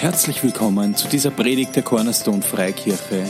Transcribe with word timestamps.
Herzlich 0.00 0.44
willkommen 0.44 0.94
zu 0.94 1.08
dieser 1.08 1.32
Predigt 1.32 1.74
der 1.74 1.82
Cornerstone 1.82 2.40
Freikirche. 2.40 3.26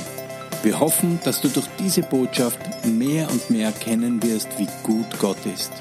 Wir 0.62 0.78
hoffen, 0.78 1.18
dass 1.24 1.40
du 1.40 1.48
durch 1.48 1.66
diese 1.78 2.02
Botschaft 2.02 2.60
mehr 2.84 3.30
und 3.30 3.48
mehr 3.48 3.68
erkennen 3.68 4.22
wirst, 4.22 4.50
wie 4.58 4.68
gut 4.82 5.06
Gott 5.18 5.38
ist. 5.46 5.72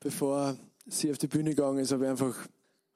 Bevor 0.00 0.58
sie 0.84 1.10
auf 1.10 1.16
die 1.16 1.28
Bühne 1.28 1.54
gegangen 1.54 1.78
ist, 1.78 1.92
habe 1.92 2.04
ich 2.04 2.10
einfach, 2.10 2.36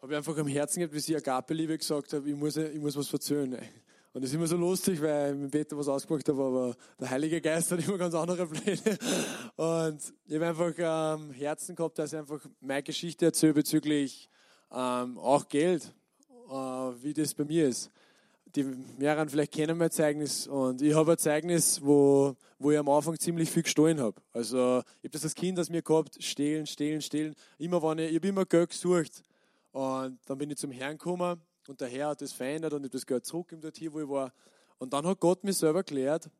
habe 0.02 0.12
ich 0.12 0.18
einfach 0.18 0.36
am 0.36 0.46
Herzen 0.46 0.80
gehabt, 0.80 0.94
wie 0.94 1.00
sie 1.00 1.16
Agape-Liebe 1.16 1.78
gesagt 1.78 2.12
hat, 2.12 2.26
ich 2.26 2.36
muss, 2.36 2.58
ich 2.58 2.78
muss 2.78 2.98
was 2.98 3.08
verzögern. 3.08 3.56
Und 4.12 4.22
das 4.22 4.30
ist 4.30 4.34
immer 4.34 4.48
so 4.48 4.56
lustig, 4.56 5.00
weil 5.00 5.34
ich 5.34 5.40
mit 5.40 5.52
Peter 5.52 5.78
was 5.78 5.86
ausgemacht 5.86 6.28
habe, 6.28 6.42
aber 6.42 6.76
der 6.98 7.10
Heilige 7.10 7.40
Geist 7.40 7.70
hat 7.70 7.86
immer 7.86 7.96
ganz 7.96 8.12
andere 8.12 8.44
Pläne. 8.44 8.98
Und 9.56 10.00
ich 10.26 10.34
habe 10.34 10.46
einfach 10.46 10.72
ähm, 10.76 11.30
Herzen 11.30 11.76
gehabt, 11.76 11.96
dass 11.96 12.12
ich 12.12 12.18
einfach 12.18 12.40
meine 12.60 12.82
Geschichte 12.82 13.26
erzähle 13.26 13.54
bezüglich 13.54 14.28
ähm, 14.72 15.16
auch 15.16 15.48
Geld, 15.48 15.94
äh, 16.48 16.52
wie 16.52 17.14
das 17.14 17.34
bei 17.34 17.44
mir 17.44 17.68
ist. 17.68 17.88
Die 18.56 18.64
mehreren 18.98 19.28
vielleicht 19.28 19.52
kennen 19.52 19.78
mein 19.78 19.92
Zeugnis 19.92 20.48
und 20.48 20.82
ich 20.82 20.92
habe 20.92 21.12
ein 21.12 21.18
Zeugnis, 21.18 21.80
wo, 21.80 22.34
wo 22.58 22.72
ich 22.72 22.78
am 22.78 22.88
Anfang 22.88 23.16
ziemlich 23.16 23.48
viel 23.48 23.62
gestohlen 23.62 24.00
habe. 24.00 24.20
Also 24.32 24.82
ich 25.02 25.04
habe 25.04 25.10
das 25.10 25.22
als 25.22 25.36
Kind 25.36 25.56
aus 25.60 25.70
mir 25.70 25.82
gehabt, 25.82 26.20
stehlen, 26.20 26.66
stehlen, 26.66 27.00
stehlen. 27.00 27.36
Immer 27.58 27.80
wenn 27.80 27.98
ich, 28.00 28.10
ich 28.10 28.16
habe 28.16 28.26
immer 28.26 28.44
Geld 28.44 28.70
gesucht. 28.70 29.22
Und 29.70 30.18
dann 30.26 30.36
bin 30.36 30.50
ich 30.50 30.56
zum 30.56 30.72
Herrn 30.72 30.98
gekommen 30.98 31.40
und 31.68 31.80
der 31.80 31.88
Herr 31.88 32.08
hat 32.08 32.20
das 32.20 32.32
verändert 32.32 32.72
und 32.72 32.80
ich 32.80 32.84
habe 32.86 32.98
das 32.98 33.06
Geld 33.06 33.26
zurückgegeben 33.26 33.72
hier, 33.76 33.92
wo 33.92 34.00
ich 34.00 34.08
war. 34.08 34.32
Und 34.78 34.92
dann 34.92 35.06
hat 35.06 35.20
Gott 35.20 35.44
mir 35.44 35.52
selber 35.52 35.80
erklärt, 35.80 36.30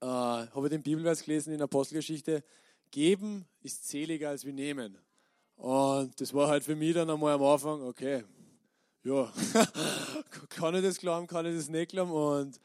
äh, 0.00 0.06
habe 0.06 0.66
ich 0.66 0.70
den 0.70 0.82
Bibelvers 0.82 1.22
gelesen 1.22 1.52
in 1.52 1.58
der 1.58 1.64
Apostelgeschichte, 1.64 2.44
geben 2.90 3.46
ist 3.62 3.88
seliger 3.88 4.30
als 4.30 4.44
wir 4.44 4.52
nehmen. 4.52 4.98
Und 5.56 6.20
das 6.20 6.32
war 6.32 6.48
halt 6.48 6.62
für 6.62 6.76
mich 6.76 6.94
dann 6.94 7.10
einmal 7.10 7.34
am 7.34 7.42
Anfang, 7.42 7.82
okay, 7.82 8.24
ja, 9.02 9.32
kann 10.50 10.74
ich 10.74 10.82
das 10.82 10.98
glauben, 10.98 11.26
kann 11.26 11.46
ich 11.46 11.56
das 11.56 11.68
nicht 11.68 11.90
glauben. 11.90 12.12
Und 12.12 12.60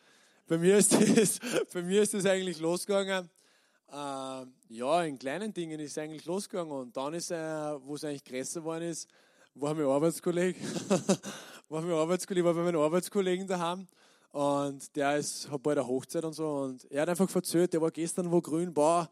bei 0.48 0.58
mir 0.58 0.78
ist 0.78 0.94
das, 0.94 1.40
bei 1.74 1.82
mir 1.82 2.02
ist 2.02 2.14
das 2.14 2.26
eigentlich 2.26 2.60
losgegangen. 2.60 3.30
Äh, 3.90 4.46
ja, 4.70 5.04
in 5.04 5.18
kleinen 5.18 5.54
Dingen 5.54 5.80
ist 5.80 5.92
es 5.92 5.98
eigentlich 5.98 6.26
losgegangen. 6.26 6.72
Und 6.72 6.98
dann 6.98 7.14
ist, 7.14 7.32
äh, 7.32 7.36
wo 7.36 7.96
es 7.96 8.04
eigentlich 8.04 8.26
größer 8.26 8.60
geworden 8.60 8.84
ist, 8.84 9.10
war 9.56 9.74
mein 9.74 9.86
Arbeitskollege. 9.86 10.60
war 11.74 11.82
mein 11.82 11.92
Arbeitskollege, 11.92 12.46
war 12.46 12.54
bei 12.54 12.62
meinen 12.62 12.78
Arbeitskollegen 12.78 13.48
daheim. 13.48 13.88
Und 14.32 14.96
der 14.96 15.18
ist, 15.18 15.50
hat 15.50 15.62
bald 15.64 15.80
eine 15.80 15.88
Hochzeit 15.88 16.24
und 16.24 16.34
so. 16.34 16.48
Und 16.48 16.86
er 16.92 17.02
hat 17.02 17.10
einfach 17.10 17.30
verzählt, 17.30 17.74
der 17.74 17.82
war 17.82 17.90
gestern 17.90 18.32
wo 18.32 18.40
grün, 18.42 18.72
boah. 18.72 19.10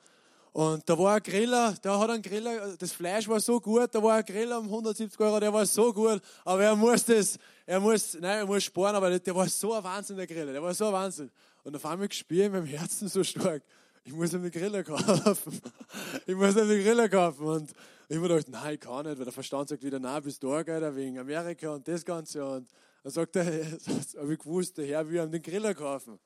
Und 0.53 0.87
da 0.87 0.97
war 0.97 1.15
ein 1.15 1.23
Griller, 1.23 1.73
der 1.83 1.99
hat 1.99 2.09
einen 2.09 2.21
Griller, 2.21 2.75
das 2.77 2.91
Fleisch 2.91 3.27
war 3.27 3.39
so 3.39 3.59
gut, 3.59 3.95
da 3.95 4.03
war 4.03 4.17
ein 4.17 4.25
Griller 4.25 4.59
um 4.59 4.65
170 4.65 5.19
Euro, 5.21 5.39
der 5.39 5.53
war 5.53 5.65
so 5.65 5.93
gut, 5.93 6.21
aber 6.43 6.63
er 6.63 6.75
muss 6.75 7.05
das, 7.05 7.39
er 7.65 7.79
muss, 7.79 8.15
nein, 8.19 8.39
er 8.39 8.45
muss 8.45 8.65
sparen, 8.65 8.95
aber 8.95 9.17
der 9.17 9.33
war 9.33 9.47
so 9.47 9.73
ein 9.73 9.83
Wahnsinn, 9.83 10.17
der 10.17 10.27
Griller, 10.27 10.51
der 10.51 10.61
war 10.61 10.73
so 10.73 10.87
ein 10.87 10.93
Wahnsinn. 10.93 11.31
Und 11.63 11.75
auf 11.75 11.85
einmal 11.85 12.09
gespürt 12.09 12.47
in 12.47 12.51
meinem 12.51 12.65
Herzen 12.65 13.07
so 13.07 13.23
stark, 13.23 13.63
ich 14.03 14.13
muss 14.13 14.33
ihm 14.33 14.41
den 14.41 14.51
Griller 14.51 14.83
kaufen. 14.83 15.61
ich 16.25 16.35
muss 16.35 16.55
ihm 16.55 16.67
den 16.67 16.83
Griller 16.83 17.07
kaufen. 17.07 17.45
Und 17.45 17.71
ich 18.11 18.17
habe 18.17 18.27
gedacht, 18.27 18.49
nein, 18.49 18.73
ich 18.73 18.79
kann 18.81 19.05
nicht, 19.05 19.17
weil 19.17 19.23
der 19.23 19.31
Verstand 19.31 19.69
sagt 19.69 19.83
wieder, 19.83 19.97
nein, 19.97 20.21
bist 20.21 20.43
du 20.43 20.49
da, 20.49 20.95
wegen 20.97 21.17
Amerika 21.17 21.75
und 21.75 21.87
das 21.87 22.03
Ganze. 22.03 22.45
Und 22.45 22.67
dann 23.03 23.11
sagt 23.13 23.37
er, 23.37 23.45
habe 23.45 24.33
ich 24.33 24.39
gewusst, 24.39 24.77
der 24.77 24.85
Herr 24.85 25.09
will 25.09 25.23
ihm 25.23 25.31
den 25.31 25.41
Griller 25.41 25.73
kaufen. 25.73 26.19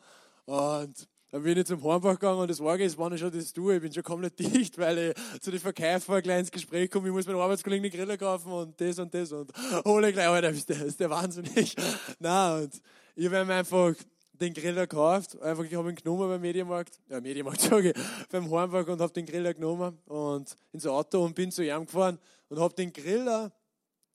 Und 0.46 1.08
dann 1.30 1.44
bin 1.44 1.56
ich 1.60 1.66
zum 1.66 1.84
Hornbach 1.84 2.14
gegangen 2.14 2.40
und 2.40 2.50
das 2.50 2.60
war 2.60 2.80
ist, 2.80 2.98
wann 2.98 3.14
ich 3.14 3.20
schon 3.20 3.32
das 3.32 3.54
tue. 3.54 3.76
Ich 3.76 3.82
bin 3.84 3.94
schon 3.94 4.02
komplett 4.02 4.40
dicht, 4.40 4.80
weil 4.80 4.98
ich 4.98 5.42
zu 5.42 5.52
den 5.52 5.60
Verkäufern 5.60 6.24
gleich 6.24 6.40
ins 6.40 6.52
Gespräch 6.52 6.90
komme. 6.90 7.08
Ich 7.08 7.14
muss 7.14 7.28
meinen 7.28 7.40
Arbeitskollegen 7.40 7.84
den 7.84 7.92
Griller 7.92 8.18
kaufen 8.18 8.52
und 8.52 8.82
das 8.82 8.98
und 8.98 9.14
das 9.14 9.32
und 9.32 9.52
hole 9.86 10.12
gleich, 10.12 10.28
Alter, 10.28 10.50
ist 10.50 10.68
der, 10.68 10.86
ist 10.86 11.00
der 11.00 11.12
wahnsinnig. 11.12 11.76
Nein, 12.20 12.64
und 12.64 12.82
ich 13.16 13.32
habe 13.32 13.54
einfach 13.54 13.94
den 14.40 14.54
Griller 14.54 14.88
gekauft. 14.88 15.40
Einfach, 15.42 15.64
ich 15.64 15.74
habe 15.74 15.90
ihn 15.90 15.96
genommen 15.96 16.30
beim 16.30 16.42
Mediamarkt, 16.42 17.00
ja, 17.10 17.20
Mediamarkt 17.22 17.62
sage 17.62 17.92
ich, 17.92 18.28
beim 18.30 18.50
Hornbach 18.50 18.88
und 18.88 19.02
habe 19.02 19.14
den 19.14 19.26
Griller 19.26 19.54
genommen 19.54 19.98
und 20.06 20.56
ins 20.72 20.86
Auto 20.86 21.24
und 21.24 21.36
bin 21.36 21.52
zu 21.52 21.64
ihm 21.64 21.86
gefahren 21.86 22.20
und 22.50 22.60
habe 22.60 22.74
den 22.74 22.92
Griller 22.92 23.52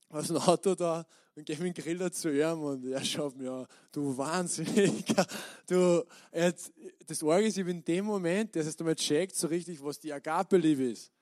aus 0.09 0.28
dem 0.28 0.36
Auto 0.36 0.75
da 0.75 1.06
und 1.34 1.47
gebe 1.47 1.62
den 1.62 1.75
Griller 1.75 2.12
zu 2.12 2.30
ihm 2.30 2.62
und 2.62 2.84
er 2.84 3.04
schaut 3.04 3.36
mir 3.36 3.53
an, 3.53 3.66
du 3.92 4.16
Wahnsinniger, 4.16 5.26
du, 5.66 6.04
jetzt, 6.32 6.72
das 7.06 7.22
Orgel 7.22 7.48
ist 7.48 7.59
in 7.59 7.84
dem 7.84 8.04
Moment, 8.04 8.54
das 8.56 8.66
heißt, 8.66 8.80
mal 8.80 8.94
checkt 8.94 9.36
so 9.36 9.47
richtig, 9.47 9.82
was 9.82 9.98
die 9.98 10.12
Agape-Liebe 10.12 10.91
ist. 10.91 11.12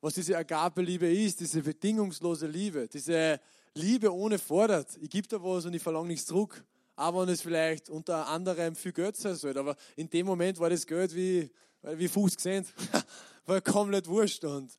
Was 0.00 0.14
diese 0.14 0.36
Agape-Liebe 0.36 1.10
ist, 1.10 1.40
diese 1.40 1.62
bedingungslose 1.62 2.46
Liebe, 2.46 2.86
diese 2.86 3.40
Liebe 3.74 4.12
ohne 4.12 4.38
Fordert. 4.38 4.96
Ich 5.00 5.10
gebe 5.10 5.26
da 5.26 5.42
was 5.42 5.64
und 5.64 5.74
ich 5.74 5.82
verlange 5.82 6.08
nichts 6.08 6.26
zurück 6.26 6.64
auch 6.96 7.20
wenn 7.20 7.28
es 7.28 7.42
vielleicht 7.42 7.90
unter 7.90 8.26
anderem 8.26 8.74
viel 8.74 8.92
Geld 8.92 9.16
sein 9.16 9.34
soll. 9.34 9.56
Aber 9.56 9.76
in 9.96 10.08
dem 10.08 10.26
Moment 10.26 10.58
war 10.58 10.70
das 10.70 10.86
Geld 10.86 11.14
wie, 11.14 11.50
wie 11.82 12.08
Fuß 12.08 12.36
gesehen. 12.36 12.66
war 13.46 13.60
komplett 13.60 14.08
wurscht. 14.08 14.44
Und 14.44 14.76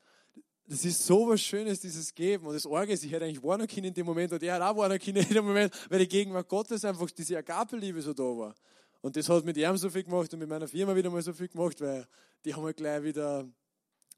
das 0.66 0.84
ist 0.84 1.06
so 1.06 1.30
was 1.30 1.42
Schönes, 1.42 1.80
dieses 1.80 2.14
Geben. 2.14 2.48
Und 2.48 2.56
das 2.56 2.66
Orge 2.66 2.92
ist, 2.92 3.06
ich 3.06 3.12
hätte 3.12 3.26
eigentlich 3.26 3.44
warnen 3.44 3.68
können 3.68 3.86
in 3.86 3.94
dem 3.94 4.06
Moment 4.06 4.34
und 4.34 4.42
er 4.42 4.56
hat 4.56 4.62
auch 4.64 4.78
warnen 4.78 5.00
können 5.00 5.18
in 5.18 5.34
dem 5.34 5.46
Moment, 5.46 5.74
weil 5.90 6.00
die 6.00 6.08
Gegenwart 6.08 6.50
Gottes 6.50 6.84
einfach 6.84 7.10
diese 7.12 7.38
Agape-Liebe 7.38 8.02
so 8.02 8.14
da 8.14 8.24
war. 8.24 8.56
Und 9.02 9.16
das 9.16 9.30
hat 9.30 9.46
mit 9.46 9.56
ihm 9.56 9.78
so 9.78 9.90
viel 9.90 10.04
gemacht 10.04 10.34
und 10.34 10.40
mit 10.40 10.50
meiner 10.50 10.68
Firma 10.68 10.96
wieder 10.96 11.12
mal 11.12 11.22
so 11.22 11.32
viel 11.32 11.48
gemacht, 11.48 11.80
weil 11.80 12.06
die 12.44 12.54
haben 12.54 12.64
halt 12.64 12.78
gleich 12.78 13.04
wieder 13.04 13.48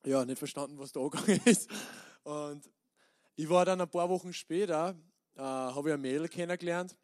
ja, 0.05 0.23
nicht 0.23 0.39
verstanden, 0.39 0.79
was 0.79 0.93
da 0.93 1.01
angegangen 1.01 1.41
ist. 1.45 1.69
Und 2.23 2.63
ich 3.35 3.49
war 3.49 3.65
dann 3.65 3.81
ein 3.81 3.89
paar 3.89 4.07
Wochen 4.09 4.31
später, 4.31 4.95
äh, 5.35 5.41
habe 5.41 5.89
ich 5.89 5.93
ein 5.93 6.01
Mädel 6.01 6.29
kennengelernt 6.29 6.95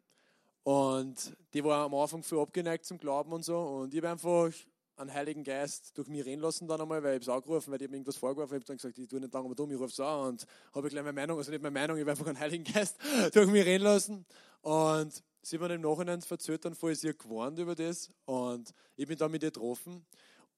und 0.66 1.36
die 1.54 1.62
war 1.62 1.84
am 1.84 1.94
Anfang 1.94 2.24
viel 2.24 2.40
abgeneigt 2.40 2.84
zum 2.86 2.98
Glauben 2.98 3.32
und 3.32 3.44
so. 3.44 3.56
Und 3.56 3.94
ich 3.94 3.98
habe 3.98 4.10
einfach 4.10 4.50
einen 4.96 5.14
Heiligen 5.14 5.44
Geist 5.44 5.96
durch 5.96 6.08
mich 6.08 6.24
reden 6.24 6.42
lassen 6.42 6.66
dann 6.66 6.80
einmal, 6.80 7.04
weil 7.04 7.18
ich 7.18 7.22
es 7.22 7.28
angerufen, 7.28 7.70
weil 7.70 7.80
ich 7.80 7.88
mir 7.88 7.94
irgendwas 7.94 8.16
vorgeworfen 8.16 8.54
habe. 8.54 8.56
Ich 8.56 8.62
habe 8.62 8.66
dann 8.66 8.76
gesagt, 8.78 8.98
ich 8.98 9.06
tue 9.06 9.20
nicht 9.20 9.32
lange 9.32 9.54
dumm, 9.54 9.70
ich 9.70 9.78
rufe 9.78 9.92
es 9.92 10.00
an 10.00 10.26
und 10.26 10.46
habe 10.74 10.88
gleich 10.88 11.04
meine 11.04 11.12
Meinung, 11.12 11.38
also 11.38 11.52
nicht 11.52 11.62
meine 11.62 11.72
Meinung, 11.72 11.96
ich 11.96 12.00
habe 12.00 12.10
einfach 12.10 12.26
einen 12.26 12.40
Heiligen 12.40 12.64
Geist 12.64 12.96
durch 13.32 13.46
mich 13.48 13.64
reden 13.64 13.84
lassen. 13.84 14.26
Und 14.62 15.22
sie 15.40 15.56
haben 15.56 15.70
im 15.70 15.82
Nachhinein 15.82 16.20
verzählt, 16.20 16.64
dann 16.64 16.74
voll 16.74 16.96
sie 16.96 17.16
gewarnt 17.16 17.60
über 17.60 17.76
das. 17.76 18.10
Und 18.24 18.74
ich 18.96 19.06
bin 19.06 19.16
dann 19.16 19.30
mit 19.30 19.44
ihr 19.44 19.52
getroffen. 19.52 20.04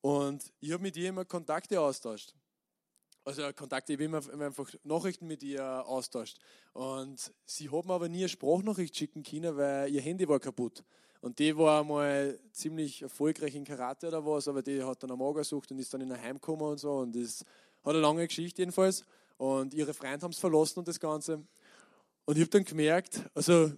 Und 0.01 0.55
ich 0.61 0.73
habe 0.73 0.85
mit 0.85 0.97
ihr 0.97 1.11
immer 1.11 1.27
Kontakte 1.27 1.79
austauscht 1.79 2.33
also 3.29 3.53
Kontakte, 3.53 3.93
ich 3.93 4.01
habe 4.11 4.45
einfach 4.47 4.73
Nachrichten 4.85 5.27
mit 5.27 5.43
ihr 5.43 5.63
austauscht. 5.87 6.39
Und 6.73 7.31
sie 7.45 7.69
mir 7.69 7.91
aber 7.91 8.09
nie 8.09 8.21
eine 8.21 8.29
Sprachnachricht 8.29 8.97
schicken 8.97 9.23
können, 9.23 9.55
weil 9.55 9.93
ihr 9.93 10.01
Handy 10.01 10.27
war 10.27 10.41
kaputt. 10.41 10.83
Und 11.21 11.39
die 11.39 11.55
war 11.55 11.85
mal 11.85 12.39
ziemlich 12.53 13.03
erfolgreich 13.03 13.55
in 13.55 13.65
Karate 13.65 14.09
oder 14.09 14.25
was, 14.25 14.49
aber 14.49 14.63
die 14.63 14.83
hat 14.83 15.03
dann 15.03 15.11
am 15.11 15.21
Auge 15.21 15.41
gesucht 15.41 15.71
und 15.71 15.79
ist 15.79 15.93
dann 15.93 16.01
in 16.01 16.11
ein 16.11 16.23
Heim 16.23 16.37
gekommen 16.37 16.63
und 16.63 16.79
so. 16.79 17.01
Und 17.01 17.15
das 17.15 17.45
hat 17.85 17.93
eine 17.93 18.01
lange 18.01 18.27
Geschichte 18.27 18.63
jedenfalls. 18.63 19.05
Und 19.37 19.75
ihre 19.75 19.93
Freunde 19.93 20.23
haben 20.23 20.33
es 20.33 20.39
verlassen 20.39 20.79
und 20.79 20.89
das 20.89 20.99
Ganze. 20.99 21.45
Und 22.25 22.37
ich 22.37 22.41
habe 22.41 22.51
dann 22.51 22.65
gemerkt, 22.65 23.21
also 23.35 23.73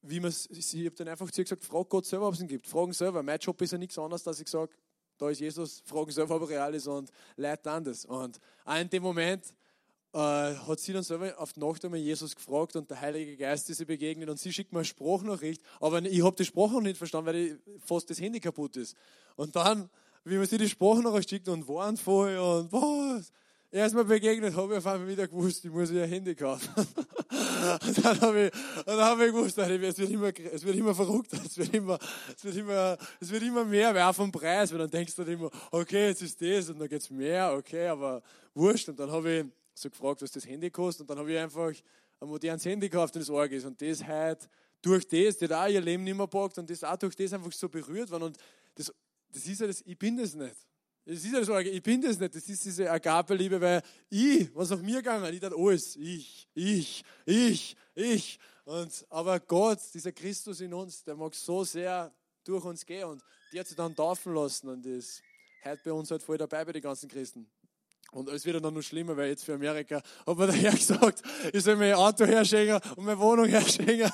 wie 0.00 0.20
man 0.20 0.32
ich 0.48 0.74
habe 0.74 0.94
dann 0.96 1.08
einfach 1.08 1.30
zu 1.30 1.42
ihr 1.42 1.44
gesagt, 1.44 1.64
frag 1.64 1.90
Gott 1.90 2.06
selber, 2.06 2.28
ob 2.28 2.34
es 2.34 2.40
ihn 2.40 2.48
gibt. 2.48 2.66
Fragen 2.66 2.92
selber. 2.94 3.22
Mein 3.22 3.38
Job 3.38 3.60
ist 3.60 3.72
ja 3.72 3.78
nichts 3.78 3.98
anderes, 3.98 4.22
dass 4.22 4.40
ich 4.40 4.48
sage, 4.48 4.72
da 5.18 5.30
ist 5.30 5.40
Jesus, 5.40 5.82
fragen 5.84 6.10
selber, 6.10 6.36
ob 6.36 6.42
er 6.42 6.48
real 6.48 6.74
ist 6.74 6.86
und 6.86 7.10
Leute 7.36 7.82
das. 7.84 8.04
Und 8.04 8.40
auch 8.64 8.76
in 8.76 8.90
dem 8.90 9.02
Moment 9.02 9.44
äh, 10.12 10.18
hat 10.18 10.80
sie 10.80 10.92
dann 10.92 11.02
selber 11.02 11.34
auf 11.38 11.52
die 11.52 11.60
Nacht 11.60 11.84
einmal 11.84 12.00
Jesus 12.00 12.34
gefragt 12.34 12.76
und 12.76 12.88
der 12.88 13.00
Heilige 13.00 13.36
Geist 13.36 13.68
ist 13.70 13.80
ihr 13.80 13.86
begegnet 13.86 14.28
und 14.28 14.38
sie 14.38 14.52
schickt 14.52 14.72
mir 14.72 14.78
eine 14.78 14.84
Sprachnachricht, 14.84 15.62
aber 15.80 16.02
ich 16.02 16.22
habe 16.22 16.36
die 16.36 16.44
Sprache 16.44 16.74
noch 16.74 16.82
nicht 16.82 16.98
verstanden, 16.98 17.26
weil 17.26 17.58
fast 17.84 18.08
das 18.10 18.20
Handy 18.20 18.40
kaputt 18.40 18.76
ist. 18.76 18.96
Und 19.36 19.56
dann, 19.56 19.90
wie 20.24 20.36
man 20.36 20.46
sie 20.46 20.58
die 20.58 20.68
Sprachnachricht 20.68 21.30
schickt 21.30 21.48
und 21.48 21.66
warnt 21.66 21.98
voll 21.98 22.36
und 22.36 22.72
was, 22.72 23.32
erstmal 23.74 24.04
begegnet, 24.04 24.54
habe 24.54 24.72
ich 24.72 24.78
auf 24.78 24.86
einmal 24.86 25.08
wieder 25.08 25.26
gewusst, 25.26 25.64
ich 25.64 25.70
muss 25.70 25.90
ihr 25.90 26.06
Handy 26.06 26.34
kaufen. 26.34 26.68
und 26.76 28.04
dann 28.04 28.20
habe 28.20 28.46
ich, 28.46 28.86
hab 28.86 29.20
ich 29.20 29.26
gewusst, 29.26 29.58
es 29.58 29.98
wird, 29.98 30.10
immer, 30.10 30.32
es 30.52 30.64
wird 30.64 30.76
immer 30.76 30.94
verrückter, 30.94 31.38
es 31.44 31.58
wird 31.58 31.74
immer, 31.74 31.98
es 32.36 32.44
wird 32.44 32.56
immer, 32.56 32.96
es 33.20 33.30
wird 33.30 33.42
immer 33.42 33.64
mehr, 33.64 33.94
weil 33.94 34.02
auch 34.02 34.14
vom 34.14 34.30
Preis, 34.30 34.70
weil 34.70 34.78
dann 34.78 34.90
denkst 34.90 35.14
du 35.16 35.24
dann 35.24 35.34
immer, 35.34 35.50
okay, 35.72 36.08
jetzt 36.08 36.22
ist 36.22 36.40
das 36.40 36.70
und 36.70 36.78
dann 36.78 36.88
geht 36.88 37.00
es 37.00 37.10
mehr, 37.10 37.52
okay, 37.52 37.88
aber 37.88 38.22
wurscht. 38.54 38.88
Und 38.88 38.98
dann 38.98 39.10
habe 39.10 39.30
ich 39.30 39.44
so 39.74 39.90
gefragt, 39.90 40.22
was 40.22 40.30
das 40.30 40.46
Handy 40.46 40.70
kostet 40.70 41.02
und 41.02 41.10
dann 41.10 41.18
habe 41.18 41.32
ich 41.32 41.38
einfach 41.38 41.72
ein 42.20 42.28
modernes 42.28 42.64
Handy 42.64 42.88
gekauft, 42.88 43.16
das 43.16 43.28
arg 43.28 43.50
ist. 43.50 43.64
Und 43.64 43.80
das 43.82 44.04
halt 44.04 44.48
durch 44.80 45.06
das, 45.08 45.38
die 45.38 45.46
hat 45.46 45.52
auch 45.52 45.68
ihr 45.68 45.80
Leben 45.80 46.04
nicht 46.04 46.16
mehr 46.16 46.26
packt 46.26 46.58
und 46.58 46.70
das 46.70 46.84
auch 46.84 46.96
durch 46.96 47.16
das 47.16 47.32
einfach 47.32 47.50
so 47.52 47.68
berührt 47.68 48.10
worden. 48.10 48.24
Und 48.24 48.38
das, 48.76 48.92
das 49.32 49.46
ist 49.46 49.60
ja 49.60 49.66
das, 49.66 49.82
ich 49.84 49.98
bin 49.98 50.16
das 50.16 50.34
nicht. 50.34 50.54
Das 51.06 51.16
ist 51.16 51.32
ja 51.32 51.44
so, 51.44 51.58
ich 51.58 51.82
bin 51.82 52.00
das 52.00 52.18
nicht, 52.18 52.34
das 52.34 52.48
ist 52.48 52.64
diese 52.64 52.90
Agape-Liebe, 52.90 53.60
weil 53.60 53.82
ich, 54.08 54.54
was 54.54 54.70
nach 54.70 54.80
mir 54.80 54.96
gegangen, 54.96 55.34
ich 55.34 55.40
dachte, 55.40 55.56
alles, 55.56 55.96
ich, 55.96 56.48
ich, 56.54 57.04
ich, 57.26 57.76
ich. 57.94 58.38
Und, 58.64 59.04
aber 59.10 59.38
Gott, 59.40 59.80
dieser 59.92 60.12
Christus 60.12 60.60
in 60.60 60.72
uns, 60.72 61.04
der 61.04 61.14
mag 61.14 61.34
so 61.34 61.62
sehr 61.62 62.10
durch 62.42 62.64
uns 62.64 62.86
gehen 62.86 63.04
und 63.04 63.22
die 63.52 63.60
hat 63.60 63.66
sich 63.66 63.76
dann 63.76 63.94
taufen 63.94 64.34
lassen 64.34 64.68
und 64.68 64.86
das 64.86 65.20
hört 65.60 65.82
bei 65.82 65.92
uns 65.92 66.10
halt 66.10 66.22
voll 66.22 66.38
dabei 66.38 66.64
bei 66.64 66.72
den 66.72 66.82
ganzen 66.82 67.08
Christen. 67.08 67.46
Und 68.12 68.28
es 68.28 68.44
wird 68.46 68.64
dann 68.64 68.72
noch 68.72 68.82
schlimmer, 68.82 69.16
weil 69.16 69.30
jetzt 69.30 69.44
für 69.44 69.54
Amerika 69.54 70.00
hat 70.26 70.38
mir 70.38 70.46
der 70.46 70.54
Herr 70.54 70.72
gesagt, 70.72 71.20
ich 71.52 71.64
soll 71.64 71.76
mir 71.76 71.86
ein 71.86 71.94
Auto 71.94 72.24
herschenken 72.24 72.80
und 72.96 73.04
meine 73.04 73.18
Wohnung 73.18 73.46
herschenken. 73.48 74.10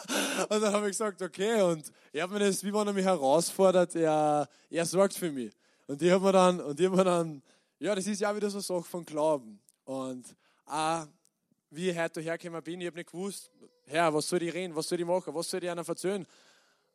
Und 0.49 0.61
dann 0.63 0.73
habe 0.73 0.87
ich 0.87 0.93
gesagt, 0.93 1.21
okay. 1.21 1.61
Und 1.61 1.93
er 2.13 2.23
hat 2.23 2.31
mir 2.31 2.39
das, 2.39 2.65
wie 2.65 2.73
wenn 2.73 2.87
er 2.87 2.93
mich 2.95 3.05
herausfordert, 3.05 3.95
er, 3.97 4.49
er 4.71 4.87
sorgt 4.87 5.15
für 5.15 5.31
mich. 5.31 5.53
Und 5.91 6.01
die 6.01 6.13
haben 6.13 6.23
mir 6.23 6.31
dann, 6.31 6.61
und 6.61 6.79
die 6.79 6.87
haben 6.87 6.95
mir 6.95 7.03
dann, 7.03 7.43
ja, 7.81 7.93
das 7.97 8.07
ist 8.07 8.21
ja 8.21 8.37
wieder 8.37 8.49
so 8.49 8.59
eine 8.59 8.63
Sache 8.63 8.89
von 8.89 9.05
Glauben. 9.05 9.59
Und 9.83 10.25
auch, 10.65 11.05
wie 11.71 11.91
ich 11.91 11.99
heute 11.99 12.21
hergekommen 12.21 12.63
bin, 12.63 12.81
ich 12.81 12.87
habe 12.87 12.99
nicht 12.99 13.11
gewusst, 13.11 13.51
Herr, 13.87 14.15
was 14.15 14.29
soll 14.29 14.41
ich 14.45 14.55
reden, 14.55 14.77
was 14.77 14.89
soll 14.89 15.01
ich 15.01 15.05
machen, 15.05 15.35
was 15.35 15.51
soll 15.51 15.65
ich 15.65 15.69
einer 15.69 15.85
erzählen? 15.85 16.25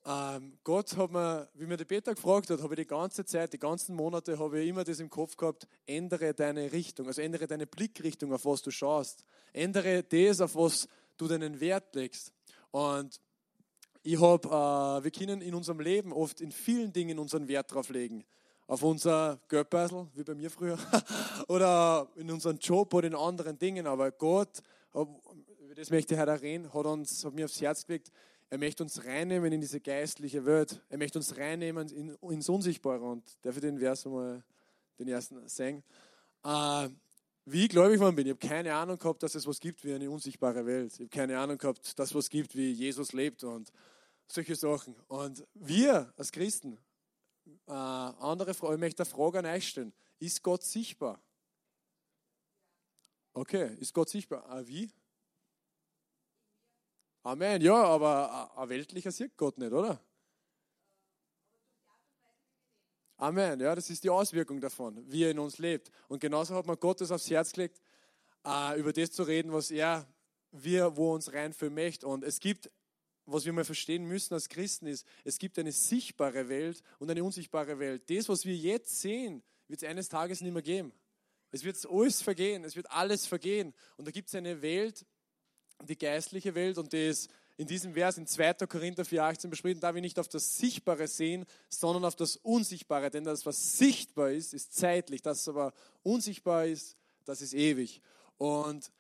Ähm, 0.06 0.58
Gott 0.64 0.96
hat 0.96 1.12
mir, 1.12 1.50
wie 1.56 1.66
mir 1.66 1.76
der 1.76 1.84
Peter 1.84 2.16
gefragt 2.16 2.50
hat, 2.50 2.62
habe 2.62 2.74
ich 2.74 2.80
die 2.80 2.88
ganze 2.88 3.26
Zeit, 3.26 3.52
die 3.52 3.60
ganzen 3.60 3.98
Monate, 3.98 4.40
habe 4.40 4.62
ich 4.62 4.70
immer 4.70 4.86
das 4.86 5.02
im 5.02 5.10
Kopf 5.10 5.36
gehabt, 5.36 5.68
ändere 5.86 6.34
deine 6.34 6.72
Richtung, 6.72 7.06
also 7.08 7.22
ändere 7.22 7.48
deine 7.48 7.68
Blickrichtung, 7.68 8.32
auf 8.32 8.46
was 8.46 8.62
du 8.62 8.72
schaust. 8.72 9.26
Ändere 9.52 10.04
das, 10.04 10.40
auf 10.40 10.56
was 10.56 10.88
du 11.18 11.28
deinen 11.28 11.60
Wert 11.60 11.94
legst. 11.96 12.32
Und 12.72 13.20
ich 14.04 14.22
habe, 14.22 14.48
äh, 14.48 15.04
wir 15.04 15.12
können 15.12 15.42
in 15.42 15.54
unserem 15.54 15.82
Leben 15.82 16.14
oft 16.14 16.40
in 16.40 16.54
vielen 16.54 16.94
Dingen 16.94 17.20
unseren 17.20 17.50
Wert 17.50 17.74
drauf 17.74 17.90
legen. 17.90 18.24
Auf 18.68 18.82
unser 18.82 19.40
Geldbeutel, 19.48 20.08
wie 20.16 20.24
bei 20.24 20.34
mir 20.34 20.50
früher, 20.50 20.78
oder 21.48 22.08
in 22.16 22.32
unseren 22.32 22.58
Job 22.58 22.94
oder 22.94 23.08
in 23.08 23.16
anderen 23.16 23.60
Dingen. 23.60 23.86
Aber 23.86 24.12
Gott, 24.12 24.62
über 24.94 25.76
das 25.76 25.90
möchte 25.92 26.16
ich 26.16 26.20
heute 26.20 26.42
reden, 26.42 26.74
hat, 26.74 26.86
uns, 26.86 27.24
hat 27.24 27.34
mir 27.34 27.46
aufs 27.46 27.62
Herz 27.62 27.86
gelegt, 27.86 28.12
er 28.50 28.58
möchte 28.58 28.84
uns 28.84 29.04
reinnehmen 29.04 29.52
in 29.52 29.62
diese 29.62 29.82
geistliche 29.82 30.46
Welt. 30.46 30.82
Er 30.90 30.98
möchte 30.98 31.20
uns 31.20 31.36
reinnehmen 31.38 31.90
in, 31.90 32.16
ins 32.30 32.48
Unsichtbare. 32.48 33.04
Und 33.04 33.24
ich 33.44 33.60
den 33.60 33.80
Vers 33.80 34.06
mal, 34.06 34.44
den 35.00 35.08
ersten 35.08 35.48
sagen? 35.48 35.84
Äh, 36.44 36.90
wie 37.46 37.68
gläubig 37.68 37.98
geworden 37.98 38.16
bin, 38.16 38.26
ich 38.26 38.34
habe 38.34 38.48
keine 38.48 38.74
Ahnung 38.74 38.98
gehabt, 38.98 39.22
dass 39.22 39.36
es 39.36 39.46
was 39.46 39.60
gibt 39.60 39.84
wie 39.84 39.94
eine 39.94 40.10
unsichtbare 40.10 40.66
Welt. 40.66 40.94
Ich 40.94 41.00
habe 41.02 41.10
keine 41.10 41.38
Ahnung 41.38 41.58
gehabt, 41.58 42.00
dass 42.00 42.10
es 42.10 42.16
was 42.16 42.30
gibt 42.30 42.56
wie 42.56 42.72
Jesus 42.72 43.14
lebt 43.14 43.44
und 43.44 43.72
solche 44.28 44.56
Sachen. 44.56 44.96
Und 45.08 45.46
wir 45.54 46.12
als 46.18 46.32
Christen, 46.32 46.78
äh, 47.68 47.72
andere 47.72 48.54
Frage, 48.54 48.76
ich 48.76 48.80
möchte 48.80 49.04
eine 49.04 49.10
Frage 49.10 49.40
an 49.40 49.46
euch 49.46 49.68
stellen. 49.68 49.94
Ist 50.20 50.42
Gott 50.44 50.64
sichtbar? 50.64 51.22
Okay, 53.34 53.76
ist 53.80 53.94
Gott 53.94 54.10
sichtbar? 54.10 54.46
Ah, 54.48 54.66
wie? 54.66 54.90
Amen, 57.24 57.62
ja, 57.62 57.84
aber 57.84 58.56
ein 58.58 58.70
weltlicher 58.70 59.12
sieht 59.12 59.36
Gott 59.36 59.58
nicht, 59.58 59.74
oder? 59.74 60.00
Amen, 63.18 63.60
ja, 63.60 63.74
das 63.74 63.90
ist 63.90 64.04
die 64.04 64.10
Auswirkung 64.10 64.60
davon, 64.60 65.04
wie 65.12 65.24
er 65.24 65.32
in 65.32 65.40
uns 65.40 65.58
lebt. 65.58 65.90
Und 66.08 66.20
genauso 66.20 66.54
hat 66.54 66.66
man 66.66 66.80
Gottes 66.80 67.12
aufs 67.12 67.30
Herz 67.30 67.54
gelegt, 67.54 67.82
äh, 68.46 68.80
über 68.80 68.94
das 68.94 69.12
zu 69.12 69.24
reden, 69.24 69.52
was 69.54 69.72
er, 69.72 70.08
wir, 70.52 70.96
wo 70.96 71.14
uns 71.14 71.32
reinführen 71.34 71.74
möchte. 71.74 72.08
Und 72.08 72.24
es 72.24 72.40
gibt, 72.40 72.70
was 73.26 73.46
wir 73.46 73.54
mal 73.54 73.66
verstehen 73.66 74.06
müssen 74.06 74.34
als 74.34 74.50
Christen, 74.50 74.88
ist, 74.88 75.06
es 75.24 75.38
gibt 75.38 75.58
eine 75.58 75.72
sichtbare 75.72 76.48
Welt 76.50 76.82
und 77.00 77.10
eine 77.10 77.24
unsichtbare 77.24 77.80
Welt. 77.80 78.10
Das, 78.10 78.30
was 78.30 78.46
wir 78.46 78.56
jetzt 78.56 79.02
sehen, 79.02 79.44
wird 79.68 79.82
es 79.82 79.90
eines 79.90 80.10
Tages 80.10 80.42
nicht 80.42 80.54
mehr 80.54 80.62
geben. 80.62 80.92
Es 81.52 81.64
wird 81.64 81.86
alles 81.86 82.22
vergehen, 82.22 82.64
es 82.64 82.76
wird 82.76 82.90
alles 82.92 83.26
vergehen. 83.26 83.74
Und 83.98 84.08
da 84.08 84.12
gibt 84.12 84.28
es 84.28 84.36
eine 84.36 84.62
Welt, 84.62 85.06
die 85.88 85.98
geistliche 85.98 86.54
Welt 86.56 86.78
und 86.78 86.94
die 86.94 87.08
ist 87.08 87.30
in 87.58 87.68
diesem 87.68 87.94
Vers 87.94 88.18
in 88.18 88.28
2. 88.28 88.54
Korinther 88.68 89.04
4,18 89.04 89.48
beschrieben, 89.48 89.80
da 89.80 89.96
wir 89.96 90.02
nicht 90.02 90.20
auf 90.20 90.28
das 90.28 90.58
Sichtbare 90.58 91.08
sehen, 91.08 91.46
sondern 91.70 92.04
auf 92.04 92.16
das 92.16 92.36
Unsichtbare. 92.36 93.10
Denn 93.10 93.24
das, 93.24 93.46
was 93.46 93.78
sichtbar 93.78 94.32
ist, 94.32 94.54
ist 94.54 94.76
zeitlich. 94.76 95.22
Das, 95.22 95.40
was 95.40 95.48
aber 95.48 95.74
unsichtbar 96.04 96.66
ist, 96.66 96.98
das 97.24 97.42
ist 97.42 97.54
ewig. 97.54 98.02
Und 98.38 98.92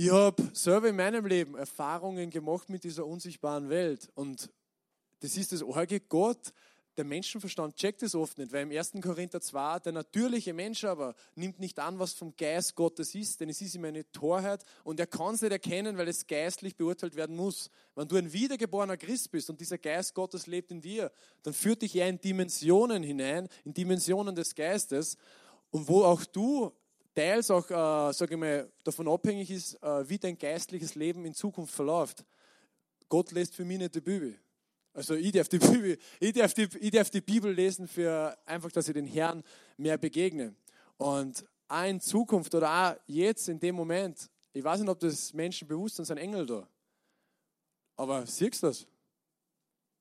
ich 0.00 0.12
habe 0.12 0.48
selber 0.52 0.90
in 0.90 0.94
meinem 0.94 1.26
Leben 1.26 1.56
Erfahrungen 1.56 2.30
gemacht 2.30 2.68
mit 2.68 2.84
dieser 2.84 3.04
unsichtbaren 3.04 3.68
Welt. 3.68 4.08
Und 4.14 4.48
das 5.18 5.36
ist 5.36 5.50
das 5.50 5.60
Orge 5.60 5.98
Gott 5.98 6.52
der 6.96 7.04
Menschenverstand 7.04 7.76
checkt 7.76 8.02
es 8.02 8.16
oft 8.16 8.38
nicht, 8.38 8.52
weil 8.52 8.62
im 8.62 8.76
1. 8.76 8.94
Korinther 9.00 9.40
2, 9.40 9.78
der 9.80 9.92
natürliche 9.92 10.52
Mensch 10.52 10.84
aber 10.84 11.14
nimmt 11.36 11.60
nicht 11.60 11.78
an, 11.78 11.98
was 12.00 12.12
vom 12.12 12.34
Geist 12.36 12.74
Gottes 12.74 13.14
ist, 13.14 13.40
denn 13.40 13.48
es 13.48 13.60
ist 13.60 13.76
ihm 13.76 13.84
eine 13.84 14.10
Torheit 14.10 14.64
und 14.82 14.98
er 14.98 15.06
kann 15.06 15.36
es 15.36 15.42
nicht 15.42 15.52
erkennen, 15.52 15.96
weil 15.96 16.08
es 16.08 16.26
geistlich 16.26 16.76
beurteilt 16.76 17.14
werden 17.14 17.36
muss. 17.36 17.70
Wenn 17.94 18.08
du 18.08 18.16
ein 18.16 18.32
wiedergeborener 18.32 18.96
Christ 18.96 19.30
bist 19.30 19.48
und 19.48 19.60
dieser 19.60 19.78
Geist 19.78 20.12
Gottes 20.14 20.48
lebt 20.48 20.72
in 20.72 20.80
dir, 20.80 21.12
dann 21.44 21.54
führt 21.54 21.82
dich 21.82 21.94
er 21.94 22.08
in 22.08 22.20
Dimensionen 22.20 23.04
hinein, 23.04 23.48
in 23.64 23.74
Dimensionen 23.74 24.34
des 24.34 24.56
Geistes 24.56 25.16
und 25.70 25.88
wo 25.88 26.02
auch 26.02 26.24
du 26.24 26.72
teils 27.14 27.50
auch, 27.50 27.68
äh, 27.70 28.24
ich 28.24 28.36
mal, 28.36 28.70
davon 28.84 29.08
abhängig 29.08 29.50
ist, 29.50 29.82
äh, 29.82 30.08
wie 30.08 30.18
dein 30.18 30.38
geistliches 30.38 30.94
Leben 30.94 31.24
in 31.24 31.34
Zukunft 31.34 31.74
verläuft. 31.74 32.24
Gott 33.08 33.32
lässt 33.32 33.54
für 33.54 33.64
mich 33.64 33.78
nicht 33.78 33.94
die 33.94 34.00
Bibel. 34.00 34.38
Also 34.92 35.14
ich 35.14 35.32
darf, 35.32 35.48
die 35.48 35.58
Bibel, 35.58 35.98
ich, 36.20 36.32
darf 36.32 36.54
die, 36.54 36.68
ich 36.80 36.90
darf 36.90 37.10
die 37.10 37.20
Bibel 37.20 37.52
lesen 37.52 37.86
für 37.86 38.36
einfach, 38.44 38.72
dass 38.72 38.88
ich 38.88 38.94
den 38.94 39.06
Herrn 39.06 39.42
mehr 39.76 39.98
begegne. 39.98 40.54
Und 40.96 41.44
auch 41.68 41.84
in 41.84 42.00
Zukunft 42.00 42.54
oder 42.54 42.70
auch 42.70 42.96
jetzt 43.06 43.48
in 43.48 43.60
dem 43.60 43.74
Moment, 43.74 44.28
ich 44.52 44.64
weiß 44.64 44.80
nicht, 44.80 44.88
ob 44.88 44.98
das 44.98 45.32
Menschen 45.32 45.68
bewusst 45.68 45.96
sind, 45.96 46.06
sind 46.06 46.18
Engel 46.18 46.46
da. 46.46 46.68
Aber 47.96 48.26
siehst 48.26 48.62
du 48.62 48.68
das? 48.68 48.86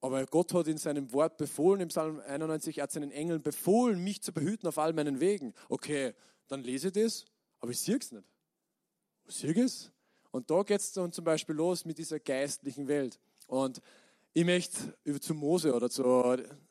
Aber 0.02 0.26
Gott 0.26 0.54
hat 0.54 0.68
in 0.68 0.78
seinem 0.78 1.12
Wort 1.12 1.38
befohlen, 1.38 1.82
im 1.82 1.88
Psalm 1.90 2.20
91, 2.20 2.78
er 2.78 2.84
hat 2.84 2.92
seinen 2.92 3.12
Engeln 3.12 3.42
befohlen, 3.42 4.04
mich 4.04 4.22
zu 4.22 4.32
behüten 4.32 4.68
auf 4.68 4.78
all 4.78 4.94
meinen 4.94 5.20
Wegen. 5.20 5.54
Okay, 5.70 6.14
dann 6.48 6.64
lese 6.64 6.88
ich 6.88 6.94
das, 6.94 7.26
aber 7.60 7.72
ich 7.72 7.80
sehe 7.80 7.98
es 7.98 8.12
nicht. 8.12 8.26
Sieh 9.28 9.60
es? 9.60 9.92
Und 10.32 10.50
da 10.50 10.64
geht 10.64 10.80
es 10.80 10.92
dann 10.94 11.12
zum 11.12 11.26
Beispiel 11.26 11.56
los 11.56 11.86
mit 11.86 11.98
dieser 11.98 12.20
geistlichen 12.20 12.88
Welt. 12.88 13.20
Und 13.48 13.82
ich 14.34 14.46
möchte 14.46 14.94
zu 15.20 15.34
Mose 15.34 15.74
oder 15.74 15.90
zu. 15.90 16.04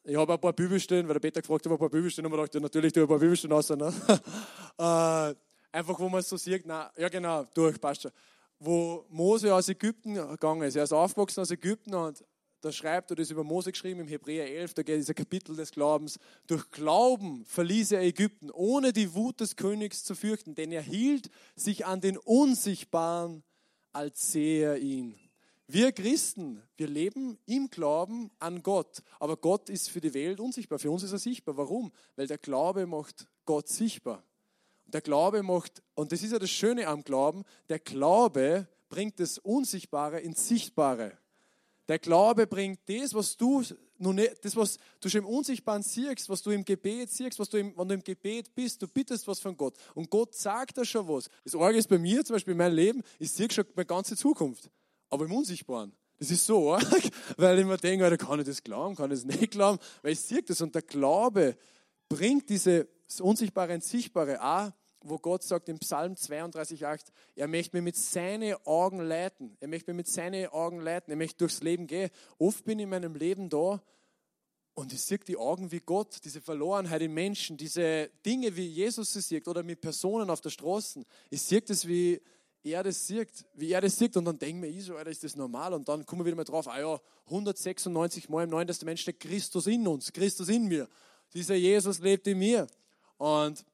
Ich 0.05 0.17
habe 0.17 0.35
ein 0.35 0.41
paar 0.41 0.53
Bibelstellen, 0.53 1.07
weil 1.09 1.15
der 1.15 1.21
Peter 1.21 1.41
gefragt 1.41 1.67
hat, 1.67 1.73
ein 1.73 1.79
paar 1.79 1.91
Bibelstellen, 1.91 2.27
und 2.27 2.37
man 2.37 2.47
dachte, 2.47 2.61
natürlich, 2.61 2.93
du 2.93 3.03
ein 3.03 3.09
paar 3.09 3.19
Bibelstellen 3.19 3.57
aus. 3.57 3.69
Ne? 3.71 3.93
äh, 4.79 5.35
einfach, 5.73 5.99
wo 5.99 6.09
man 6.09 6.21
es 6.21 6.29
so 6.29 6.37
sieht, 6.37 6.65
na, 6.65 6.93
ja 6.97 7.09
genau, 7.09 7.45
durch, 7.55 7.81
passt 7.81 8.03
schon. 8.03 8.13
Wo 8.59 9.05
Mose 9.09 9.53
aus 9.55 9.69
Ägypten 9.69 10.15
gegangen 10.15 10.63
ist. 10.63 10.77
Er 10.77 10.85
ist 10.85 10.93
aufgewachsen 10.93 11.41
aus 11.41 11.51
Ägypten 11.51 11.95
und 11.95 12.25
da 12.61 12.73
schreibt 12.73 13.11
er 13.11 13.17
das 13.17 13.31
über 13.31 13.45
Mose 13.45 13.73
geschrieben 13.73 14.01
im 14.01 14.09
Hebräer 14.09 14.51
11, 14.51 14.75
da 14.75 14.83
geht 14.83 14.99
dieser 14.99 15.15
Kapitel 15.15 15.55
des 15.55 15.73
Glaubens. 15.73 16.19
Durch 16.47 16.71
Glauben 16.71 17.45
verließ 17.45 17.93
er 17.93 18.03
Ägypten, 18.03 18.51
ohne 18.51 18.93
die 18.93 19.15
Wut 19.15 19.41
des 19.41 19.57
Königs 19.57 20.05
zu 20.05 20.15
fürchten, 20.15 20.55
denn 20.55 20.73
er 20.73 20.83
hielt 20.83 21.31
sich 21.55 21.87
an 21.87 22.01
den 22.01 22.17
Unsichtbaren, 22.17 23.43
als 23.93 24.33
sehe 24.33 24.67
er 24.67 24.79
ihn. 24.79 25.19
Wir 25.69 25.91
Christen, 25.91 26.63
wir 26.77 26.87
leben 26.87 27.39
im 27.47 27.71
Glauben 27.71 28.31
an 28.39 28.63
Gott. 28.63 29.03
Aber 29.19 29.37
Gott 29.37 29.69
ist 29.69 29.91
für 29.91 30.01
die 30.01 30.15
Welt 30.15 30.39
unsichtbar. 30.39 30.79
Für 30.79 30.93
uns 30.93 31.03
ist 31.03 31.13
er 31.13 31.19
sichtbar. 31.19 31.57
Warum? 31.57 31.93
Weil 32.15 32.29
der 32.29 32.39
Glaube 32.39 32.87
macht 32.87 33.27
Gott 33.45 33.69
sichtbar. 33.69 34.23
Der 34.87 35.01
Glaube 35.01 35.43
macht, 35.43 35.83
und 35.95 36.13
das 36.13 36.23
ist 36.23 36.33
ja 36.33 36.39
das 36.39 36.51
Schöne 36.51 36.87
am 36.87 37.03
Glauben, 37.03 37.43
der 37.69 37.81
Glaube 37.81 38.69
bringt 38.89 39.19
das 39.19 39.39
Unsichtbare 39.39 40.21
ins 40.21 40.47
Sichtbare. 40.47 41.19
Der 41.89 41.99
Glaube 41.99 42.47
bringt 42.47 42.81
das, 42.87 43.15
was 43.15 43.37
du 43.37 43.63
nun 43.99 44.17
nicht, 44.17 44.45
das, 44.45 44.57
was 44.57 44.79
du 45.01 45.09
schon 45.09 45.21
im 45.21 45.27
Unsichtbaren 45.27 45.83
siehst, 45.83 46.29
was 46.29 46.43
du 46.43 46.51
im 46.51 46.65
Gebet 46.65 47.11
siehst, 47.11 47.39
was 47.39 47.49
du 47.49 47.59
im, 47.59 47.73
wenn 47.77 47.89
du 47.89 47.95
im 47.95 48.03
Gebet 48.03 48.55
bist, 48.55 48.83
du 48.83 48.89
bittest 48.89 49.27
was 49.27 49.39
von 49.39 49.57
Gott. 49.57 49.75
Und 49.95 50.11
Gott 50.11 50.35
sagt 50.35 50.77
da 50.77 50.85
schon 50.85 51.09
was. 51.09 51.29
Das 51.45 51.55
Orgel 51.55 51.79
ist 51.79 51.89
bei 51.89 51.99
mir, 51.99 52.25
zum 52.25 52.35
Beispiel 52.35 52.53
in 52.53 52.59
meinem 52.59 52.75
Leben, 52.75 53.03
ich 53.19 53.31
sehe 53.31 53.51
schon 53.51 53.65
meine 53.75 53.87
ganze 53.87 54.17
Zukunft 54.17 54.71
aber 55.11 55.25
im 55.25 55.33
Unsichtbaren. 55.33 55.93
Das 56.19 56.31
ist 56.31 56.47
so 56.47 56.73
arg, 56.73 56.85
weil 57.37 57.59
ich 57.59 57.67
mir 57.67 57.77
denke, 57.77 58.17
kann 58.17 58.41
ich 58.41 58.47
das 58.47 58.63
glauben, 58.63 58.97
kann 58.97 59.11
ich 59.11 59.23
das 59.23 59.41
nicht 59.41 59.51
glauben, 59.51 59.79
weil 60.03 60.13
ich 60.13 60.21
sehe 60.21 60.43
das 60.43 60.61
und 60.61 60.75
der 60.75 60.83
Glaube 60.83 61.57
bringt 62.09 62.49
dieses 62.49 62.87
Unsichtbare 63.21 63.75
ins 63.75 63.89
Sichtbare 63.89 64.43
auch, 64.43 64.73
wo 65.09 65.19
Gott 65.19 65.43
sagt 65.43 65.69
im 65.69 65.79
Psalm 65.79 66.15
32,8, 66.15 67.07
er 67.35 67.49
möchte 67.49 67.77
mir 67.77 67.83
mit 67.83 67.97
seinen 67.97 68.55
Augen 68.65 69.01
leiten, 69.01 69.57
er 69.61 69.69
möchte 69.69 69.91
mir 69.93 69.97
mit 69.97 70.09
seinen 70.09 70.47
Augen 70.49 70.81
leiten, 70.81 71.11
er 71.11 71.17
möchte 71.17 71.39
durchs 71.39 71.63
Leben 71.63 71.87
gehen. 71.87 72.11
Oft 72.39 72.65
bin 72.65 72.79
ich 72.79 72.85
in 72.85 72.91
meinem 72.91 73.15
Leben 73.15 73.49
da 73.49 73.83
und 74.75 74.93
ich 74.93 75.01
sehe 75.01 75.19
die 75.19 75.37
Augen 75.37 75.73
wie 75.73 75.81
Gott, 75.81 76.19
diese 76.25 76.41
Verlorenheit 76.41 77.03
in 77.03 77.15
Menschen, 77.15 77.57
diese 77.57 78.11
Dinge, 78.25 78.55
wie 78.57 78.67
Jesus 78.67 79.13
sie 79.13 79.21
sieht 79.21 79.49
oder 79.49 79.63
mit 79.63 79.81
Personen 79.81 80.29
auf 80.29 80.41
der 80.41 80.51
Straße. 80.51 81.05
Ich 81.31 81.43
sehe 81.43 81.63
das 81.63 81.87
wie 81.87 82.21
er 82.73 82.83
das 82.83 83.07
sieht, 83.07 83.29
wie 83.55 83.71
er 83.71 83.81
das 83.81 83.97
sieht, 83.97 84.17
und 84.17 84.25
dann 84.25 84.39
denken 84.39 84.63
wir, 84.63 84.69
ich 84.69 84.91
Alter, 84.91 85.11
ist 85.11 85.23
das 85.23 85.37
normal? 85.37 85.73
Und 85.73 85.89
dann 85.89 86.05
kommen 86.05 86.23
wir 86.23 86.27
wieder 86.27 86.37
mal 86.37 86.45
drauf, 86.45 86.67
ah 86.69 86.81
ja, 86.81 87.01
196 87.27 88.29
Mal 88.29 88.45
im 88.45 88.51
Neuen 88.51 88.67
Testament 88.67 88.99
steht 88.99 89.21
Christus 89.21 89.67
in 89.67 89.87
uns, 89.87 90.13
Christus 90.13 90.49
in 90.49 90.67
mir. 90.67 90.89
Dieser 91.33 91.55
Jesus 91.55 92.01
lebt 92.01 92.27
in 92.27 92.39
mir. 92.39 92.67
Und 93.19 93.65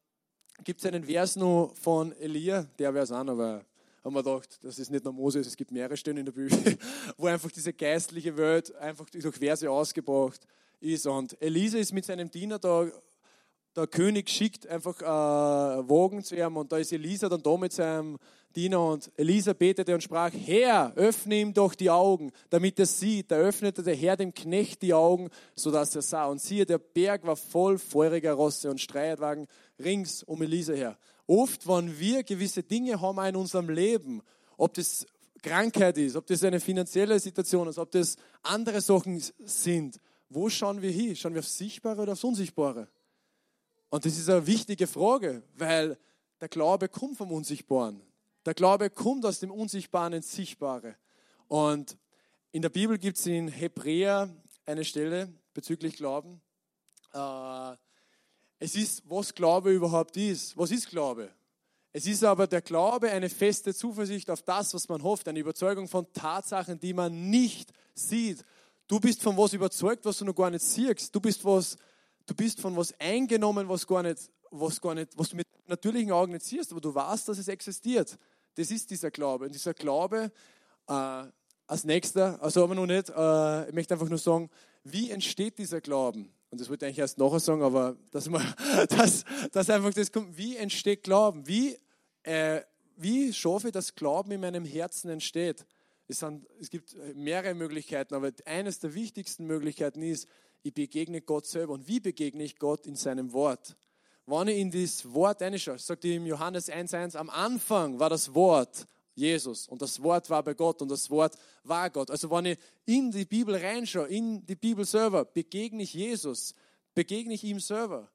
gibt 0.64 0.80
es 0.80 0.86
einen 0.86 1.04
Vers 1.04 1.36
noch 1.36 1.72
von 1.74 2.12
Elia, 2.12 2.66
der 2.78 2.92
Vers 2.92 3.12
an, 3.12 3.28
aber 3.28 3.64
haben 4.04 4.14
wir 4.14 4.22
gedacht, 4.22 4.58
das 4.62 4.78
ist 4.78 4.90
nicht 4.90 5.04
nur 5.04 5.12
Moses, 5.12 5.46
es 5.46 5.56
gibt 5.56 5.70
mehrere 5.70 5.96
Stellen 5.96 6.18
in 6.18 6.24
der 6.24 6.32
Bibel, 6.32 6.78
wo 7.16 7.26
einfach 7.26 7.50
diese 7.50 7.72
geistliche 7.72 8.36
Welt 8.36 8.74
einfach 8.76 9.08
durch 9.10 9.36
Verse 9.36 9.70
ausgebracht 9.70 10.40
ist. 10.80 11.06
Und 11.06 11.40
Elisa 11.40 11.78
ist 11.78 11.92
mit 11.92 12.04
seinem 12.04 12.30
Diener 12.30 12.58
da 12.58 12.90
der 13.76 13.86
König 13.86 14.28
schickt 14.28 14.66
einfach 14.66 15.00
äh, 15.00 15.04
Wagen 15.04 16.22
zu 16.22 16.36
ihm 16.36 16.56
und 16.56 16.70
da 16.72 16.78
ist 16.78 16.92
Elisa 16.92 17.28
dann 17.28 17.42
da 17.42 17.56
mit 17.56 17.72
seinem 17.72 18.18
Diener 18.54 18.84
und 18.84 19.10
Elisa 19.16 19.54
betete 19.54 19.94
und 19.94 20.02
sprach, 20.02 20.30
Herr, 20.32 20.92
öffne 20.94 21.36
ihm 21.36 21.54
doch 21.54 21.74
die 21.74 21.88
Augen, 21.88 22.32
damit 22.50 22.78
er 22.78 22.86
sieht. 22.86 23.30
Da 23.30 23.36
öffnete 23.36 23.82
der 23.82 23.94
Herr 23.94 24.16
dem 24.16 24.34
Knecht 24.34 24.82
die 24.82 24.92
Augen, 24.92 25.30
sodass 25.54 25.96
er 25.96 26.02
sah. 26.02 26.26
Und 26.26 26.40
siehe, 26.40 26.66
der 26.66 26.78
Berg 26.78 27.26
war 27.26 27.36
voll 27.36 27.78
feuriger 27.78 28.34
Rosse 28.34 28.70
und 28.70 28.80
Streitwagen 28.80 29.46
rings 29.78 30.22
um 30.22 30.42
Elisa 30.42 30.74
her. 30.74 30.98
Oft, 31.26 31.66
wenn 31.66 31.98
wir 31.98 32.24
gewisse 32.24 32.62
Dinge 32.62 33.00
haben 33.00 33.24
in 33.24 33.36
unserem 33.36 33.70
Leben, 33.70 34.20
ob 34.58 34.74
das 34.74 35.06
Krankheit 35.42 35.96
ist, 35.96 36.16
ob 36.16 36.26
das 36.26 36.44
eine 36.44 36.60
finanzielle 36.60 37.18
Situation 37.18 37.68
ist, 37.68 37.78
ob 37.78 37.90
das 37.90 38.16
andere 38.42 38.82
Sachen 38.82 39.22
sind, 39.44 39.98
wo 40.28 40.48
schauen 40.48 40.82
wir 40.82 40.90
hin? 40.90 41.16
Schauen 41.16 41.34
wir 41.34 41.40
aufs 41.40 41.56
Sichtbare 41.56 42.02
oder 42.02 42.12
aufs 42.12 42.24
Unsichtbare? 42.24 42.88
Und 43.92 44.06
das 44.06 44.16
ist 44.16 44.30
eine 44.30 44.46
wichtige 44.46 44.86
Frage, 44.86 45.42
weil 45.54 45.98
der 46.40 46.48
Glaube 46.48 46.88
kommt 46.88 47.18
vom 47.18 47.30
Unsichtbaren. 47.30 48.00
Der 48.46 48.54
Glaube 48.54 48.88
kommt 48.88 49.26
aus 49.26 49.40
dem 49.40 49.50
Unsichtbaren 49.50 50.14
ins 50.14 50.32
Sichtbare. 50.32 50.96
Und 51.46 51.98
in 52.52 52.62
der 52.62 52.70
Bibel 52.70 52.96
gibt 52.96 53.18
es 53.18 53.26
in 53.26 53.48
Hebräer 53.48 54.34
eine 54.64 54.86
Stelle 54.86 55.30
bezüglich 55.52 55.96
Glauben. 55.96 56.40
Äh, 57.12 57.76
es 58.60 58.76
ist, 58.76 59.02
was 59.10 59.34
Glaube 59.34 59.70
überhaupt 59.74 60.16
ist. 60.16 60.56
Was 60.56 60.70
ist 60.70 60.88
Glaube? 60.88 61.28
Es 61.92 62.06
ist 62.06 62.24
aber 62.24 62.46
der 62.46 62.62
Glaube 62.62 63.10
eine 63.10 63.28
feste 63.28 63.74
Zuversicht 63.74 64.30
auf 64.30 64.40
das, 64.40 64.72
was 64.72 64.88
man 64.88 65.02
hofft, 65.02 65.28
eine 65.28 65.38
Überzeugung 65.38 65.86
von 65.86 66.10
Tatsachen, 66.14 66.80
die 66.80 66.94
man 66.94 67.28
nicht 67.28 67.70
sieht. 67.94 68.42
Du 68.88 68.98
bist 68.98 69.22
von 69.22 69.36
was 69.36 69.52
überzeugt, 69.52 70.06
was 70.06 70.16
du 70.16 70.24
noch 70.24 70.34
gar 70.34 70.48
nicht 70.48 70.64
siehst. 70.64 71.14
Du 71.14 71.20
bist 71.20 71.44
was 71.44 71.76
du 72.26 72.34
bist 72.34 72.60
von 72.60 72.76
was 72.76 72.94
eingenommen, 72.98 73.68
was 73.68 73.86
gar 73.86 74.02
nicht, 74.02 74.30
was 74.50 74.80
gar 74.80 74.94
nicht, 74.94 75.16
was 75.16 75.30
du 75.30 75.36
mit 75.36 75.46
natürlichen 75.66 76.12
Augen 76.12 76.32
nicht 76.32 76.44
siehst, 76.44 76.72
aber 76.72 76.80
du 76.80 76.94
weißt, 76.94 77.28
dass 77.28 77.38
es 77.38 77.48
existiert. 77.48 78.18
Das 78.54 78.70
ist 78.70 78.90
dieser 78.90 79.10
Glaube. 79.10 79.46
Und 79.46 79.54
dieser 79.54 79.74
Glaube, 79.74 80.30
äh, 80.88 81.24
als 81.66 81.84
nächster, 81.84 82.40
also 82.42 82.62
aber 82.64 82.74
noch 82.74 82.86
nicht, 82.86 83.08
äh, 83.08 83.68
ich 83.68 83.74
möchte 83.74 83.94
einfach 83.94 84.08
nur 84.08 84.18
sagen, 84.18 84.50
wie 84.84 85.10
entsteht 85.10 85.58
dieser 85.58 85.80
Glauben? 85.80 86.32
Und 86.50 86.60
das 86.60 86.68
wollte 86.68 86.84
ich 86.84 86.88
eigentlich 86.88 86.98
erst 86.98 87.18
nachher 87.18 87.40
sagen, 87.40 87.62
aber 87.62 87.96
dass, 88.10 88.28
man, 88.28 88.42
dass, 88.90 89.24
dass 89.52 89.70
einfach 89.70 89.94
das 89.94 90.12
kommt, 90.12 90.36
wie 90.36 90.56
entsteht 90.56 91.02
Glauben? 91.02 91.46
Wie, 91.46 91.78
äh, 92.24 92.60
wie 92.96 93.32
schaffe 93.32 93.68
ich, 93.68 93.72
dass 93.72 93.94
Glauben 93.94 94.32
in 94.32 94.40
meinem 94.40 94.64
Herzen 94.64 95.08
entsteht? 95.08 95.64
Es, 96.08 96.18
sind, 96.18 96.46
es 96.60 96.68
gibt 96.68 96.94
mehrere 97.14 97.54
Möglichkeiten, 97.54 98.14
aber 98.14 98.32
eines 98.44 98.80
der 98.80 98.92
wichtigsten 98.92 99.46
Möglichkeiten 99.46 100.02
ist, 100.02 100.28
ich 100.62 100.74
begegne 100.74 101.20
Gott 101.20 101.46
selber. 101.46 101.72
Und 101.72 101.86
wie 101.88 102.00
begegne 102.00 102.44
ich 102.44 102.58
Gott 102.58 102.86
in 102.86 102.96
seinem 102.96 103.32
Wort? 103.32 103.76
Wenn 104.26 104.48
ich 104.48 104.58
in 104.58 104.70
das 104.70 105.12
Wort 105.12 105.42
reinschaue, 105.42 105.78
sagt 105.78 106.04
ihm 106.04 106.26
Johannes 106.26 106.70
1,1, 106.70 107.16
am 107.16 107.28
Anfang 107.30 107.98
war 107.98 108.10
das 108.10 108.32
Wort 108.34 108.86
Jesus 109.14 109.68
und 109.68 109.82
das 109.82 110.02
Wort 110.02 110.30
war 110.30 110.42
bei 110.42 110.54
Gott 110.54 110.80
und 110.80 110.90
das 110.90 111.10
Wort 111.10 111.36
war 111.64 111.90
Gott. 111.90 112.10
Also 112.10 112.30
wenn 112.30 112.46
ich 112.46 112.58
in 112.86 113.10
die 113.10 113.24
Bibel 113.24 113.54
reinschaue, 113.56 114.06
in 114.06 114.46
die 114.46 114.54
Bibel 114.54 114.84
selber, 114.84 115.24
begegne 115.24 115.82
ich 115.82 115.94
Jesus, 115.94 116.54
begegne 116.94 117.34
ich 117.34 117.44
ihm 117.44 117.60
selber. 117.60 118.08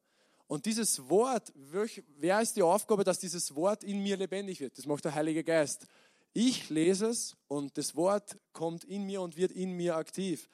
Und 0.47 0.65
dieses 0.65 1.09
Wort, 1.09 1.51
wer 1.55 2.41
ist 2.41 2.55
die 2.55 2.63
Aufgabe, 2.63 3.03
dass 3.03 3.19
dieses 3.19 3.53
Wort 3.53 3.83
in 3.83 4.01
mir 4.01 4.15
lebendig 4.15 4.61
wird? 4.61 4.77
Das 4.77 4.85
macht 4.85 5.03
der 5.03 5.13
Heilige 5.13 5.43
Geist. 5.43 5.85
Ich 6.33 6.69
lese 6.69 7.07
es 7.07 7.35
und 7.47 7.77
das 7.77 7.95
Wort 7.95 8.37
kommt 8.53 8.85
in 8.85 9.03
mir 9.03 9.21
und 9.21 9.35
wird 9.35 9.51
in 9.51 9.73
mir 9.73 9.97
aktiv. 9.97 10.49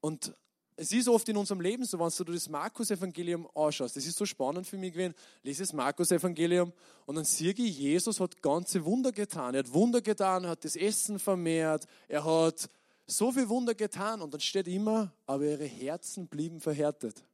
Und 0.00 0.34
es 0.76 0.92
ist 0.92 1.08
oft 1.08 1.28
in 1.28 1.36
unserem 1.36 1.60
Leben 1.60 1.84
so, 1.84 1.98
wenn 1.98 2.10
du 2.10 2.32
das 2.32 2.48
Markus-Evangelium 2.48 3.48
anschaust, 3.54 3.96
das 3.96 4.06
ist 4.06 4.16
so 4.16 4.26
spannend 4.26 4.66
für 4.66 4.76
mich 4.76 4.92
gewesen, 4.92 5.14
lese 5.42 5.62
das 5.62 5.72
Markus-Evangelium 5.72 6.72
und 7.06 7.14
dann 7.14 7.24
sehe 7.24 7.52
ich, 7.52 7.78
Jesus 7.78 8.18
hat 8.18 8.42
ganze 8.42 8.84
Wunder 8.84 9.12
getan. 9.12 9.54
Er 9.54 9.60
hat 9.60 9.72
Wunder 9.72 10.00
getan, 10.00 10.46
hat 10.46 10.64
das 10.64 10.74
Essen 10.74 11.18
vermehrt, 11.18 11.86
er 12.08 12.24
hat 12.24 12.68
so 13.06 13.30
viel 13.30 13.48
Wunder 13.48 13.74
getan 13.74 14.20
und 14.20 14.34
dann 14.34 14.40
steht 14.40 14.66
immer, 14.66 15.12
aber 15.26 15.44
ihre 15.44 15.64
Herzen 15.64 16.26
blieben 16.26 16.60
verhärtet. 16.60 17.24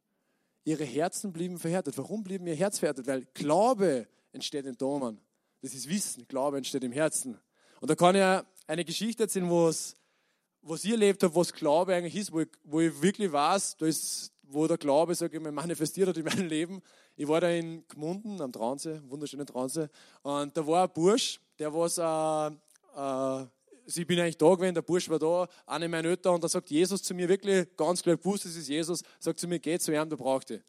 Ihre 0.63 0.83
Herzen 0.83 1.33
blieben 1.33 1.57
verhärtet. 1.57 1.97
Warum 1.97 2.23
blieben 2.23 2.45
ihr 2.45 2.55
Herz 2.55 2.79
verhärtet? 2.79 3.07
Weil 3.07 3.25
Glaube 3.33 4.07
entsteht 4.31 4.65
in 4.65 4.77
Domen. 4.77 5.19
Das 5.61 5.73
ist 5.73 5.89
Wissen. 5.89 6.27
Glaube 6.27 6.57
entsteht 6.57 6.83
im 6.83 6.91
Herzen. 6.91 7.39
Und 7.79 7.89
da 7.89 7.95
kann 7.95 8.15
ich 8.15 8.45
eine 8.67 8.85
Geschichte 8.85 9.23
erzählen, 9.23 9.49
wo 9.49 9.69
es 9.69 9.95
was 10.61 10.83
ich 10.83 10.91
erlebt 10.91 11.23
habe, 11.23 11.35
was 11.35 11.51
Glaube 11.51 11.95
eigentlich 11.95 12.15
ist, 12.15 12.31
wo 12.31 12.41
ich, 12.41 12.49
wo 12.63 12.79
ich 12.79 13.01
wirklich 13.01 13.31
weiß, 13.31 13.77
da 13.77 13.85
ist, 13.85 14.31
wo 14.43 14.67
der 14.67 14.77
Glaube, 14.77 15.13
ich 15.13 15.39
mal, 15.39 15.51
manifestiert 15.51 16.09
hat 16.09 16.17
in 16.17 16.25
meinem 16.25 16.47
Leben. 16.47 16.81
Ich 17.15 17.27
war 17.27 17.41
da 17.41 17.49
in 17.49 17.85
Gmunden 17.87 18.41
am 18.41 18.51
Traunsee, 18.51 19.01
wunderschönen 19.07 19.45
Traunsee, 19.45 19.87
und 20.23 20.55
da 20.55 20.65
war 20.65 20.83
ein 20.83 20.93
Bursch, 20.93 21.39
der 21.59 21.73
was, 21.73 21.97
äh, 21.97 22.47
äh, 22.97 23.47
ich 23.85 24.07
bin 24.07 24.19
eigentlich 24.19 24.37
da 24.37 24.53
gewesen, 24.53 24.75
der 24.75 24.81
Bursch 24.81 25.09
war 25.09 25.19
da, 25.19 25.47
eine 25.65 25.89
meiner 25.89 26.09
Eltern, 26.09 26.35
und 26.35 26.43
da 26.43 26.47
sagt 26.47 26.69
Jesus 26.69 27.03
zu 27.03 27.13
mir 27.13 27.27
wirklich 27.27 27.67
ganz 27.75 28.01
klar, 28.01 28.17
gewusst, 28.17 28.45
das 28.45 28.55
ist 28.55 28.67
Jesus, 28.67 29.03
sagt 29.19 29.39
zu 29.39 29.47
mir, 29.47 29.59
geh 29.59 29.77
zu 29.77 29.93
ihm, 29.93 30.09
du 30.09 30.17
brauchst 30.17 30.49
dich. 30.49 30.61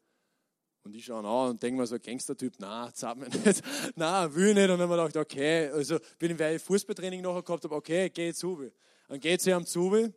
Und 0.85 0.93
ich 0.95 1.05
schaue 1.05 1.21
ihn 1.21 1.25
an 1.25 1.51
und 1.51 1.63
denke 1.63 1.79
mir 1.79 1.87
so, 1.87 1.97
Gangster-Typ, 1.97 2.55
nein, 2.59 2.91
zahlt 2.93 3.17
mir 3.17 3.29
nicht, 3.29 3.63
nein, 3.95 4.35
will 4.35 4.53
nicht. 4.53 4.69
Und 4.69 4.79
dann 4.79 4.89
habe 4.89 5.07
ich 5.07 5.13
gedacht, 5.13 5.31
okay, 5.31 5.69
also 5.69 5.97
bin 6.19 6.31
ich, 6.31 6.39
weil 6.39 6.57
ich 6.57 6.61
Fußballtraining 6.61 7.21
nachher 7.21 7.41
gehabt 7.41 7.63
habe, 7.63 7.75
okay, 7.75 8.09
geh 8.09 8.33
zu. 8.33 8.69
Dann 9.13 9.19
geht 9.19 9.41
sie 9.41 9.51
ihm 9.51 9.63
zu 9.63 9.93
äh, 9.93 10.09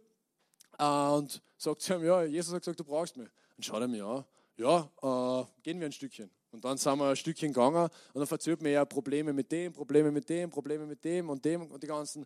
und 0.79 1.43
sagt 1.59 1.83
zu 1.83 1.95
ihm, 1.97 2.05
ja, 2.07 2.23
Jesus 2.23 2.55
hat 2.55 2.63
gesagt, 2.63 2.81
du 2.81 2.85
brauchst 2.85 3.15
mich. 3.19 3.29
Dann 3.55 3.63
schaut 3.63 3.83
er 3.83 3.89
mir 3.89 4.07
an, 4.07 4.25
ja, 4.57 4.91
äh, 5.03 5.45
gehen 5.63 5.79
wir 5.81 5.85
ein 5.85 5.93
Stückchen. 5.93 6.31
Und 6.51 6.65
dann 6.65 6.79
sind 6.79 6.99
wir 6.99 7.11
ein 7.11 7.15
Stückchen 7.15 7.53
gegangen 7.53 7.91
und 8.15 8.19
dann 8.19 8.27
verzögert 8.27 8.63
mir 8.63 8.71
ja 8.71 8.87
Probleme 8.87 9.35
mit 9.35 9.53
dem, 9.53 9.75
Probleme 9.75 10.11
mit 10.11 10.27
dem, 10.31 10.49
Probleme 10.49 10.87
mit 10.87 11.05
dem 11.05 11.29
und 11.29 11.45
dem 11.45 11.71
und 11.71 11.83
die 11.83 11.87
ganzen. 11.87 12.25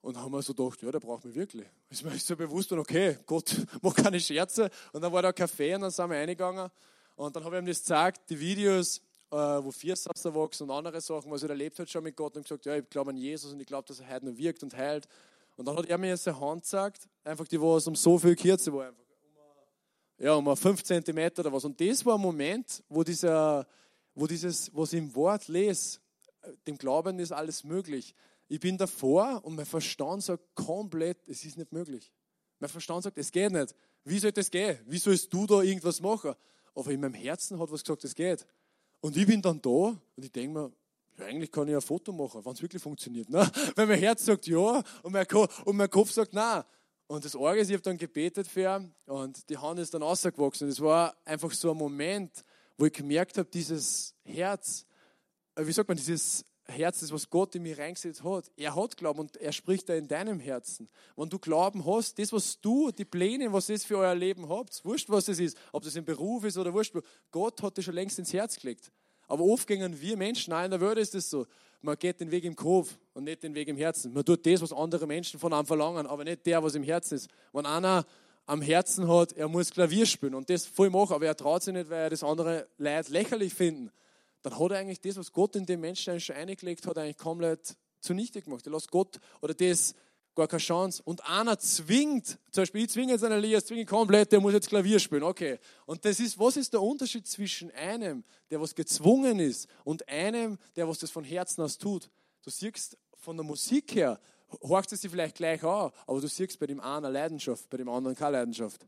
Und 0.00 0.16
haben 0.16 0.32
wir 0.32 0.40
so 0.40 0.54
gedacht, 0.54 0.80
ja, 0.80 0.90
der 0.90 0.98
braucht 0.98 1.26
mich 1.26 1.34
wirklich. 1.34 1.66
Ist 1.90 2.02
mir 2.02 2.18
so 2.18 2.34
bewusst 2.34 2.72
und 2.72 2.78
okay, 2.78 3.18
Gott 3.26 3.54
macht 3.82 3.98
keine 3.98 4.18
Scherze. 4.18 4.70
Und 4.94 5.02
dann 5.02 5.12
war 5.12 5.20
da 5.20 5.28
ein 5.28 5.34
Kaffee 5.34 5.74
und 5.74 5.82
dann 5.82 5.90
sind 5.90 6.08
wir 6.08 6.16
reingegangen. 6.16 6.70
Und 7.16 7.36
dann 7.36 7.44
habe 7.44 7.56
ich 7.56 7.62
ihm 7.62 7.66
das 7.66 7.80
gezeigt, 7.80 8.22
die 8.30 8.40
Videos, 8.40 9.02
äh, 9.30 9.36
wo 9.36 9.70
Viersatz 9.70 10.24
erwachsen 10.24 10.62
und 10.62 10.70
andere 10.70 11.02
Sachen, 11.02 11.30
was 11.30 11.42
er 11.42 11.50
erlebt 11.50 11.78
hat 11.78 11.90
schon 11.90 12.02
mit 12.02 12.16
Gott 12.16 12.34
und 12.34 12.44
gesagt, 12.44 12.64
ja, 12.64 12.76
ich 12.76 12.88
glaube 12.88 13.10
an 13.10 13.18
Jesus 13.18 13.52
und 13.52 13.60
ich 13.60 13.66
glaube, 13.66 13.86
dass 13.86 14.00
er 14.00 14.08
heute 14.08 14.24
noch 14.24 14.38
wirkt 14.38 14.62
und 14.62 14.74
heilt. 14.74 15.06
Und 15.58 15.64
dann 15.66 15.76
hat 15.76 15.86
er 15.86 15.98
mir 15.98 16.16
seine 16.16 16.38
Hand 16.38 16.62
gesagt, 16.62 17.08
einfach 17.24 17.48
die, 17.48 17.60
was 17.60 17.88
um 17.88 17.96
so 17.96 18.16
viel 18.16 18.36
kürzer 18.36 18.72
war, 18.72 18.86
einfach 18.86 19.02
um, 19.02 20.24
ja, 20.24 20.32
um 20.34 20.56
5 20.56 20.84
cm 20.84 21.32
oder 21.36 21.52
was. 21.52 21.64
Und 21.64 21.80
das 21.80 22.06
war 22.06 22.14
ein 22.14 22.20
Moment, 22.20 22.84
wo, 22.88 23.02
dieser, 23.02 23.66
wo 24.14 24.28
dieses, 24.28 24.72
was 24.72 24.92
ich 24.92 25.00
im 25.00 25.12
Wort 25.16 25.48
lese, 25.48 25.98
dem 26.64 26.78
Glauben 26.78 27.18
ist 27.18 27.32
alles 27.32 27.64
möglich. 27.64 28.14
Ich 28.46 28.60
bin 28.60 28.78
davor 28.78 29.44
und 29.44 29.56
mein 29.56 29.66
Verstand 29.66 30.22
sagt 30.22 30.44
komplett, 30.54 31.28
es 31.28 31.44
ist 31.44 31.58
nicht 31.58 31.72
möglich. 31.72 32.12
Mein 32.60 32.70
Verstand 32.70 33.02
sagt, 33.02 33.18
es 33.18 33.32
geht 33.32 33.50
nicht. 33.50 33.74
Wie 34.04 34.20
soll 34.20 34.30
das 34.30 34.52
gehen? 34.52 34.78
Wie 34.86 34.98
sollst 34.98 35.32
du 35.34 35.44
da 35.44 35.62
irgendwas 35.62 36.00
machen? 36.00 36.34
Aber 36.72 36.92
in 36.92 37.00
meinem 37.00 37.14
Herzen 37.14 37.58
hat 37.58 37.72
was 37.72 37.82
gesagt, 37.82 38.04
es 38.04 38.14
geht. 38.14 38.46
Und 39.00 39.16
ich 39.16 39.26
bin 39.26 39.42
dann 39.42 39.60
da 39.60 39.68
und 39.70 40.00
ich 40.24 40.30
denke 40.30 40.56
mir, 40.56 40.72
ja, 41.18 41.26
eigentlich 41.26 41.50
kann 41.50 41.68
ich 41.68 41.74
ein 41.74 41.80
Foto 41.80 42.12
machen, 42.12 42.44
wenn 42.44 42.52
es 42.52 42.62
wirklich 42.62 42.82
funktioniert. 42.82 43.28
Ne? 43.28 43.48
Weil 43.76 43.86
mein 43.86 43.98
Herz 43.98 44.24
sagt 44.24 44.46
ja 44.46 44.82
und 45.02 45.12
mein, 45.12 45.26
und 45.64 45.76
mein 45.76 45.90
Kopf 45.90 46.12
sagt 46.12 46.32
nein. 46.32 46.62
Und 47.06 47.24
das 47.24 47.34
Orgel 47.34 47.62
ist, 47.62 47.68
ich 47.68 47.74
habe 47.74 47.82
dann 47.82 47.96
gebetet 47.96 48.46
für 48.46 48.86
und 49.06 49.48
die 49.48 49.56
Hand 49.56 49.80
ist 49.80 49.94
dann 49.94 50.02
rausgewachsen. 50.02 50.68
Es 50.68 50.80
war 50.80 51.16
einfach 51.24 51.50
so 51.52 51.70
ein 51.70 51.76
Moment, 51.76 52.44
wo 52.76 52.84
ich 52.84 52.92
gemerkt 52.92 53.38
habe, 53.38 53.48
dieses 53.48 54.14
Herz, 54.24 54.86
äh, 55.54 55.66
wie 55.66 55.72
sagt 55.72 55.88
man, 55.88 55.96
dieses 55.96 56.44
Herz, 56.66 57.00
das 57.00 57.10
was 57.10 57.30
Gott 57.30 57.54
in 57.54 57.62
mir 57.62 57.78
reingesetzt 57.78 58.22
hat, 58.22 58.50
er 58.56 58.76
hat 58.76 58.96
Glauben 58.98 59.20
und 59.20 59.38
er 59.38 59.52
spricht 59.52 59.88
da 59.88 59.94
in 59.94 60.06
deinem 60.06 60.38
Herzen. 60.38 60.88
Wenn 61.16 61.30
du 61.30 61.38
Glauben 61.38 61.84
hast, 61.86 62.18
das, 62.18 62.30
was 62.30 62.60
du, 62.60 62.90
die 62.90 63.06
Pläne, 63.06 63.50
was 63.50 63.70
ihr 63.70 63.80
für 63.80 63.96
euer 63.96 64.14
Leben 64.14 64.48
habt, 64.50 64.84
wurscht, 64.84 65.08
was 65.08 65.28
es 65.28 65.40
ist, 65.40 65.56
ob 65.72 65.82
das 65.82 65.96
im 65.96 66.04
Beruf 66.04 66.44
ist 66.44 66.58
oder 66.58 66.74
wurscht, 66.74 66.94
Gott 67.30 67.62
hat 67.62 67.78
dir 67.78 67.82
schon 67.82 67.94
längst 67.94 68.18
ins 68.18 68.34
Herz 68.34 68.56
gelegt. 68.56 68.92
Aber 69.28 69.44
oft 69.44 69.66
gehen 69.66 70.00
wir 70.00 70.16
Menschen, 70.16 70.50
nein, 70.50 70.64
in 70.64 70.70
der 70.72 70.80
Welt 70.80 70.98
ist 70.98 71.14
es 71.14 71.30
so, 71.30 71.46
man 71.80 71.96
geht 71.96 72.20
den 72.20 72.30
Weg 72.30 72.44
im 72.44 72.56
Kopf 72.56 72.98
und 73.14 73.24
nicht 73.24 73.42
den 73.42 73.54
Weg 73.54 73.68
im 73.68 73.76
Herzen. 73.76 74.12
Man 74.12 74.24
tut 74.24 74.44
das, 74.44 74.60
was 74.62 74.72
andere 74.72 75.06
Menschen 75.06 75.38
von 75.38 75.52
einem 75.52 75.66
verlangen, 75.66 76.06
aber 76.06 76.24
nicht 76.24 76.44
der, 76.46 76.62
was 76.62 76.74
im 76.74 76.82
Herzen 76.82 77.14
ist. 77.14 77.28
Wenn 77.52 77.66
einer 77.66 78.04
am 78.46 78.62
Herzen 78.62 79.06
hat, 79.06 79.32
er 79.34 79.46
muss 79.46 79.70
Klavier 79.70 80.06
spielen 80.06 80.34
und 80.34 80.50
das 80.50 80.66
voll 80.66 80.90
machen, 80.90 81.12
aber 81.12 81.26
er 81.26 81.36
traut 81.36 81.62
sich 81.62 81.74
nicht, 81.74 81.90
weil 81.90 82.04
er 82.04 82.10
das 82.10 82.24
andere 82.24 82.66
Leid 82.78 83.10
lächerlich 83.10 83.54
finden, 83.54 83.90
dann 84.42 84.58
hat 84.58 84.70
er 84.70 84.78
eigentlich 84.78 85.00
das, 85.00 85.16
was 85.16 85.32
Gott 85.32 85.54
in 85.54 85.66
den 85.66 85.80
Menschen 85.80 86.18
schon 86.18 86.34
eingelegt 86.34 86.86
hat, 86.86 86.96
eigentlich 86.96 87.18
komplett 87.18 87.76
zunichte 88.00 88.40
gemacht. 88.40 88.66
Er 88.66 88.72
lässt 88.72 88.90
Gott 88.90 89.20
oder 89.42 89.54
das 89.54 89.94
gar 90.38 90.48
keine 90.48 90.60
Chance. 90.60 91.02
Und 91.04 91.24
einer 91.28 91.58
zwingt, 91.58 92.38
zum 92.50 92.62
Beispiel 92.62 92.84
ich 92.84 92.90
zwinge 92.90 93.12
jetzt 93.12 93.24
einen 93.24 93.38
Elias, 93.38 93.66
zwinge 93.66 93.84
komplett, 93.84 94.32
der 94.32 94.40
muss 94.40 94.52
jetzt 94.54 94.68
Klavier 94.68 94.98
spielen, 94.98 95.22
okay. 95.22 95.58
Und 95.84 96.04
das 96.04 96.20
ist, 96.20 96.38
was 96.38 96.56
ist 96.56 96.72
der 96.72 96.80
Unterschied 96.80 97.26
zwischen 97.26 97.70
einem, 97.72 98.24
der 98.50 98.60
was 98.60 98.74
gezwungen 98.74 99.38
ist, 99.40 99.68
und 99.84 100.08
einem, 100.08 100.58
der 100.76 100.88
was 100.88 100.98
das 100.98 101.10
von 101.10 101.24
Herzen 101.24 101.62
aus 101.62 101.76
tut? 101.76 102.08
Du 102.42 102.50
siehst 102.50 102.96
von 103.16 103.36
der 103.36 103.44
Musik 103.44 103.94
her, 103.94 104.18
horcht 104.62 104.92
es 104.92 105.02
sich 105.02 105.10
vielleicht 105.10 105.36
gleich 105.36 105.62
an, 105.62 105.90
aber 106.06 106.20
du 106.20 106.28
siehst 106.28 106.58
bei 106.58 106.66
dem 106.66 106.80
einen 106.80 107.04
eine 107.04 107.10
Leidenschaft, 107.10 107.68
bei 107.68 107.76
dem 107.76 107.88
anderen 107.88 108.16
keine 108.16 108.38
Leidenschaft. 108.38 108.86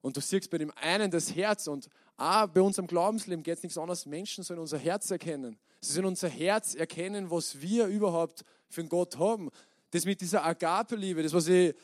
Und 0.00 0.16
du 0.16 0.20
siehst 0.20 0.50
bei 0.50 0.58
dem 0.58 0.72
einen 0.76 1.10
das 1.10 1.34
Herz 1.34 1.66
und 1.66 1.88
auch 2.16 2.48
bei 2.48 2.60
unserem 2.60 2.86
Glaubensleben 2.86 3.42
geht 3.42 3.58
es 3.58 3.62
nichts 3.62 3.78
anderes. 3.78 4.04
Menschen 4.04 4.42
sollen 4.42 4.60
unser 4.60 4.78
Herz 4.78 5.10
erkennen. 5.10 5.58
Sie 5.80 5.92
sollen 5.92 6.06
unser 6.06 6.28
Herz 6.28 6.74
erkennen, 6.74 7.30
was 7.30 7.60
wir 7.60 7.86
überhaupt 7.86 8.44
für 8.68 8.80
einen 8.80 8.88
Gott 8.88 9.18
haben. 9.18 9.50
Das 9.90 10.04
mit 10.04 10.20
dieser 10.20 10.44
Agape-Liebe, 10.44 11.22
das, 11.22 11.32
was, 11.32 11.48
ich, 11.48 11.74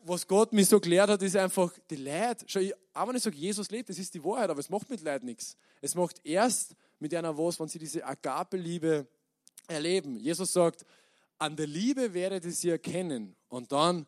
was 0.00 0.26
Gott 0.26 0.52
mir 0.52 0.64
so 0.64 0.80
gelehrt 0.80 1.10
hat, 1.10 1.22
ist 1.22 1.36
einfach 1.36 1.72
die 1.90 1.96
Leid. 1.96 2.44
Schau, 2.46 2.60
ich, 2.60 2.74
auch 2.94 3.08
wenn 3.08 3.16
ich 3.16 3.22
sage, 3.22 3.36
Jesus 3.36 3.70
lebt, 3.70 3.88
das 3.88 3.98
ist 3.98 4.12
die 4.14 4.24
Wahrheit, 4.24 4.50
aber 4.50 4.60
es 4.60 4.70
macht 4.70 4.90
mit 4.90 5.00
Leid 5.02 5.22
nichts. 5.22 5.56
Es 5.80 5.94
macht 5.94 6.20
erst 6.24 6.74
mit 6.98 7.14
einer 7.14 7.36
was, 7.36 7.60
wenn 7.60 7.68
sie 7.68 7.78
diese 7.78 8.04
Agape-Liebe 8.04 9.06
erleben. 9.68 10.18
Jesus 10.18 10.52
sagt, 10.52 10.84
an 11.38 11.54
der 11.56 11.66
Liebe 11.66 12.12
werdet 12.14 12.44
ihr 12.44 12.52
sie 12.52 12.70
erkennen. 12.70 13.36
Und 13.48 13.70
dann 13.70 14.06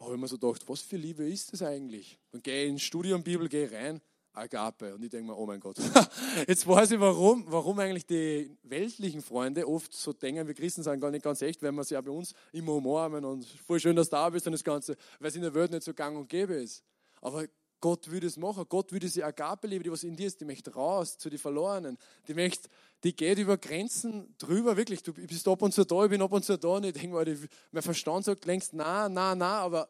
habe 0.00 0.14
ich 0.14 0.20
mir 0.20 0.28
so 0.28 0.38
gedacht, 0.38 0.68
was 0.68 0.80
für 0.80 0.96
Liebe 0.96 1.28
ist 1.28 1.52
das 1.52 1.62
eigentlich? 1.62 2.18
Dann 2.32 2.42
gehe 2.42 2.64
ich 2.64 2.70
ins 2.70 2.82
Studium 2.82 3.22
Bibel, 3.22 3.48
gehe 3.48 3.70
rein, 3.70 4.00
Agape. 4.38 4.94
Und 4.94 5.04
ich 5.04 5.10
denke 5.10 5.30
mir, 5.30 5.36
oh 5.36 5.46
mein 5.46 5.60
Gott. 5.60 5.76
Jetzt 6.48 6.66
weiß 6.66 6.92
ich, 6.92 7.00
warum, 7.00 7.44
warum 7.48 7.78
eigentlich 7.78 8.06
die 8.06 8.50
weltlichen 8.62 9.22
Freunde 9.22 9.66
oft 9.66 9.92
so 9.92 10.12
denken, 10.12 10.46
wir 10.46 10.54
Christen 10.54 10.82
sind 10.82 11.00
gar 11.00 11.10
nicht 11.10 11.24
ganz 11.24 11.42
echt, 11.42 11.62
wenn 11.62 11.74
wir 11.74 11.84
sie 11.84 11.94
ja 11.94 12.00
bei 12.00 12.10
uns 12.10 12.34
immer 12.52 12.72
umarmen 12.72 13.24
und 13.24 13.46
voll 13.66 13.80
schön, 13.80 13.96
dass 13.96 14.08
du 14.08 14.16
da 14.16 14.30
bist 14.30 14.46
und 14.46 14.52
das 14.52 14.64
Ganze, 14.64 14.96
weil 15.18 15.28
es 15.28 15.36
in 15.36 15.42
der 15.42 15.54
Welt 15.54 15.70
nicht 15.70 15.82
so 15.82 15.92
gang 15.92 16.16
und 16.16 16.28
gäbe 16.28 16.54
ist. 16.54 16.82
Aber 17.20 17.44
Gott 17.80 18.10
würde 18.10 18.26
es 18.26 18.36
machen. 18.36 18.64
Gott 18.68 18.92
würde 18.92 19.08
sie 19.08 19.22
Agape 19.22 19.66
lieben, 19.66 19.84
die 19.84 19.92
was 19.92 20.02
in 20.02 20.16
dir 20.16 20.26
ist, 20.26 20.40
die 20.40 20.44
möchte 20.44 20.72
raus 20.72 21.16
zu 21.16 21.30
den 21.30 21.38
Verlorenen. 21.38 21.96
Die 22.26 22.34
möchte, 22.34 22.68
die 23.04 23.14
geht 23.14 23.38
über 23.38 23.56
Grenzen 23.56 24.34
drüber, 24.38 24.76
wirklich. 24.76 25.02
Du 25.02 25.12
bist 25.12 25.46
ab 25.46 25.62
und 25.62 25.72
zu 25.72 25.84
da, 25.84 26.04
ich 26.04 26.10
bin 26.10 26.22
ab 26.22 26.32
und 26.32 26.44
zu 26.44 26.58
da 26.58 26.68
und 26.68 26.84
ich 26.84 26.92
denke 26.92 27.14
mal, 27.14 27.38
mein 27.70 27.82
Verstand 27.82 28.24
sagt 28.24 28.44
längst, 28.46 28.74
na, 28.74 29.08
na, 29.08 29.34
na, 29.34 29.60
aber 29.60 29.88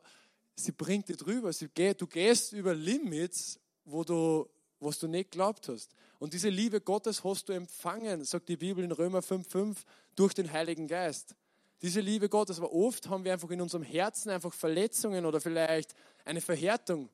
sie 0.55 0.73
bringt 0.73 1.09
dich 1.09 1.17
drüber. 1.17 1.52
Sie 1.52 1.69
geht, 1.69 2.00
du 2.00 2.07
gehst 2.07 2.52
über 2.52 2.75
Limits, 2.75 3.59
wo 3.90 4.04
du, 4.04 4.49
was 4.80 4.99
du 4.99 5.09
nicht 5.09 5.30
glaubt 5.30 5.68
hast. 5.68 5.95
Und 6.18 6.33
diese 6.35 6.49
Liebe 6.49 6.80
Gottes 6.80 7.23
hast 7.25 7.49
du 7.49 7.52
empfangen, 7.52 8.25
sagt 8.25 8.49
die 8.49 8.57
Bibel 8.57 8.85
in 8.85 8.92
Römer 8.92 9.21
5,5, 9.21 9.76
durch 10.16 10.35
den 10.35 10.52
Heiligen 10.52 10.88
Geist. 10.88 11.35
Diese 11.80 12.00
Liebe 12.00 12.28
Gottes, 12.28 12.59
aber 12.59 12.73
oft 12.73 13.09
haben 13.09 13.25
wir 13.25 13.33
einfach 13.33 13.50
in 13.50 13.61
unserem 13.61 13.85
Herzen 13.85 14.30
einfach 14.30 14.52
Verletzungen 14.52 15.25
oder 15.25 15.40
vielleicht 15.40 15.95
eine 16.25 16.40
Verhärtung. 16.40 17.09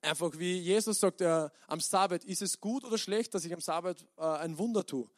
Einfach 0.00 0.38
wie 0.38 0.58
Jesus 0.58 1.00
sagt, 1.00 1.20
äh, 1.20 1.48
am 1.66 1.80
Sabbat, 1.80 2.24
ist 2.24 2.42
es 2.42 2.60
gut 2.60 2.84
oder 2.84 2.96
schlecht, 2.96 3.34
dass 3.34 3.44
ich 3.44 3.52
am 3.52 3.60
Sabbat 3.60 4.06
äh, 4.16 4.22
ein 4.22 4.58
Wunder 4.58 4.86
tue? 4.86 5.08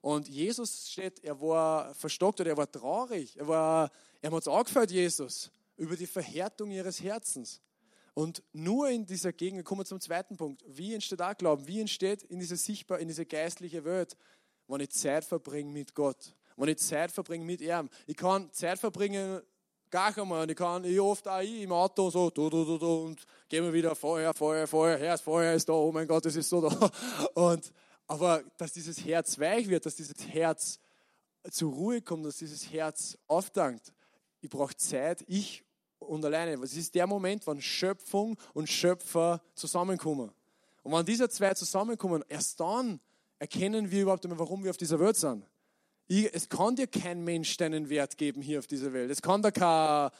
Und 0.00 0.28
Jesus 0.28 0.90
steht, 0.90 1.22
er 1.24 1.40
war 1.40 1.94
verstockt 1.94 2.40
oder 2.40 2.50
er 2.50 2.56
war 2.56 2.70
traurig. 2.70 3.36
Er, 3.36 3.48
war, 3.48 3.90
er 4.20 4.30
hat 4.30 4.40
es 4.40 4.48
angefällt, 4.48 4.90
Jesus, 4.90 5.50
über 5.76 5.96
die 5.96 6.06
Verhärtung 6.06 6.70
ihres 6.70 7.00
Herzens. 7.00 7.60
Und 8.18 8.42
nur 8.54 8.88
in 8.88 9.04
dieser 9.04 9.34
Gegend, 9.34 9.62
kommen 9.66 9.82
wir 9.82 9.84
zum 9.84 10.00
zweiten 10.00 10.38
Punkt, 10.38 10.64
wie 10.66 10.94
entsteht 10.94 11.20
auch 11.20 11.36
Glauben? 11.36 11.66
Wie 11.66 11.80
entsteht 11.80 12.22
in 12.22 12.40
diese 12.40 12.56
sichtbar, 12.56 12.98
in 12.98 13.08
diese 13.08 13.26
geistliche 13.26 13.84
Welt, 13.84 14.16
wenn 14.68 14.80
ich 14.80 14.90
Zeit 14.92 15.22
verbringe 15.22 15.70
mit 15.70 15.94
Gott? 15.94 16.34
Wenn 16.56 16.70
ich 16.70 16.78
Zeit 16.78 17.12
verbringe 17.12 17.44
mit 17.44 17.60
ihm. 17.60 17.90
Ich 18.06 18.16
kann 18.16 18.50
Zeit 18.54 18.78
verbringen 18.78 19.42
gar 19.90 20.16
einmal. 20.16 20.44
Und 20.44 20.50
ich 20.50 20.56
kann 20.56 20.82
ich 20.84 20.98
oft 20.98 21.28
auch 21.28 21.42
ich 21.42 21.60
im 21.60 21.72
Auto 21.72 22.08
so, 22.08 22.30
du, 22.30 22.48
du, 22.48 22.64
du, 22.64 22.78
du, 22.78 23.04
und 23.04 23.22
gehen 23.50 23.62
wir 23.64 23.72
wieder 23.74 23.94
Feuer, 23.94 24.32
Feuer, 24.32 24.66
Feuer, 24.66 24.96
Herz, 24.96 25.20
Feuer 25.20 25.52
ist 25.52 25.68
da, 25.68 25.74
oh 25.74 25.92
mein 25.92 26.08
Gott, 26.08 26.24
es 26.24 26.36
ist 26.36 26.48
so 26.48 26.62
da. 26.62 26.90
Und, 27.34 27.70
aber 28.06 28.42
dass 28.56 28.72
dieses 28.72 29.04
Herz 29.04 29.38
weich 29.38 29.68
wird, 29.68 29.84
dass 29.84 29.94
dieses 29.94 30.26
Herz 30.26 30.80
zur 31.50 31.70
Ruhe 31.70 32.00
kommt, 32.00 32.24
dass 32.24 32.38
dieses 32.38 32.72
Herz 32.72 33.18
aufdankt. 33.26 33.92
Ich 34.40 34.48
brauche 34.48 34.74
Zeit, 34.74 35.22
ich 35.28 35.65
und 36.06 36.24
alleine. 36.24 36.62
Es 36.62 36.76
ist 36.76 36.94
der 36.94 37.06
Moment, 37.06 37.46
wann 37.46 37.60
Schöpfung 37.60 38.36
und 38.54 38.68
Schöpfer 38.68 39.42
zusammenkommen. 39.54 40.30
Und 40.82 40.92
wenn 40.92 41.04
diese 41.04 41.28
zwei 41.28 41.54
zusammenkommen, 41.54 42.24
erst 42.28 42.60
dann 42.60 43.00
erkennen 43.38 43.90
wir 43.90 44.02
überhaupt 44.02 44.26
warum 44.28 44.62
wir 44.62 44.70
auf 44.70 44.76
dieser 44.76 45.00
Welt 45.00 45.16
sind. 45.16 45.44
Ich, 46.08 46.32
es 46.32 46.48
kann 46.48 46.76
dir 46.76 46.86
kein 46.86 47.24
Mensch 47.24 47.56
deinen 47.56 47.88
Wert 47.88 48.16
geben 48.16 48.40
hier 48.40 48.60
auf 48.60 48.66
dieser 48.66 48.92
Welt. 48.92 49.10
Es 49.10 49.20
kann 49.20 49.42
dir 49.42 49.52
kein 49.52 50.10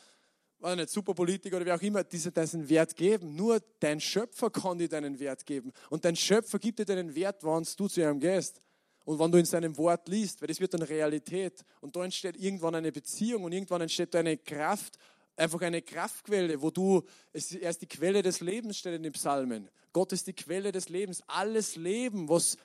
weiß 0.59 0.77
nicht, 0.77 0.91
Superpolitiker 0.91 1.57
oder 1.57 1.67
wie 1.67 1.73
auch 1.73 1.83
immer 1.83 2.05
diese, 2.05 2.33
diesen 2.33 2.69
Wert 2.69 2.97
geben. 2.97 3.35
Nur 3.37 3.61
dein 3.81 4.01
Schöpfer 4.01 4.51
kann 4.51 4.79
dir 4.79 4.89
deinen 4.89 5.19
Wert 5.19 5.45
geben. 5.47 5.73
Und 5.91 6.05
dein 6.05 6.17
Schöpfer 6.17 6.59
gibt 6.59 6.79
dir 6.79 6.85
deinen 6.85 7.15
Wert, 7.15 7.45
wenn 7.45 7.67
du 7.77 7.89
zu 7.89 8.01
ihm 8.01 8.21
gehst. 8.21 8.61
Und 9.05 9.21
wenn 9.21 9.31
du 9.31 9.39
in 9.39 9.45
seinem 9.45 9.77
Wort 9.77 10.09
liest, 10.09 10.41
weil 10.41 10.49
das 10.49 10.59
wird 10.59 10.75
dann 10.75 10.83
Realität. 10.83 11.65
Und 11.81 11.95
da 11.95 12.05
entsteht 12.05 12.37
irgendwann 12.37 12.75
eine 12.75 12.91
Beziehung 12.91 13.45
und 13.45 13.53
irgendwann 13.53 13.83
entsteht 13.83 14.17
eine 14.17 14.37
Kraft, 14.37 14.99
einfach 15.37 15.61
eine 15.61 15.83
Kraftquelle, 15.83 16.61
wo 16.61 16.71
du, 16.71 17.03
es 17.33 17.53
ist 17.53 17.61
erst 17.61 17.83
die 17.83 17.87
Quelle 17.87 18.23
des 18.23 18.41
Lebens 18.41 18.79
steht 18.79 18.95
in 18.95 19.03
den 19.03 19.13
Psalmen. 19.13 19.69
Gott 19.93 20.13
ist 20.13 20.27
die 20.27 20.33
Quelle 20.33 20.73
des 20.73 20.89
Lebens. 20.89 21.23
Alles 21.27 21.77
Leben, 21.77 22.29
was 22.29 22.57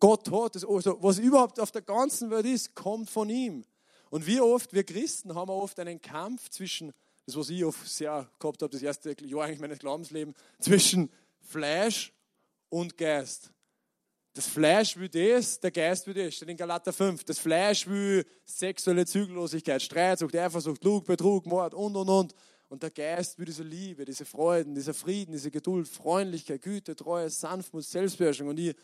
Gott 0.00 0.30
hat, 0.30 0.54
also 0.54 0.98
was 1.02 1.18
überhaupt 1.18 1.60
auf 1.60 1.70
der 1.70 1.82
ganzen 1.82 2.30
Welt 2.30 2.46
ist, 2.46 2.74
kommt 2.74 3.10
von 3.10 3.28
ihm. 3.28 3.64
Und 4.10 4.26
wir 4.26 4.44
oft, 4.44 4.72
wir 4.72 4.84
Christen, 4.84 5.34
haben 5.34 5.50
oft 5.50 5.78
einen 5.80 6.00
Kampf 6.00 6.48
zwischen, 6.48 6.92
das 7.26 7.36
was 7.36 7.50
ich 7.50 7.64
oft 7.64 7.88
sehr 7.88 8.30
gehabt 8.38 8.62
habe, 8.62 8.70
das 8.70 8.82
erste 8.82 9.14
Jahr 9.24 9.44
eigentlich 9.44 9.60
meines 9.60 9.78
Glaubenslebens, 9.78 10.36
zwischen 10.60 11.10
Fleisch 11.40 12.12
und 12.68 12.96
Geist. 12.96 13.53
Das 14.36 14.48
Fleisch 14.48 14.96
will 14.96 15.08
das, 15.08 15.60
der 15.60 15.70
Geist 15.70 16.08
will 16.08 16.14
das. 16.14 16.34
Steht 16.34 16.48
in 16.48 16.56
Galater 16.56 16.92
5. 16.92 17.22
Das 17.22 17.38
Fleisch 17.38 17.86
will 17.86 18.26
sexuelle 18.44 19.06
Zügellosigkeit, 19.06 19.80
Streitsucht, 19.80 20.34
Eifersucht, 20.34 20.82
Lug, 20.82 21.04
Betrug, 21.04 21.46
Mord 21.46 21.72
und, 21.72 21.94
und, 21.94 22.08
und. 22.08 22.34
Und 22.68 22.82
der 22.82 22.90
Geist 22.90 23.38
will 23.38 23.46
diese 23.46 23.62
Liebe, 23.62 24.04
diese 24.04 24.24
Freuden, 24.24 24.74
dieser 24.74 24.92
Frieden, 24.92 25.30
diese 25.30 25.52
Geduld, 25.52 25.86
Freundlichkeit, 25.86 26.62
Güte, 26.62 26.96
Treue, 26.96 27.30
Sanftmut, 27.30 27.84
Selbstbeherrschung. 27.84 28.48
Und, 28.48 28.58
ich, 28.58 28.74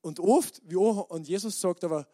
und 0.00 0.18
oft, 0.18 0.60
wie 0.64 0.76
auch, 0.76 1.08
und 1.10 1.28
Jesus 1.28 1.60
sagt 1.60 1.84
aber, 1.84 2.08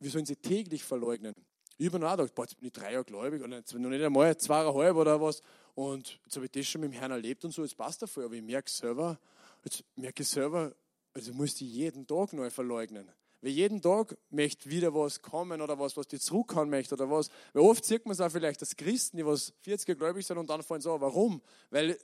wir 0.00 0.10
sollen 0.10 0.24
sie 0.24 0.36
täglich 0.36 0.82
verleugnen. 0.82 1.34
Ich 1.76 1.88
habe 1.88 1.98
mir 1.98 2.10
gedacht, 2.10 2.34
boah, 2.34 2.44
jetzt 2.44 2.56
bin 2.58 2.68
ich 2.68 2.72
drei 2.72 2.92
Jahre 2.92 3.04
gläubig 3.04 3.42
und 3.42 3.52
jetzt 3.52 3.74
noch 3.74 3.90
nicht 3.90 4.02
einmal 4.02 4.34
zweieinhalb 4.38 4.96
oder 4.96 5.20
was. 5.20 5.42
Und 5.74 6.18
jetzt 6.24 6.36
habe 6.36 6.46
ich 6.46 6.52
das 6.52 6.66
schon 6.66 6.80
mit 6.80 6.94
dem 6.94 6.98
Herrn 6.98 7.10
erlebt 7.10 7.44
und 7.44 7.52
so, 7.52 7.62
jetzt 7.62 7.76
passt 7.76 8.00
dafür. 8.00 8.24
Aber 8.24 8.34
ich 8.34 8.42
merke 8.42 8.70
selber, 8.70 9.18
jetzt 9.62 9.84
merke 9.94 10.22
ich 10.22 10.28
selber, 10.28 10.74
also 11.16 11.32
musst 11.32 11.62
du 11.62 11.64
jeden 11.64 12.06
Tag 12.06 12.34
neu 12.34 12.50
verleugnen. 12.50 13.08
Weil 13.40 13.50
jeden 13.52 13.80
Tag 13.80 14.16
möchte 14.28 14.68
wieder 14.68 14.94
was 14.94 15.22
kommen 15.22 15.62
oder 15.62 15.78
was, 15.78 15.96
was 15.96 16.06
dir 16.06 16.20
zurückhauen 16.20 16.68
möchte 16.68 16.94
oder 16.94 17.10
was. 17.10 17.30
Weil 17.54 17.62
oft 17.62 17.84
sieht 17.86 18.04
man 18.04 18.12
es 18.12 18.20
auch 18.20 18.30
vielleicht, 18.30 18.60
dass 18.60 18.76
Christen, 18.76 19.16
die 19.16 19.24
was 19.24 19.54
40 19.62 19.98
gläubig 19.98 20.26
sind 20.26 20.36
und 20.36 20.50
dann 20.50 20.62
fallen 20.62 20.82
so, 20.82 21.00
warum? 21.00 21.40
Weil 21.70 21.96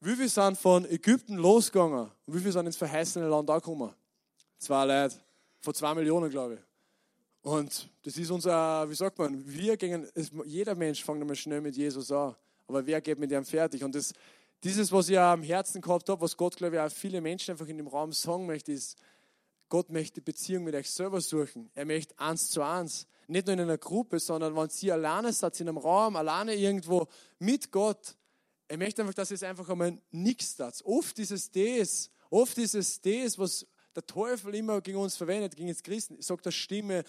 wie 0.00 0.16
viele 0.16 0.30
sind 0.30 0.56
von 0.56 0.88
Ägypten 0.90 1.36
losgegangen 1.36 2.10
und 2.24 2.34
wie 2.34 2.38
viele 2.38 2.52
sind 2.52 2.64
ins 2.64 2.78
verheißene 2.78 3.28
Land 3.28 3.50
angekommen? 3.50 3.92
Zwei 4.56 4.86
Leute, 4.86 5.16
von 5.60 5.74
zwei 5.74 5.94
Millionen, 5.94 6.30
glaube 6.30 6.54
ich. 6.54 6.60
Und 7.42 7.90
das 8.02 8.16
ist 8.16 8.30
unser, 8.30 8.88
wie 8.88 8.94
sagt 8.94 9.18
man, 9.18 9.46
wir 9.46 9.76
gehen, 9.76 10.08
jeder 10.46 10.74
Mensch 10.74 11.04
fängt 11.04 11.20
einmal 11.20 11.36
schnell 11.36 11.60
mit 11.60 11.76
Jesus 11.76 12.10
an, 12.10 12.34
aber 12.66 12.86
wer 12.86 13.02
geht 13.02 13.18
mit 13.18 13.30
ihm 13.30 13.44
fertig? 13.44 13.84
Und 13.84 13.94
das, 13.94 14.14
dieses, 14.66 14.90
was 14.90 15.08
ich 15.08 15.16
am 15.16 15.44
Herzen 15.44 15.80
gehabt 15.80 16.08
habe, 16.08 16.20
was 16.20 16.36
Gott, 16.36 16.56
glaube 16.56 16.74
ich, 16.74 16.80
auch 16.80 16.90
viele 16.90 17.20
Menschen 17.20 17.52
einfach 17.52 17.68
in 17.68 17.76
dem 17.76 17.86
Raum 17.86 18.12
sagen 18.12 18.46
möchte, 18.46 18.72
ist, 18.72 18.98
Gott 19.68 19.90
möchte 19.90 20.20
Beziehung 20.20 20.64
mit 20.64 20.74
euch 20.74 20.90
selber 20.90 21.20
suchen. 21.20 21.70
Er 21.74 21.84
möchte 21.84 22.18
eins 22.18 22.50
zu 22.50 22.62
eins. 22.62 23.06
Nicht 23.28 23.46
nur 23.46 23.54
in 23.54 23.60
einer 23.60 23.78
Gruppe, 23.78 24.18
sondern 24.18 24.56
wenn 24.56 24.68
sie 24.68 24.90
alleine 24.90 25.32
seid, 25.32 25.60
in 25.60 25.68
einem 25.68 25.78
Raum, 25.78 26.16
alleine 26.16 26.54
irgendwo 26.54 27.06
mit 27.38 27.70
Gott. 27.70 28.16
Er 28.66 28.76
möchte 28.76 29.02
einfach, 29.02 29.14
dass 29.14 29.30
es 29.30 29.44
einfach 29.44 29.68
einmal 29.68 29.98
nichts 30.10 30.56
tat. 30.56 30.82
Oft 30.84 31.16
ist 31.20 31.30
es 31.30 31.48
das, 31.50 32.10
oft 32.28 32.58
ist 32.58 32.74
das, 32.74 33.38
was 33.38 33.66
der 33.94 34.04
Teufel 34.04 34.52
immer 34.56 34.80
gegen 34.80 34.98
uns 34.98 35.16
verwendet, 35.16 35.54
gegen 35.54 35.68
uns 35.68 35.82
Christen. 35.82 36.20
Sagt 36.20 36.44
der 36.44 36.50
Stimme, 36.50 37.04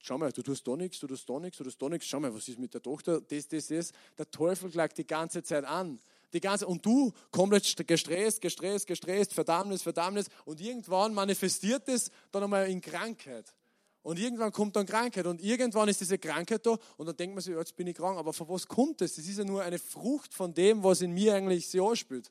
schau 0.00 0.18
mal, 0.18 0.32
du 0.32 0.42
tust 0.42 0.66
da 0.68 0.76
nichts, 0.76 1.00
du 1.00 1.06
tust 1.06 1.28
da 1.28 1.40
nichts, 1.40 1.56
du 1.56 1.64
tust 1.64 1.80
da 1.80 1.88
nichts, 1.88 2.06
schau 2.06 2.20
mal, 2.20 2.34
was 2.34 2.46
ist 2.46 2.58
mit 2.58 2.74
der 2.74 2.82
Tochter, 2.82 3.22
das, 3.22 3.48
das, 3.48 3.68
das. 3.68 3.92
Der 4.18 4.30
Teufel 4.30 4.70
klagt 4.70 4.98
die 4.98 5.06
ganze 5.06 5.42
Zeit 5.42 5.64
an 5.64 5.98
die 6.32 6.40
ganze, 6.40 6.66
und 6.66 6.84
du 6.84 7.12
komplett 7.30 7.86
gestresst, 7.86 8.40
gestresst, 8.40 8.86
gestresst, 8.86 9.32
Verdammnis, 9.32 9.82
Verdammnis, 9.82 10.26
und 10.44 10.60
irgendwann 10.60 11.14
manifestiert 11.14 11.88
es 11.88 12.10
dann 12.30 12.44
einmal 12.44 12.68
in 12.68 12.80
Krankheit. 12.80 13.54
Und 14.02 14.18
irgendwann 14.18 14.50
kommt 14.50 14.76
dann 14.76 14.86
Krankheit 14.86 15.26
und 15.26 15.42
irgendwann 15.42 15.88
ist 15.88 16.00
diese 16.00 16.18
Krankheit 16.18 16.64
da 16.64 16.78
und 16.96 17.06
dann 17.06 17.16
denkt 17.16 17.34
man 17.34 17.42
sich, 17.42 17.54
jetzt 17.54 17.76
bin 17.76 17.86
ich 17.86 17.96
krank, 17.96 18.18
aber 18.18 18.32
von 18.32 18.48
was 18.48 18.66
kommt 18.66 19.02
das? 19.02 19.14
Das 19.14 19.26
ist 19.26 19.38
ja 19.38 19.44
nur 19.44 19.62
eine 19.62 19.78
Frucht 19.78 20.32
von 20.32 20.54
dem, 20.54 20.82
was 20.82 21.02
in 21.02 21.12
mir 21.12 21.34
eigentlich 21.34 21.68
sich 21.68 21.82
anspielt. 21.82 22.30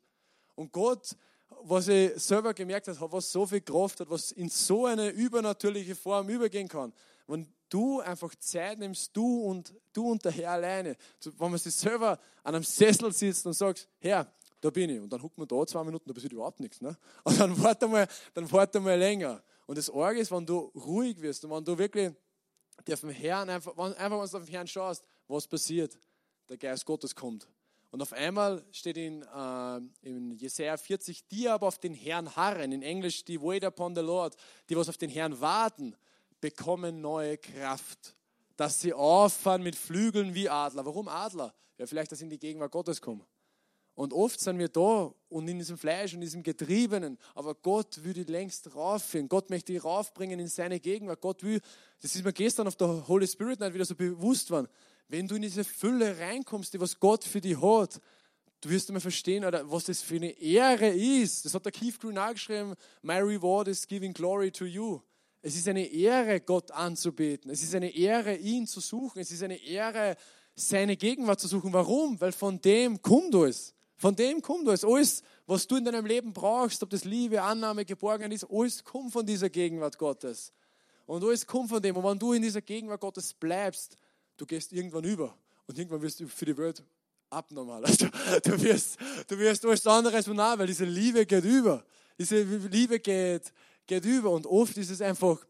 Und 0.56 0.72
Gott, 0.72 1.16
was 1.62 1.88
ich 1.88 2.12
selber 2.16 2.56
gemerkt 2.56 2.88
habe, 2.88 3.12
was 3.12 3.32
so 3.32 3.46
viel 3.46 3.62
Kraft 3.62 4.00
hat, 4.00 4.10
was 4.10 4.32
in 4.32 4.50
so 4.50 4.88
eine 4.88 5.10
übernatürliche 5.10 5.96
Form 5.96 6.30
übergehen 6.30 6.68
kann. 6.68 6.92
Wenn 7.28 7.48
du 7.70 8.00
einfach 8.02 8.34
Zeit 8.36 8.80
nimmst, 8.80 9.16
du 9.16 9.44
und, 9.44 9.74
du 9.94 10.12
und 10.12 10.24
der 10.26 10.32
Herr 10.32 10.52
alleine. 10.52 10.96
Wenn 11.24 11.52
man 11.52 11.60
sich 11.60 11.74
selber 11.74 12.20
an 12.44 12.56
einem 12.56 12.64
Sessel 12.64 13.12
sitzt 13.14 13.46
und 13.46 13.54
sagt, 13.54 13.88
Herr, 14.00 14.32
da 14.62 14.70
bin 14.70 14.90
ich. 14.90 15.00
Und 15.00 15.12
dann 15.12 15.22
huckt 15.22 15.38
man 15.38 15.48
da 15.48 15.66
zwei 15.66 15.84
Minuten, 15.84 16.08
da 16.08 16.14
passiert 16.14 16.34
überhaupt 16.34 16.60
nichts. 16.60 16.82
Ne? 16.82 16.98
Und 17.24 17.40
dann 17.40 17.62
warte 17.64 17.88
mal, 17.88 18.08
dann 18.34 18.52
warte 18.52 18.80
mal 18.80 18.98
länger. 18.98 19.42
Und 19.66 19.78
das 19.78 19.90
Orge 19.90 20.20
ist, 20.20 20.32
wenn 20.32 20.46
du 20.46 20.72
ruhig 20.76 21.22
wirst 21.22 21.46
und 21.46 21.52
wenn 21.52 21.64
du 21.64 21.78
wirklich 21.78 22.12
auf 22.92 23.02
den 23.02 23.12
Herrn 23.12 23.50
einfach, 23.50 23.78
wenn, 23.78 23.94
einfach 23.94 24.20
wenn 24.20 24.30
du 24.30 24.38
auf 24.38 24.46
den 24.46 24.52
Herrn 24.52 24.68
schaust, 24.68 25.06
was 25.28 25.48
passiert? 25.48 25.98
Der 26.50 26.58
Geist 26.58 26.86
Gottes 26.86 27.14
kommt. 27.16 27.48
Und 27.92 28.02
auf 28.02 28.14
einmal 28.14 28.64
steht 28.72 28.98
in, 28.98 29.22
äh, 29.24 29.82
in 30.02 30.32
Jesaja 30.32 30.78
40, 30.78 31.28
die 31.28 31.48
aber 31.48 31.68
auf 31.68 31.80
den 31.80 31.94
Herrn 31.94 32.36
harren, 32.36 32.72
in 32.72 32.82
Englisch 32.82 33.24
die 33.26 33.42
wait 33.42 33.64
upon 33.64 33.96
the 33.96 34.02
Lord, 34.02 34.36
die 34.70 34.76
was 34.76 34.90
auf 34.90 34.98
den 34.98 35.10
Herrn 35.10 35.40
warten, 35.40 35.96
bekommen 36.42 37.02
neue 37.02 37.38
Kraft. 37.38 38.16
Dass 38.56 38.82
sie 38.82 38.94
auffahren 38.94 39.64
mit 39.64 39.76
Flügeln 39.76 40.34
wie 40.34 40.50
Adler. 40.50 40.86
Warum 40.86 41.08
Adler? 41.08 41.54
Ja, 41.78 41.86
vielleicht, 41.86 42.12
dass 42.12 42.20
sie 42.20 42.26
in 42.26 42.30
die 42.30 42.40
Gegenwart 42.40 42.72
Gottes 42.72 43.02
kommen. 43.02 43.26
Und 44.00 44.14
oft 44.14 44.40
sind 44.40 44.60
wir 44.60 44.70
da 44.70 45.14
und 45.28 45.48
in 45.50 45.58
diesem 45.58 45.78
Fleisch 45.78 46.14
und 46.14 46.22
diesem 46.22 46.42
Getriebenen, 46.42 47.18
aber 47.36 47.54
Gott 47.54 48.00
die 48.02 48.24
längst 48.24 48.74
raufführen. 48.74 49.28
Gott 49.28 49.50
möchte 49.50 49.74
die 49.74 49.78
raufbringen 49.78 50.40
in 50.40 50.48
seine 50.48 50.80
Gegenwart. 50.80 51.20
Gott 51.20 51.44
will, 51.44 51.60
das 52.02 52.16
ist 52.16 52.24
mir 52.24 52.32
gestern 52.32 52.68
auf 52.68 52.78
der 52.78 53.06
Holy 53.10 53.28
Spirit 53.28 53.60
Night 53.60 53.74
wieder 53.74 53.84
so 53.84 53.96
bewusst 53.96 54.52
worden, 54.52 54.70
wenn 55.10 55.28
du 55.28 55.36
in 55.36 55.42
diese 55.42 55.66
Fülle 55.66 56.18
reinkommst, 56.18 56.74
die 56.74 56.80
was 56.80 56.98
Gott 56.98 57.26
für 57.26 57.42
dich 57.42 57.62
hat, 57.62 58.00
du 58.62 58.70
wirst 58.70 58.88
einmal 58.88 59.02
verstehen, 59.02 59.44
oder 59.44 59.70
was 59.70 59.84
das 59.84 60.02
für 60.02 60.16
eine 60.16 60.32
Ehre 60.40 60.88
ist. 60.88 61.44
Das 61.44 61.54
hat 61.54 61.66
der 61.66 61.74
Keith 61.74 62.00
Green 62.00 62.16
geschrieben, 62.32 62.76
My 63.02 63.20
reward 63.20 63.68
is 63.68 63.86
giving 63.86 64.14
glory 64.14 64.50
to 64.50 64.64
you. 64.64 65.02
Es 65.42 65.56
ist 65.56 65.68
eine 65.68 65.86
Ehre, 65.86 66.42
Gott 66.42 66.72
anzubeten. 66.72 67.50
Es 67.50 67.64
ist 67.64 67.74
eine 67.74 67.96
Ehre, 67.96 68.36
ihn 68.36 68.68
zu 68.68 68.80
suchen. 68.82 69.20
Es 69.20 69.32
ist 69.32 69.42
eine 69.42 69.56
Ehre, 69.56 70.18
seine 70.56 70.98
Gegenwart 70.98 71.40
zu 71.40 71.48
suchen. 71.48 71.72
Warum? 71.72 72.20
Weil 72.20 72.32
von 72.32 72.60
dem 72.62 73.02
kommt 73.02 73.34
alles. 73.34 73.74
Von 73.96 74.16
dem 74.16 74.42
kommt 74.42 74.68
alles. 74.68 74.84
Alles, 74.84 75.24
was 75.46 75.66
du 75.66 75.78
in 75.78 75.86
deinem 75.86 76.06
Leben 76.06 76.34
brauchst, 76.34 76.84
ob 76.84 76.90
das 76.90 77.06
Liebe, 77.06 77.42
Annahme, 77.42 77.86
Geborgenheit 77.86 78.34
ist, 78.34 78.48
alles 78.50 78.84
kommt 78.84 79.14
von 79.14 79.26
dieser 79.26 79.50
Gegenwart 79.50 79.98
Gottes. 79.98 80.52
Und 81.06 81.24
alles 81.24 81.48
kommt 81.48 81.70
von 81.70 81.82
dem. 81.82 81.96
Und 81.96 82.04
wenn 82.04 82.20
du 82.20 82.34
in 82.34 82.42
dieser 82.42 82.62
Gegenwart 82.62 83.02
Gottes 83.02 83.34
bleibst, 83.34 83.96
du 84.38 84.46
gehst 84.46 84.74
irgendwann 84.74 85.06
über. 85.06 85.36
Und 85.68 85.78
irgendwann 85.78 86.02
wirst 86.02 86.20
du 86.20 86.28
für 86.28 86.46
die 86.46 86.58
Welt 86.58 86.84
abnormal. 87.30 87.84
Also, 87.86 88.08
du, 88.44 88.62
wirst, 88.62 88.98
du 89.28 89.38
wirst 89.38 89.66
alles 89.66 89.88
anderes 89.88 90.28
nah, 90.28 90.58
weil 90.58 90.68
diese 90.68 90.86
Liebe 90.86 91.26
geht 91.26 91.46
über. 91.46 91.84
Diese 92.18 92.42
Liebe 92.42 93.00
geht, 93.00 93.54
geht 93.90 94.06
über. 94.06 94.30
Und 94.30 94.48
oft 94.48 94.78
ist 94.78 94.90
es 94.90 95.02
einfach, 95.02 95.46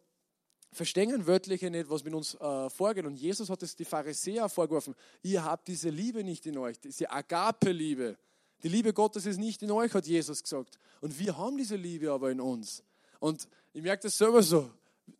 verstehen 0.71 1.27
Wörtliche 1.27 1.69
nicht, 1.69 1.89
was 1.89 2.03
mit 2.03 2.13
uns 2.15 2.33
äh, 2.35 2.69
vorgeht. 2.71 3.05
Und 3.05 3.17
Jesus 3.17 3.49
hat 3.49 3.61
es 3.61 3.75
die 3.75 3.85
Pharisäer 3.85 4.49
vorgeworfen. 4.49 4.95
Ihr 5.21 5.43
habt 5.43 5.67
diese 5.67 5.89
Liebe 5.89 6.23
nicht 6.23 6.47
in 6.47 6.57
euch, 6.57 6.79
diese 6.79 7.11
Agape-Liebe. 7.11 8.17
Die 8.63 8.69
Liebe 8.69 8.93
Gottes 8.93 9.25
ist 9.25 9.37
nicht 9.37 9.61
in 9.61 9.71
euch, 9.71 9.93
hat 9.93 10.07
Jesus 10.07 10.41
gesagt. 10.41 10.79
Und 11.01 11.17
wir 11.19 11.37
haben 11.37 11.57
diese 11.57 11.75
Liebe 11.75 12.11
aber 12.11 12.31
in 12.31 12.41
uns. 12.41 12.83
Und 13.19 13.47
ich 13.73 13.83
merke 13.83 14.03
das 14.03 14.17
selber 14.17 14.41
so. 14.41 14.69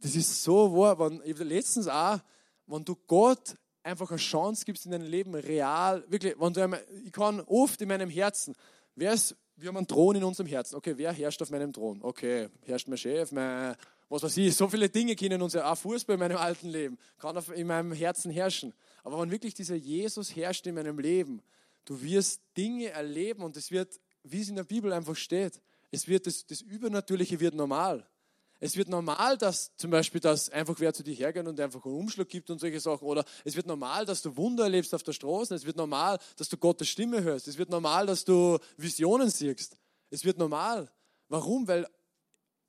Das 0.01 0.15
ist 0.15 0.43
so 0.43 0.75
wahr. 0.75 0.97
Wenn, 0.99 1.21
letztens 1.47 1.88
auch, 1.88 2.19
wenn 2.67 2.86
du 2.86 2.95
Gott 3.08 3.55
einfach 3.84 4.10
eine 4.10 4.19
Chance 4.19 4.65
gibst 4.65 4.86
in 4.86 4.91
deinem 4.91 5.08
Leben, 5.08 5.36
real, 5.36 6.03
wirklich, 6.10 6.36
wenn 6.39 6.53
du, 6.53 6.79
ich 7.05 7.12
kann 7.12 7.41
oft 7.41 7.82
in 7.82 7.88
meinem 7.88 8.10
Herzen, 8.10 8.55
wer 8.95 9.13
ist, 9.13 9.36
wir 9.60 9.69
haben 9.69 9.78
einen 9.78 9.88
Thron 9.88 10.15
in 10.15 10.24
unserem 10.24 10.48
Herzen. 10.48 10.76
Okay, 10.76 10.93
wer 10.95 11.12
herrscht 11.12 11.41
auf 11.41 11.50
meinem 11.50 11.74
Thron? 11.74 12.00
Okay, 12.02 12.50
herrscht 12.65 12.88
mein 12.88 12.98
Chef, 12.98 13.32
mein, 13.32 13.76
was 14.10 14.24
weiß 14.24 14.38
ich, 14.38 14.56
so 14.56 14.67
viele 14.67 14.89
Dinge 14.89 15.15
kennen 15.15 15.41
uns 15.41 15.54
ja, 15.54 15.72
auch 15.72 15.78
Fußball 15.78 16.15
in 16.15 16.19
meinem 16.19 16.38
alten 16.38 16.69
Leben, 16.69 16.98
kann 17.19 17.38
auf, 17.38 17.50
in 17.56 17.67
meinem 17.67 17.91
Herzen 17.91 18.32
herrschen. 18.32 18.74
Aber 19.04 19.19
wenn 19.22 19.32
wirklich 19.32 19.54
dieser 19.54 19.76
Jesus 19.76 20.36
herrscht 20.36 20.65
in 20.67 20.76
meinem 20.76 20.98
Leben, 21.00 21.41
Du 21.89 22.00
wirst 22.04 22.43
Dinge 22.56 22.89
erleben 22.89 23.41
und 23.41 23.58
es 23.58 23.72
wird, 23.72 24.00
wie 24.24 24.41
es 24.41 24.50
in 24.50 24.56
der 24.56 24.63
Bibel 24.63 24.93
einfach 24.93 25.15
steht, 25.15 25.60
es 25.89 26.08
wird 26.08 26.28
das, 26.28 26.45
das 26.45 26.62
Übernatürliche 26.62 27.39
wird 27.39 27.56
normal. 27.56 28.06
Es 28.62 28.76
wird 28.76 28.89
normal, 28.89 29.38
dass 29.38 29.76
zum 29.78 29.89
Beispiel, 29.89 30.19
dass 30.19 30.50
einfach 30.50 30.76
wer 30.80 30.93
zu 30.93 31.02
dir 31.02 31.13
hergeht 31.13 31.48
und 31.48 31.60
einfach 31.60 31.84
einen 31.86 31.95
Umschlag 31.95 32.28
gibt 32.28 32.50
und 32.50 32.60
solche 32.60 32.80
Sachen. 32.80 33.08
Oder 33.08 33.24
es 33.45 33.56
wird 33.56 33.65
normal, 33.65 34.06
dass 34.06 34.22
du 34.22 34.36
Wunder 34.36 34.65
erlebst 34.65 34.93
auf 34.93 35.04
der 35.04 35.13
Straße. 35.13 35.56
Es 35.56 35.65
wird 35.65 35.78
normal, 35.78 36.19
dass 36.36 36.50
du 36.50 36.58
Gottes 36.58 36.89
Stimme 36.89 37.24
hörst. 37.24 37.48
Es 37.48 37.58
wird 37.58 37.69
normal, 37.69 38.06
dass 38.06 38.26
du 38.26 38.58
Visionen 38.76 39.30
siehst. 39.30 39.78
Es 40.10 40.26
wird 40.26 40.38
normal. 40.38 40.91
Warum? 41.30 41.67
Weil 41.67 41.88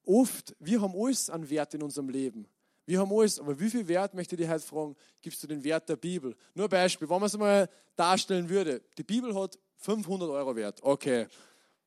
oft, 0.04 0.54
wir 0.60 0.80
haben 0.80 0.94
alles 0.96 1.28
an 1.28 1.50
Wert 1.50 1.74
in 1.74 1.82
unserem 1.82 2.08
Leben. 2.08 2.46
Wir 2.86 3.00
haben 3.00 3.12
alles, 3.12 3.40
aber 3.40 3.58
wie 3.58 3.70
viel 3.70 3.86
Wert, 3.88 4.14
möchte 4.14 4.34
ich 4.36 4.40
dich 4.40 4.48
heute 4.48 4.64
fragen, 4.64 4.96
gibst 5.22 5.42
du 5.42 5.46
den 5.46 5.62
Wert 5.64 5.88
der 5.88 5.96
Bibel? 5.96 6.36
Nur 6.54 6.66
ein 6.66 6.70
Beispiel, 6.70 7.08
wenn 7.08 7.20
man 7.20 7.26
es 7.26 7.36
mal 7.36 7.68
darstellen 7.96 8.48
würde. 8.48 8.82
Die 8.96 9.04
Bibel 9.04 9.34
hat 9.34 9.58
500 9.76 10.28
Euro 10.28 10.54
Wert. 10.54 10.80
Okay, 10.82 11.26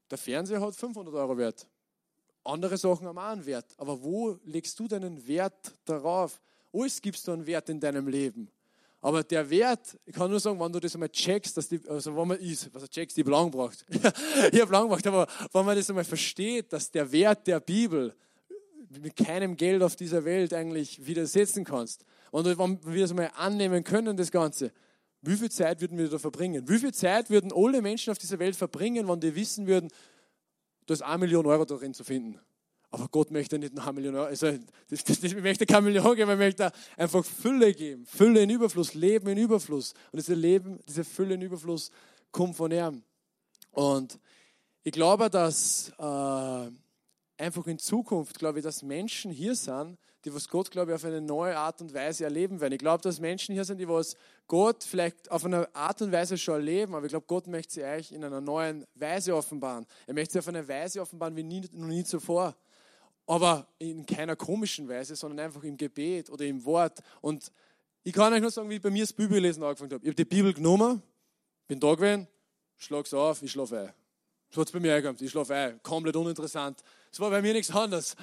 der 0.09 0.17
Fernseher 0.17 0.61
hat 0.61 0.75
500 0.75 1.13
Euro 1.13 1.37
Wert. 1.37 1.67
Andere 2.43 2.77
Sachen 2.77 3.07
haben 3.07 3.17
auch 3.17 3.23
einen 3.23 3.45
Wert. 3.45 3.73
Aber 3.77 4.01
wo 4.01 4.37
legst 4.45 4.79
du 4.79 4.87
deinen 4.87 5.25
Wert 5.27 5.73
darauf? 5.85 6.41
Alles 6.73 7.01
gibst 7.01 7.27
du 7.27 7.31
einen 7.31 7.45
Wert 7.45 7.69
in 7.69 7.79
deinem 7.79 8.07
Leben. 8.07 8.49
Aber 9.01 9.21
der 9.21 9.49
Wert, 9.49 9.97
ich 10.05 10.13
kann 10.13 10.29
nur 10.29 10.39
sagen, 10.39 10.59
wenn 10.59 10.71
du 10.71 10.79
das 10.79 10.93
einmal 10.93 11.09
checkst, 11.09 11.57
dass 11.57 11.67
die, 11.67 11.79
also 11.89 12.15
wenn 12.15 12.27
man 12.27 12.39
ist, 12.39 12.73
was 12.73 12.83
er 12.83 12.89
checkst, 12.89 13.17
habe 13.17 13.31
lang 13.31 13.51
gebraucht. 13.51 13.85
ich 14.51 14.61
habe 14.61 14.71
lang 14.71 14.83
gebraucht, 14.83 15.05
aber 15.07 15.27
wenn 15.51 15.65
man 15.65 15.75
das 15.75 15.89
einmal 15.89 16.05
versteht, 16.05 16.71
dass 16.71 16.89
der 16.89 17.11
Wert 17.11 17.45
der 17.45 17.59
Bibel 17.59 18.15
mit 19.01 19.15
keinem 19.15 19.57
Geld 19.57 19.83
auf 19.83 19.95
dieser 19.97 20.23
Welt 20.23 20.53
eigentlich 20.53 21.05
widersetzen 21.05 21.65
kannst. 21.65 22.05
Und 22.31 22.45
wenn 22.45 22.79
wir 22.85 23.05
es 23.05 23.13
mal 23.13 23.29
annehmen 23.35 23.83
können, 23.83 24.15
das 24.15 24.31
Ganze, 24.31 24.71
wie 25.21 25.35
viel 25.35 25.51
Zeit 25.51 25.81
würden 25.81 25.97
wir 25.97 26.09
da 26.09 26.17
verbringen? 26.17 26.67
Wie 26.67 26.79
viel 26.79 26.93
Zeit 26.93 27.29
würden 27.29 27.51
alle 27.53 27.81
Menschen 27.81 28.11
auf 28.11 28.17
dieser 28.17 28.39
Welt 28.39 28.55
verbringen, 28.55 29.07
wenn 29.07 29.19
die 29.19 29.35
wissen 29.35 29.67
würden, 29.67 29.89
da 30.85 30.93
ist 30.93 31.01
eine 31.01 31.17
Million 31.19 31.45
Euro 31.45 31.65
darin 31.65 31.93
zu 31.93 32.03
finden? 32.03 32.39
Aber 32.91 33.07
Gott 33.07 33.31
möchte 33.31 33.57
nicht 33.57 33.77
eine 33.77 33.93
Million 33.93 34.15
Euro, 34.15 34.25
also 34.25 34.51
das, 34.87 35.03
das, 35.03 35.19
das, 35.19 35.33
möchte 35.33 35.65
keine 35.65 35.81
Million 35.81 36.15
geben, 36.15 36.29
er 36.29 36.37
möchte 36.37 36.71
einfach 36.95 37.25
Fülle 37.25 37.73
geben. 37.73 38.05
Fülle 38.05 38.43
in 38.43 38.51
Überfluss, 38.51 38.93
Leben 38.93 39.29
in 39.29 39.37
Überfluss. 39.39 39.93
Und 40.11 40.17
diese 40.19 40.35
Leben, 40.35 40.79
diese 40.87 41.03
Fülle 41.03 41.33
in 41.33 41.41
Überfluss 41.41 41.89
kommt 42.31 42.55
von 42.55 42.71
ihm. 42.71 43.01
Und 43.71 44.19
ich 44.83 44.91
glaube, 44.91 45.29
dass 45.29 45.91
äh, 45.97 46.71
einfach 47.37 47.67
in 47.67 47.79
Zukunft, 47.79 48.37
glaube 48.37 48.59
ich, 48.59 48.63
dass 48.63 48.83
Menschen 48.83 49.31
hier 49.31 49.55
sind, 49.55 49.97
die 50.25 50.33
was 50.33 50.47
Gott, 50.47 50.71
glaube 50.71 50.91
ich, 50.91 50.95
auf 50.95 51.05
eine 51.05 51.21
neue 51.21 51.57
Art 51.57 51.81
und 51.81 51.93
Weise 51.93 52.23
erleben 52.25 52.61
werden. 52.61 52.73
Ich 52.73 52.79
glaube, 52.79 53.01
dass 53.01 53.19
Menschen 53.19 53.53
hier 53.53 53.65
sind, 53.65 53.79
die 53.79 53.87
was 53.87 54.15
Gott 54.47 54.83
vielleicht 54.83 55.31
auf 55.31 55.45
eine 55.45 55.73
Art 55.75 56.01
und 56.01 56.11
Weise 56.11 56.37
schon 56.37 56.55
erleben, 56.55 56.95
aber 56.95 57.05
ich 57.05 57.11
glaube, 57.11 57.25
Gott 57.27 57.47
möchte 57.47 57.73
sie 57.73 57.83
euch 57.83 58.11
in 58.11 58.23
einer 58.23 58.41
neuen 58.41 58.85
Weise 58.95 59.35
offenbaren. 59.35 59.85
Er 60.05 60.13
möchte 60.13 60.33
sie 60.33 60.39
auf 60.39 60.47
eine 60.47 60.67
Weise 60.67 61.01
offenbaren 61.01 61.35
wie 61.35 61.43
nie, 61.43 61.61
noch 61.71 61.87
nie 61.87 62.03
zuvor. 62.03 62.55
Aber 63.25 63.67
in 63.79 64.05
keiner 64.05 64.35
komischen 64.35 64.87
Weise, 64.89 65.15
sondern 65.15 65.45
einfach 65.45 65.63
im 65.63 65.77
Gebet 65.77 66.29
oder 66.29 66.45
im 66.45 66.63
Wort. 66.65 66.99
Und 67.21 67.51
ich 68.03 68.13
kann 68.13 68.33
euch 68.33 68.41
nur 68.41 68.51
sagen, 68.51 68.69
wie 68.69 68.75
ich 68.75 68.81
bei 68.81 68.89
mir 68.89 69.03
das 69.03 69.13
Bibellesen 69.13 69.63
angefangen 69.63 69.93
habe. 69.93 70.03
Ich 70.03 70.09
habe 70.09 70.15
die 70.15 70.25
Bibel 70.25 70.53
genommen, 70.53 71.01
bin 71.67 71.79
da 71.79 71.95
gewesen, 71.95 72.27
schlag's 72.77 73.13
auf, 73.13 73.41
ich 73.41 73.51
schlafe 73.51 73.79
ein. 73.79 73.93
So 74.53 74.61
hat 74.61 74.67
es 74.67 74.71
bei 74.71 74.79
mir 74.79 74.93
eingekommen. 74.93 75.17
Ich 75.19 75.31
schlafe 75.31 75.55
ein. 75.55 75.81
Komplett 75.81 76.15
uninteressant. 76.15 76.83
Es 77.11 77.19
war 77.19 77.31
bei 77.31 77.41
mir 77.41 77.53
nichts 77.53 77.71
anderes. 77.71 78.15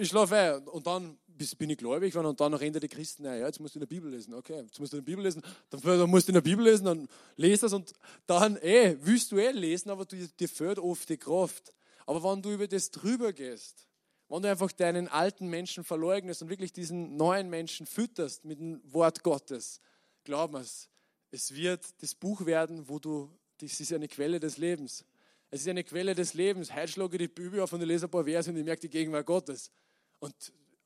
ich 0.00 0.08
schlafe 0.08 0.34
ein. 0.34 0.66
Und 0.66 0.86
dann 0.88 1.18
bin 1.58 1.70
ich 1.70 1.78
gläubig 1.78 2.12
geworden 2.12 2.28
und 2.28 2.40
dann 2.40 2.52
noch 2.52 2.60
Ende 2.60 2.80
die 2.80 2.88
Christen, 2.88 3.24
ja, 3.24 3.36
jetzt 3.36 3.60
musst 3.60 3.74
du 3.74 3.78
in 3.78 3.80
der 3.80 3.86
Bibel 3.86 4.10
lesen. 4.10 4.34
Okay, 4.34 4.62
jetzt 4.62 4.78
musst 4.80 4.92
du 4.92 4.96
in 4.96 5.04
der 5.04 5.10
Bibel 5.10 5.24
lesen. 5.24 5.42
Dann, 5.70 6.10
musst 6.10 6.28
du 6.28 6.30
in 6.30 6.34
der 6.34 6.40
Bibel 6.40 6.64
lesen, 6.64 6.84
dann 6.84 7.08
lest 7.36 7.62
das 7.62 7.72
und 7.72 7.92
dann, 8.26 8.56
eh, 8.56 8.96
willst 9.00 9.32
du 9.32 9.38
eh 9.38 9.50
lesen, 9.50 9.90
aber 9.90 10.04
du, 10.04 10.16
dir 10.16 10.48
fehlt 10.48 10.78
oft 10.78 11.08
die 11.08 11.16
Kraft. 11.16 11.74
Aber 12.06 12.22
wenn 12.22 12.42
du 12.42 12.52
über 12.52 12.68
das 12.68 12.90
drüber 12.90 13.32
gehst, 13.32 13.86
wenn 14.28 14.42
du 14.42 14.50
einfach 14.50 14.72
deinen 14.72 15.08
alten 15.08 15.48
Menschen 15.48 15.84
verleugnest 15.84 16.42
und 16.42 16.48
wirklich 16.48 16.72
diesen 16.72 17.16
neuen 17.16 17.48
Menschen 17.48 17.86
fütterst 17.86 18.44
mit 18.44 18.58
dem 18.58 18.80
Wort 18.92 19.22
Gottes, 19.22 19.80
glaub 20.24 20.52
mir's, 20.52 20.88
es 21.30 21.54
wird 21.54 21.84
das 22.00 22.14
Buch 22.14 22.46
werden, 22.46 22.88
wo 22.88 22.98
du, 22.98 23.30
das 23.58 23.78
ist 23.78 23.92
eine 23.92 24.08
Quelle 24.08 24.40
des 24.40 24.56
Lebens. 24.56 25.04
Es 25.50 25.60
ist 25.60 25.68
eine 25.68 25.84
Quelle 25.84 26.14
des 26.14 26.34
Lebens. 26.34 26.74
Heute 26.74 26.88
schlage 26.88 27.16
ich 27.16 27.22
die 27.22 27.28
Bibel 27.28 27.60
auf 27.60 27.72
und 27.72 27.80
ich 27.80 27.86
lese 27.86 28.06
ein 28.06 28.10
paar 28.10 28.24
Verse 28.24 28.50
und 28.50 28.56
ich 28.56 28.64
merke 28.64 28.80
die 28.80 28.88
Gegenwart 28.88 29.26
Gottes. 29.26 29.70
Und 30.18 30.34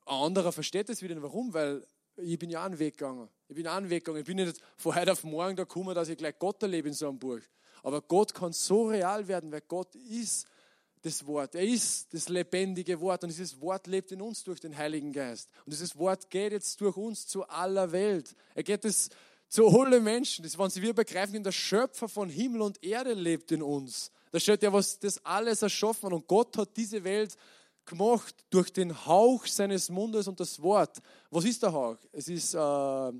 ein 0.05 0.15
anderer 0.15 0.51
versteht 0.51 0.89
das 0.89 1.01
wieder. 1.01 1.21
Warum? 1.21 1.53
Weil 1.53 1.85
ich 2.17 2.37
bin 2.37 2.49
ja 2.49 2.63
einen 2.63 2.79
Weg 2.79 2.97
gegangen. 2.97 3.29
Ich 3.47 3.55
bin 3.55 3.67
einen 3.67 3.89
Weg 3.89 4.05
gegangen. 4.05 4.21
Ich 4.21 4.25
bin 4.25 4.37
nicht 4.37 4.61
von 4.77 4.95
heute 4.95 5.11
auf 5.11 5.23
morgen 5.23 5.55
da 5.55 5.63
gekommen, 5.63 5.95
dass 5.95 6.09
ich 6.09 6.17
gleich 6.17 6.37
Gott 6.39 6.61
erlebe 6.61 6.89
in 6.89 6.93
so 6.93 7.07
einem 7.07 7.19
Buch. 7.19 7.39
Aber 7.83 8.01
Gott 8.01 8.33
kann 8.33 8.53
so 8.53 8.87
real 8.87 9.27
werden, 9.27 9.51
weil 9.51 9.61
Gott 9.61 9.95
ist 9.95 10.45
das 11.01 11.25
Wort. 11.25 11.55
Er 11.55 11.63
ist 11.63 12.13
das 12.13 12.29
lebendige 12.29 12.99
Wort 12.99 13.23
und 13.23 13.29
dieses 13.29 13.59
Wort 13.59 13.87
lebt 13.87 14.11
in 14.11 14.21
uns 14.21 14.43
durch 14.43 14.59
den 14.59 14.77
Heiligen 14.77 15.11
Geist. 15.11 15.49
Und 15.65 15.73
dieses 15.73 15.97
Wort 15.97 16.29
geht 16.29 16.51
jetzt 16.51 16.79
durch 16.79 16.95
uns 16.95 17.25
zu 17.25 17.47
aller 17.47 17.91
Welt. 17.91 18.35
Er 18.53 18.63
geht 18.63 18.85
es 18.85 19.09
zu 19.47 19.67
allen 19.67 20.03
Menschen. 20.03 20.43
Das, 20.43 20.57
wenn 20.57 20.69
sie 20.69 20.81
wir 20.81 20.93
begreifen, 20.93 21.43
der 21.43 21.51
Schöpfer 21.51 22.07
von 22.07 22.29
Himmel 22.29 22.61
und 22.61 22.83
Erde 22.83 23.13
lebt 23.13 23.51
in 23.51 23.63
uns. 23.63 24.11
Da 24.31 24.39
steht 24.39 24.63
ja, 24.63 24.71
was 24.71 24.99
das 24.99 25.23
alles 25.25 25.61
erschaffen 25.61 26.07
hat. 26.07 26.13
Und 26.13 26.27
Gott 26.27 26.55
hat 26.57 26.77
diese 26.77 27.03
Welt 27.03 27.35
gemacht 27.85 28.35
durch 28.49 28.71
den 28.71 29.05
Hauch 29.05 29.45
seines 29.45 29.89
Mundes 29.89 30.27
und 30.27 30.39
das 30.39 30.61
Wort. 30.61 31.01
Was 31.29 31.45
ist 31.45 31.63
der 31.63 31.73
Hauch? 31.73 31.97
Es 32.11 32.27
ist 32.27 32.53
äh, 32.53 32.59
äh, 32.59 33.11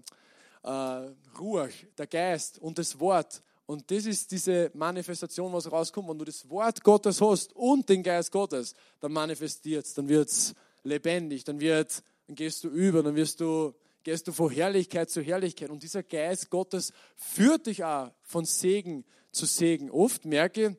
Ruach, 1.39 1.71
der 1.97 2.07
Geist 2.07 2.59
und 2.59 2.77
das 2.77 2.99
Wort. 2.99 3.41
Und 3.65 3.89
das 3.89 4.05
ist 4.05 4.31
diese 4.31 4.69
Manifestation, 4.73 5.53
was 5.53 5.71
rauskommt. 5.71 6.09
Wenn 6.09 6.19
du 6.19 6.25
das 6.25 6.49
Wort 6.49 6.83
Gottes 6.83 7.21
hast 7.21 7.55
und 7.55 7.87
den 7.87 8.03
Geist 8.03 8.31
Gottes, 8.31 8.73
dann 8.99 9.13
manifestiert 9.13 9.85
es, 9.85 9.93
dann 9.93 10.09
wird 10.09 10.29
es 10.29 10.53
lebendig, 10.83 11.43
dann, 11.43 11.59
wird, 11.59 12.03
dann 12.27 12.35
gehst 12.35 12.63
du 12.63 12.69
über, 12.69 13.03
dann 13.03 13.15
wirst 13.15 13.39
du 13.39 13.73
gehst 14.03 14.27
du 14.27 14.31
von 14.31 14.49
Herrlichkeit 14.49 15.09
zu 15.09 15.21
Herrlichkeit. 15.21 15.69
Und 15.69 15.83
dieser 15.83 16.03
Geist 16.03 16.49
Gottes 16.49 16.91
führt 17.15 17.67
dich 17.67 17.83
auch 17.83 18.11
von 18.23 18.45
Segen 18.45 19.05
zu 19.31 19.45
Segen. 19.45 19.91
Oft 19.91 20.25
merke 20.25 20.67
ich, 20.67 20.77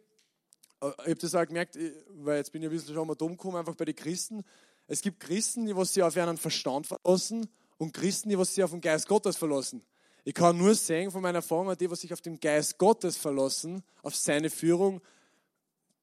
ich 0.83 1.11
habe 1.11 1.15
das 1.15 1.35
auch 1.35 1.47
gemerkt, 1.47 1.79
weil 2.09 2.39
jetzt 2.39 2.53
bin 2.53 2.63
ich 2.63 2.69
ein 2.69 2.75
bisschen 2.75 2.95
schon 2.95 3.07
mal 3.07 3.15
dumm 3.15 3.33
gekommen, 3.33 3.57
einfach 3.57 3.75
bei 3.75 3.85
den 3.85 3.95
Christen. 3.95 4.43
Es 4.89 5.01
gibt 5.01 5.21
Christen, 5.21 5.67
die 5.67 5.77
was 5.77 5.95
sich 5.95 6.03
auf 6.03 6.17
ihren 6.17 6.37
Verstand 6.37 6.87
verlassen 6.87 7.49
und 7.79 7.93
Christen, 7.93 8.31
die 8.31 8.39
was 8.39 8.55
sich 8.55 8.65
auf 8.65 8.71
den 8.71 8.81
Geist 8.81 9.07
Gottes 9.07 9.37
verlassen. 9.37 9.83
Ich 10.25 10.35
kann 10.35 10.57
nur 10.57 10.75
sagen 10.75 11.11
von 11.11 11.23
meiner 11.23 11.39
Erfahrung, 11.39 11.77
die, 11.77 11.91
was 11.91 12.01
sich 12.01 12.13
auf 12.13 12.21
den 12.21 12.39
Geist 12.39 12.79
Gottes 12.79 13.17
verlassen, 13.17 13.83
auf 14.03 14.15
seine 14.15 14.51
Führung, 14.51 15.01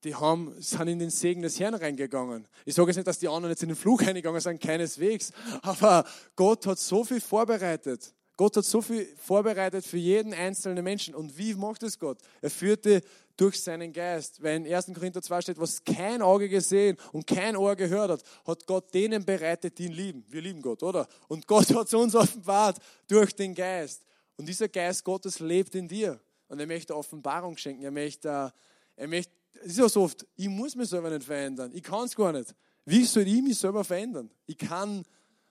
die 0.04 0.16
haben, 0.16 0.56
sind 0.62 0.88
in 0.88 1.00
den 1.00 1.10
Segen 1.10 1.42
des 1.42 1.60
Herrn 1.60 1.74
reingegangen. 1.74 2.48
Ich 2.66 2.76
sage 2.76 2.90
jetzt 2.90 2.98
nicht, 2.98 3.08
dass 3.08 3.20
die 3.20 3.28
anderen 3.28 3.52
jetzt 3.52 3.64
in 3.64 3.70
den 3.70 3.76
Flug 3.76 4.02
reingegangen 4.06 4.40
sind, 4.40 4.62
keineswegs. 4.62 5.32
Aber 5.62 6.06
Gott 6.36 6.66
hat 6.68 6.80
so 6.80 7.04
viel 7.04 7.20
vorbereitet. 7.20 8.14
Gott 8.40 8.56
hat 8.56 8.64
so 8.64 8.82
viel 8.82 9.06
vorbereitet 9.18 9.86
für 9.86 9.98
jeden 9.98 10.34
einzelnen 10.34 10.82
Menschen. 10.82 11.14
Und 11.14 11.38
wie 11.38 11.54
macht 11.56 11.84
es 11.84 12.00
Gott? 12.00 12.20
Er 12.42 12.50
führte 12.50 13.02
durch 13.36 13.62
seinen 13.62 13.92
Geist. 13.92 14.42
Weil 14.42 14.66
in 14.66 14.74
1. 14.74 14.94
Korinther 14.94 15.22
2 15.22 15.42
steht, 15.42 15.60
was 15.60 15.84
kein 15.84 16.22
Auge 16.22 16.48
gesehen 16.48 16.96
und 17.12 17.28
kein 17.28 17.58
Ohr 17.58 17.76
gehört 17.76 18.12
hat, 18.12 18.24
hat 18.48 18.66
Gott 18.66 18.94
denen 18.94 19.26
bereitet, 19.26 19.78
die 19.78 19.88
ihn 19.88 19.92
lieben. 19.92 20.26
Wir 20.30 20.42
lieben 20.42 20.62
Gott, 20.62 20.82
oder? 20.84 21.06
Und 21.28 21.48
Gott 21.48 21.70
hat 21.76 21.88
es 21.88 21.94
uns 21.94 22.16
offenbart 22.16 22.78
durch 23.10 23.36
den 23.36 23.54
Geist. 23.54 24.06
Und 24.38 24.48
dieser 24.48 24.70
Geist 24.70 25.04
Gottes 25.04 25.42
lebt 25.42 25.76
in 25.76 25.90
dir. 25.90 26.18
Und 26.48 26.62
er 26.62 26.66
möchte 26.66 26.96
Offenbarung 26.96 27.58
schenken. 27.58 27.84
Er 27.84 27.92
möchte, 27.92 28.54
er 28.96 29.08
möchte 29.10 29.34
es 29.56 29.72
ist 29.72 29.80
ja 29.80 29.90
so 29.90 30.04
oft, 30.04 30.26
ich 30.38 30.48
muss 30.48 30.78
mich 30.78 30.88
selber 30.88 31.10
nicht 31.10 31.26
verändern. 31.26 31.72
Ich 31.74 31.84
kann 31.84 32.06
es 32.06 32.16
gar 32.16 32.32
nicht. 32.32 32.56
Wie 32.86 33.04
soll 33.04 33.28
ich 33.28 33.42
mich 33.42 33.60
selber 33.60 33.84
verändern? 33.84 34.32
Ich 34.46 34.58
kann 34.58 35.04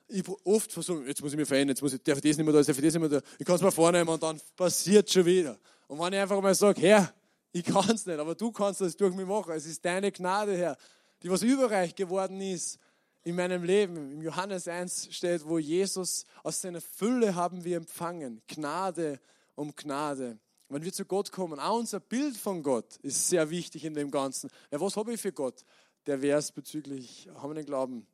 ich 0.09 0.27
oft 0.43 0.71
versuchen, 0.71 1.05
jetzt 1.07 1.21
muss 1.21 1.31
ich 1.31 1.37
mich 1.37 1.47
verändern, 1.47 1.75
jetzt 1.75 1.81
muss 1.81 1.93
ich, 1.93 2.01
darf 2.03 2.17
ich 2.17 2.23
das 2.23 2.37
nicht 2.37 2.45
mehr 2.45 2.53
da, 2.53 2.61
darf 2.61 2.69
ich 2.69 2.83
das 2.83 2.93
nicht 2.93 2.99
mehr 2.99 3.09
da. 3.09 3.21
Ich 3.37 3.45
kann 3.45 3.55
es 3.55 3.61
mal 3.61 3.71
vornehmen 3.71 4.09
und 4.09 4.21
dann 4.21 4.39
passiert 4.55 5.09
schon 5.09 5.25
wieder. 5.25 5.57
Und 5.87 5.99
wenn 5.99 6.13
ich 6.13 6.19
einfach 6.19 6.41
mal 6.41 6.55
sage, 6.55 6.81
Herr, 6.81 7.13
ich 7.51 7.63
kann 7.63 7.89
es 7.89 8.05
nicht, 8.05 8.19
aber 8.19 8.35
du 8.35 8.51
kannst 8.51 8.81
das 8.81 8.95
durch 8.95 9.15
mich 9.15 9.25
machen. 9.25 9.53
Es 9.53 9.65
ist 9.65 9.83
deine 9.83 10.11
Gnade, 10.11 10.57
Herr, 10.57 10.77
die 11.23 11.29
was 11.29 11.41
überreich 11.41 11.95
geworden 11.95 12.41
ist 12.41 12.79
in 13.23 13.35
meinem 13.35 13.63
Leben. 13.63 14.11
Im 14.13 14.21
Johannes 14.21 14.67
1 14.67 15.09
steht, 15.11 15.45
wo 15.45 15.57
Jesus 15.57 16.25
aus 16.43 16.61
seiner 16.61 16.81
Fülle 16.81 17.35
haben 17.35 17.63
wir 17.63 17.77
empfangen. 17.77 18.41
Gnade 18.47 19.19
um 19.55 19.75
Gnade. 19.75 20.39
Wenn 20.69 20.83
wir 20.83 20.93
zu 20.93 21.05
Gott 21.05 21.31
kommen, 21.31 21.59
auch 21.59 21.79
unser 21.79 21.99
Bild 21.99 22.37
von 22.37 22.61
Gott 22.61 22.97
ist 22.97 23.27
sehr 23.27 23.49
wichtig 23.49 23.85
in 23.85 23.95
dem 23.95 24.11
Ganzen. 24.11 24.49
Ja, 24.71 24.79
was 24.79 24.95
habe 24.95 25.13
ich 25.13 25.21
für 25.21 25.31
Gott? 25.31 25.65
Der 26.05 26.19
Vers 26.19 26.51
bezüglich 26.51 27.27
haben 27.35 27.49
wir 27.49 27.55
den 27.55 27.65
Glauben. 27.65 28.07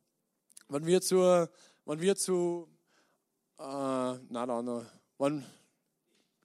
Wenn 0.68 0.86
wir 0.86 1.02
zu, 1.02 1.48
wenn 1.86 2.00
wir 2.00 2.16
zu, 2.16 2.68
äh, 3.58 3.62
nein, 3.62 4.20
nein, 4.28 4.64
nein, 4.64 4.86
wenn, 5.18 5.44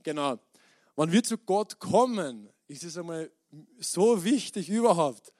genau, 0.03 0.37
wenn 0.95 1.11
wir 1.11 1.23
zu 1.23 1.37
Gott 1.37 1.79
kommen, 1.79 2.49
ist 2.67 2.83
es 2.83 2.97
einmal 2.97 3.31
so 3.79 4.23
wichtig 4.23 4.69
überhaupt, 4.69 5.33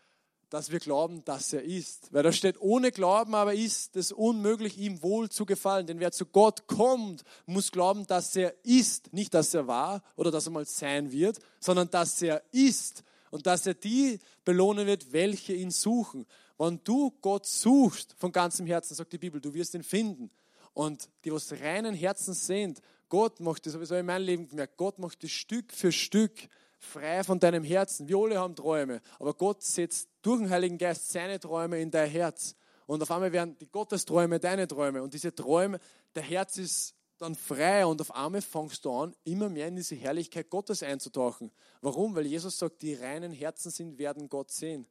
dass 0.50 0.72
wir 0.72 0.80
glauben, 0.80 1.24
dass 1.24 1.54
er 1.54 1.64
ist. 1.64 2.12
Weil 2.12 2.24
da 2.24 2.34
steht, 2.34 2.60
ohne 2.60 2.92
Glauben 2.92 3.36
aber 3.36 3.54
ist 3.54 3.96
es 3.96 4.12
unmöglich, 4.12 4.78
ihm 4.78 5.02
wohl 5.02 5.30
zu 5.30 5.46
gefallen. 5.46 5.88
Denn 5.88 6.02
wer 6.02 6.12
zu 6.12 6.26
Gott 6.26 6.68
kommt, 6.68 7.24
muss 7.46 7.72
glauben, 7.72 8.06
dass 8.06 8.36
er 8.36 8.54
ist. 8.66 9.14
Nicht, 9.14 9.34
dass 9.34 9.54
er 9.54 9.68
war 9.68 10.04
oder 10.18 10.30
dass 10.30 10.48
er 10.48 10.52
mal 10.52 10.66
sein 10.66 11.12
wird, 11.12 11.40
sondern 11.62 11.90
dass 11.90 12.22
er 12.22 12.44
ist. 12.52 13.04
Und 13.32 13.48
dass 13.48 13.66
er 13.66 13.74
die 13.74 14.20
belohnen 14.46 14.86
wird, 14.86 15.12
welche 15.12 15.54
ihn 15.54 15.72
suchen. 15.72 16.28
Wenn 16.58 16.80
du 16.84 17.12
Gott 17.22 17.48
suchst 17.48 18.16
von 18.18 18.32
ganzem 18.32 18.68
Herzen, 18.68 18.94
sagt 18.94 19.14
die 19.14 19.18
Bibel, 19.18 19.42
du 19.42 19.54
wirst 19.54 19.74
ihn 19.74 19.84
finden. 19.84 20.30
Und 20.74 21.10
die, 21.26 21.34
was 21.34 21.52
reinen 21.52 21.96
Herzens 21.96 22.46
sind, 22.46 22.82
Gott 23.10 23.40
macht 23.40 23.66
das, 23.66 23.74
sowieso 23.74 23.96
in 23.96 24.06
meinem 24.06 24.26
Leben 24.26 24.48
gemerkt, 24.48 24.78
Gott 24.78 25.00
macht 25.00 25.24
das 25.24 25.32
Stück 25.32 25.74
für 25.74 25.92
Stück 25.92 26.34
frei 26.80 27.24
von 27.24 27.40
deinem 27.40 27.64
Herzen. 27.64 28.08
Wir 28.08 28.18
alle 28.18 28.40
haben 28.40 28.56
Träume, 28.56 29.02
aber 29.20 29.34
Gott 29.34 29.64
setzt 29.64 30.10
durch 30.22 30.40
den 30.40 30.50
Heiligen 30.50 30.78
Geist 30.78 31.12
seine 31.12 31.40
Träume 31.40 31.80
in 31.82 31.92
dein 31.92 32.10
Herz. 32.10 32.56
Und 32.86 33.02
auf 33.02 33.12
einmal 33.12 33.32
werden 33.32 33.58
die 33.60 33.68
Gottesträume 33.68 34.40
deine 34.40 34.68
Träume. 34.68 35.02
Und 35.02 35.14
diese 35.14 35.34
Träume, 35.34 35.80
der 36.16 36.24
Herz 36.24 36.58
ist 36.58 36.96
dann 37.22 37.36
frei 37.36 37.86
und 37.86 38.02
auf 38.02 38.16
einmal 38.16 38.42
fängst 38.42 38.84
du 38.84 38.92
an, 38.92 39.16
immer 39.24 39.48
mehr 39.48 39.68
in 39.68 39.76
diese 39.76 39.96
Herrlichkeit 39.96 40.50
Gottes 40.50 40.82
einzutauchen. 40.82 41.52
Warum? 41.82 42.16
Weil 42.16 42.26
Jesus 42.26 42.58
sagt, 42.58 42.82
die 42.82 42.96
reinen 42.96 43.32
Herzen 43.32 43.70
sind, 43.70 44.00
werden 44.00 44.28
Gott 44.28 44.52
sehen. 44.52 44.88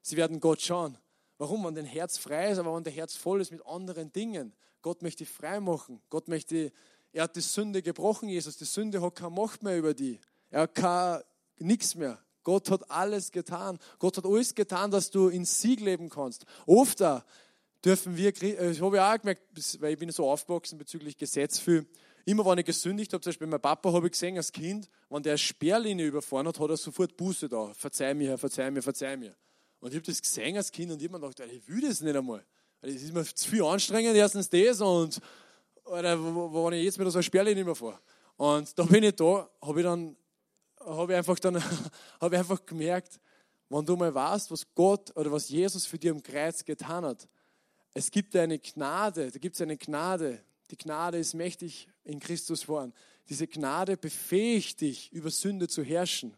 Sie 0.00 0.16
werden 0.16 0.38
Gott 0.38 0.60
schauen. 0.60 0.96
Warum? 1.38 1.64
Wenn 1.64 1.74
dein 1.74 1.84
Herz 1.84 2.18
frei 2.18 2.52
ist, 2.52 2.58
aber 2.58 2.74
wenn 2.76 2.84
dein 2.84 2.94
Herz 2.94 3.16
voll 3.16 3.40
ist 3.40 3.50
mit 3.50 3.66
anderen 3.66 4.12
Dingen. 4.12 4.54
Gott 4.80 5.02
möchte 5.02 5.26
frei 5.26 5.58
machen. 5.58 6.00
Gott 6.08 6.28
möchte, 6.28 6.70
er 7.12 7.24
hat 7.24 7.34
die 7.34 7.40
Sünde 7.40 7.82
gebrochen, 7.82 8.28
Jesus. 8.28 8.56
Die 8.56 8.64
Sünde 8.64 9.02
hat 9.02 9.16
keine 9.16 9.30
Macht 9.30 9.64
mehr 9.64 9.76
über 9.76 9.92
die. 9.92 10.20
Er 10.50 10.68
hat 10.72 11.24
nichts 11.58 11.96
mehr. 11.96 12.18
Gott 12.44 12.70
hat 12.70 12.88
alles 12.90 13.32
getan. 13.32 13.78
Gott 13.98 14.16
hat 14.16 14.24
alles 14.24 14.54
getan, 14.54 14.90
dass 14.90 15.10
du 15.10 15.28
in 15.28 15.44
Sieg 15.44 15.80
leben 15.80 16.10
kannst. 16.10 16.44
Oft 16.66 17.00
dürfen 17.84 18.16
wir, 18.16 18.42
äh, 18.42 18.70
ich 18.70 18.80
habe 18.80 18.96
ja 18.96 19.12
auch 19.12 19.18
gemerkt, 19.18 19.42
weil 19.80 19.92
ich 19.92 19.98
bin 19.98 20.10
so 20.10 20.30
aufgewachsen 20.30 20.78
bezüglich 20.78 21.16
Gesetz 21.16 21.58
viel, 21.58 21.86
immer 22.24 22.44
wenn 22.46 22.58
ich 22.58 22.66
gesündigt 22.66 23.12
habe, 23.12 23.20
zum 23.20 23.30
Beispiel 23.30 23.46
mein 23.46 23.60
Papa 23.60 23.92
habe 23.92 24.06
ich 24.06 24.12
gesehen 24.12 24.36
als 24.36 24.52
Kind, 24.52 24.88
wenn 25.10 25.22
der 25.22 25.36
Sperrlinie 25.36 26.06
überfahren 26.06 26.46
hat, 26.46 26.58
hat 26.58 26.70
er 26.70 26.76
sofort 26.76 27.16
Buße 27.16 27.48
da. 27.48 27.72
Verzeih 27.74 28.14
mir, 28.14 28.38
verzeih 28.38 28.70
mir, 28.70 28.82
verzeih 28.82 29.16
mir. 29.16 29.34
Und 29.80 29.90
ich 29.90 29.96
habe 29.96 30.06
das 30.06 30.22
gesehen 30.22 30.56
als 30.56 30.70
Kind 30.70 30.92
und 30.92 31.02
ich 31.02 31.08
habe 31.08 31.18
mir 31.18 31.28
gedacht, 31.28 31.50
ich 31.52 31.68
will 31.68 31.80
das 31.80 32.00
nicht 32.00 32.16
einmal. 32.16 32.44
Das 32.80 32.92
ist 32.92 33.12
mir 33.12 33.24
zu 33.24 33.48
viel 33.48 33.64
anstrengend, 33.64 34.16
erstens 34.16 34.48
das 34.48 34.80
und 34.80 35.20
oder, 35.84 36.16
wenn 36.22 36.78
ich 36.78 36.84
jetzt 36.84 36.98
mit 36.98 37.10
so 37.10 37.18
einer 37.18 37.22
Sperrlinie 37.22 37.62
überfahre. 37.62 37.98
Und 38.36 38.78
da 38.78 38.84
bin 38.84 39.02
ich 39.02 39.16
da, 39.16 39.48
habe 39.60 39.80
ich 39.80 39.84
dann 39.84 40.16
habe 40.78 41.12
ich 41.12 41.18
einfach 41.18 41.38
dann 41.38 41.62
habe 42.20 42.34
ich 42.34 42.38
einfach 42.38 42.64
gemerkt, 42.64 43.20
wenn 43.68 43.84
du 43.84 43.96
mal 43.96 44.14
weißt, 44.14 44.50
was 44.50 44.66
Gott 44.74 45.14
oder 45.16 45.32
was 45.32 45.48
Jesus 45.48 45.86
für 45.86 45.98
dich 45.98 46.10
am 46.10 46.22
Kreuz 46.22 46.64
getan 46.64 47.04
hat, 47.04 47.28
es 47.94 48.10
gibt 48.10 48.34
eine 48.36 48.58
Gnade, 48.58 49.30
da 49.30 49.38
gibt 49.38 49.54
es 49.54 49.60
eine 49.60 49.76
Gnade. 49.76 50.42
Die 50.70 50.76
Gnade 50.76 51.18
ist 51.18 51.34
mächtig 51.34 51.88
in 52.04 52.18
Christus 52.18 52.62
vorn. 52.62 52.92
Diese 53.28 53.46
Gnade 53.46 53.96
befähigt 53.96 54.80
dich, 54.80 55.12
über 55.12 55.30
Sünde 55.30 55.68
zu 55.68 55.82
herrschen. 55.82 56.34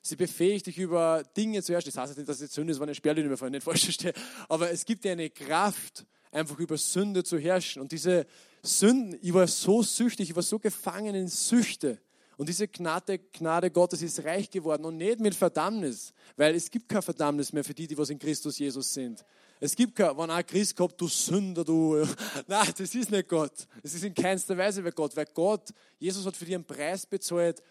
Sie 0.00 0.16
befähigt 0.16 0.66
dich, 0.66 0.78
über 0.78 1.22
Dinge 1.36 1.62
zu 1.62 1.72
herrschen. 1.72 1.90
Das 1.94 1.98
heißt 1.98 2.16
nicht, 2.16 2.28
dass 2.28 2.40
es 2.40 2.52
Sünde 2.52 2.72
ist, 2.72 2.78
wenn 2.78 2.88
eine 2.88 2.94
Sperrlinie 2.94 3.28
überfallen, 3.28 3.52
nicht 3.52 3.64
falsch 3.64 3.84
verstehe. 3.84 4.14
Aber 4.48 4.70
es 4.70 4.84
gibt 4.84 5.04
dir 5.04 5.12
eine 5.12 5.30
Kraft, 5.30 6.06
einfach 6.30 6.58
über 6.58 6.76
Sünde 6.76 7.22
zu 7.24 7.38
herrschen. 7.38 7.80
Und 7.80 7.92
diese 7.92 8.26
Sünden, 8.62 9.18
ich 9.20 9.32
war 9.32 9.46
so 9.46 9.82
süchtig, 9.82 10.30
ich 10.30 10.36
war 10.36 10.42
so 10.42 10.58
gefangen 10.58 11.14
in 11.14 11.28
Süchte. 11.28 12.00
Und 12.36 12.48
diese 12.48 12.66
Gnade, 12.66 13.18
Gnade 13.18 13.70
Gottes 13.70 14.02
ist 14.02 14.24
reich 14.24 14.50
geworden 14.50 14.84
und 14.84 14.96
nicht 14.96 15.20
mit 15.20 15.34
Verdammnis, 15.34 16.12
weil 16.36 16.54
es 16.54 16.70
gibt 16.70 16.88
kein 16.88 17.02
Verdammnis 17.02 17.52
mehr 17.52 17.62
für 17.62 17.74
die, 17.74 17.86
die 17.86 17.96
was 17.96 18.10
in 18.10 18.18
Christus 18.18 18.58
Jesus 18.58 18.92
sind. 18.92 19.24
Es 19.64 19.74
gibt 19.74 19.96
kein, 19.96 20.14
wenn 20.18 20.30
ein 20.30 20.44
Christ 20.44 20.76
kommt, 20.76 21.00
du 21.00 21.08
Sünder, 21.08 21.64
du. 21.64 21.96
Nein, 22.46 22.74
das 22.76 22.94
ist 22.94 23.10
nicht 23.10 23.26
Gott. 23.26 23.66
Es 23.82 23.94
ist 23.94 24.04
in 24.04 24.12
keinster 24.12 24.58
Weise 24.58 24.82
bei 24.82 24.90
Gott, 24.90 25.16
weil 25.16 25.24
Gott, 25.32 25.70
Jesus 25.98 26.26
hat 26.26 26.36
für 26.36 26.44
dich 26.44 26.54
einen 26.54 26.66
Preis 26.66 27.06
bezahlt, 27.06 27.62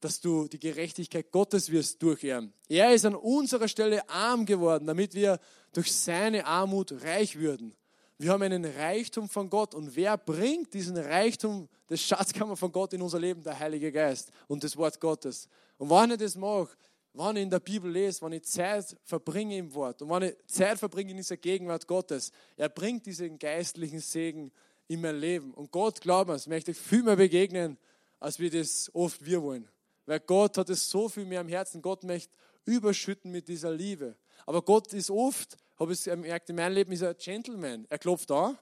dass 0.00 0.20
du 0.20 0.48
die 0.48 0.58
Gerechtigkeit 0.58 1.30
Gottes 1.30 1.70
wirst 1.70 2.02
durch 2.02 2.24
ihn. 2.24 2.52
Er 2.68 2.92
ist 2.92 3.04
an 3.04 3.14
unserer 3.14 3.68
Stelle 3.68 4.08
arm 4.10 4.44
geworden, 4.44 4.88
damit 4.88 5.14
wir 5.14 5.38
durch 5.72 5.94
seine 5.94 6.44
Armut 6.44 6.90
reich 7.04 7.38
würden. 7.38 7.76
Wir 8.18 8.32
haben 8.32 8.42
einen 8.42 8.64
Reichtum 8.64 9.28
von 9.28 9.48
Gott. 9.48 9.72
Und 9.72 9.94
wer 9.94 10.18
bringt 10.18 10.74
diesen 10.74 10.96
Reichtum 10.96 11.68
des 11.88 12.02
Schatzkammer 12.02 12.56
von 12.56 12.72
Gott 12.72 12.92
in 12.92 13.02
unser 13.02 13.20
Leben? 13.20 13.44
Der 13.44 13.56
Heilige 13.56 13.92
Geist 13.92 14.32
und 14.48 14.64
das 14.64 14.76
Wort 14.76 14.98
Gottes. 14.98 15.48
Und 15.78 15.90
wenn 15.90 16.10
ich 16.10 16.18
das 16.18 16.34
mache, 16.34 16.70
wenn 17.18 17.36
ich 17.36 17.42
in 17.42 17.50
der 17.50 17.60
Bibel 17.60 17.90
lese, 17.90 18.22
wenn 18.22 18.32
ich 18.32 18.44
Zeit 18.44 18.96
verbringe 19.02 19.56
im 19.56 19.72
Wort 19.74 20.02
und 20.02 20.10
wenn 20.10 20.22
ich 20.22 20.36
Zeit 20.46 20.78
verbringe 20.78 21.12
in 21.12 21.16
dieser 21.16 21.36
Gegenwart 21.36 21.86
Gottes, 21.86 22.30
er 22.56 22.68
bringt 22.68 23.06
diesen 23.06 23.38
geistlichen 23.38 24.00
Segen 24.00 24.52
in 24.88 25.00
mein 25.00 25.16
Leben. 25.16 25.54
Und 25.54 25.70
Gott, 25.70 26.00
glaub 26.00 26.28
mir, 26.28 26.38
möchte 26.46 26.72
ich 26.72 26.76
viel 26.76 27.02
mehr 27.02 27.16
begegnen, 27.16 27.78
als 28.20 28.38
wir 28.38 28.50
das 28.50 28.90
oft 28.94 29.24
wir 29.24 29.42
wollen. 29.42 29.68
Weil 30.04 30.20
Gott 30.20 30.58
hat 30.58 30.70
es 30.70 30.88
so 30.88 31.08
viel 31.08 31.24
mehr 31.24 31.40
am 31.40 31.48
Herzen. 31.48 31.82
Gott 31.82 32.04
möchte 32.04 32.32
überschütten 32.64 33.30
mit 33.30 33.48
dieser 33.48 33.72
Liebe. 33.72 34.16
Aber 34.44 34.62
Gott 34.62 34.92
ist 34.92 35.10
oft 35.10 35.56
habe 35.78 35.92
ich 35.92 36.04
gemerkt, 36.04 36.48
in 36.50 36.56
meinem 36.56 36.74
Leben 36.74 36.92
ist 36.92 37.02
er 37.02 37.10
ein 37.10 37.16
Gentleman. 37.18 37.86
Er 37.88 37.98
klopft 37.98 38.30
da, 38.30 38.58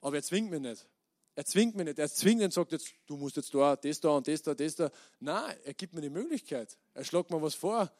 aber 0.00 0.16
er 0.16 0.22
zwingt 0.22 0.50
mich 0.50 0.60
nicht. 0.60 0.86
Er 1.34 1.44
zwingt 1.44 1.74
mich 1.74 1.86
nicht. 1.86 1.98
Er 1.98 2.10
zwingt 2.10 2.42
und 2.42 2.52
sagt 2.52 2.72
jetzt, 2.72 2.92
du 3.06 3.16
musst 3.16 3.36
jetzt 3.36 3.54
da, 3.54 3.76
das 3.76 4.00
da 4.00 4.10
und 4.10 4.28
das 4.28 4.42
da, 4.42 4.54
das 4.54 4.74
da. 4.74 4.90
Nein, 5.20 5.56
er 5.64 5.74
gibt 5.74 5.94
mir 5.94 6.00
die 6.00 6.10
Möglichkeit. 6.10 6.76
Er 6.94 7.04
schlägt 7.04 7.30
mir 7.30 7.40
was 7.40 7.54
vor. 7.54 7.90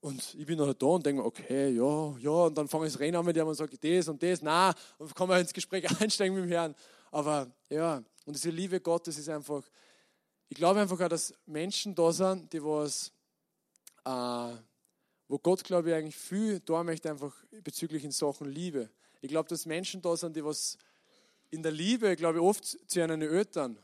Und 0.00 0.34
ich 0.34 0.46
bin 0.46 0.58
noch 0.58 0.72
da 0.72 0.86
und 0.86 1.04
denke 1.04 1.22
mir, 1.22 1.26
okay, 1.26 1.70
ja, 1.70 2.16
ja. 2.18 2.30
Und 2.30 2.56
dann 2.56 2.68
fange 2.68 2.86
ich 2.86 2.92
das 2.92 3.00
Rennen 3.00 3.16
an 3.16 3.24
mit 3.24 3.36
ihm 3.36 3.46
und 3.46 3.54
sage 3.54 3.76
das 3.76 4.08
und 4.08 4.22
das. 4.22 4.42
Nein, 4.42 4.72
und 4.98 5.14
kann 5.14 5.28
man 5.28 5.40
ins 5.40 5.52
Gespräch 5.52 5.84
einsteigen 6.00 6.34
mit 6.34 6.44
dem 6.44 6.50
Herrn. 6.50 6.74
Aber 7.10 7.50
ja, 7.68 8.02
und 8.24 8.36
diese 8.36 8.50
Liebe 8.50 8.80
Gottes 8.80 9.18
ist 9.18 9.28
einfach, 9.28 9.64
ich 10.48 10.56
glaube 10.56 10.80
einfach 10.80 11.00
auch, 11.00 11.08
dass 11.08 11.34
Menschen 11.46 11.94
da 11.94 12.12
sind, 12.12 12.52
die 12.52 12.62
was 12.62 13.10
äh, 14.04 14.56
wo 15.28 15.38
Gott, 15.38 15.62
glaube 15.62 15.90
ich, 15.90 15.94
eigentlich 15.94 16.16
viel 16.16 16.60
da 16.60 16.82
möchte, 16.82 17.10
einfach 17.10 17.34
bezüglich 17.62 18.02
in 18.04 18.10
Sachen 18.10 18.48
Liebe. 18.48 18.88
Ich 19.20 19.28
glaube, 19.28 19.48
dass 19.48 19.66
Menschen 19.66 20.00
da 20.00 20.16
sind, 20.16 20.34
die 20.36 20.44
was 20.44 20.78
in 21.50 21.62
der 21.62 21.72
Liebe, 21.72 22.14
glaube 22.16 22.38
ich, 22.38 22.44
oft 22.44 22.64
zu 22.64 22.98
ihren 22.98 23.22
Eltern 23.22 23.78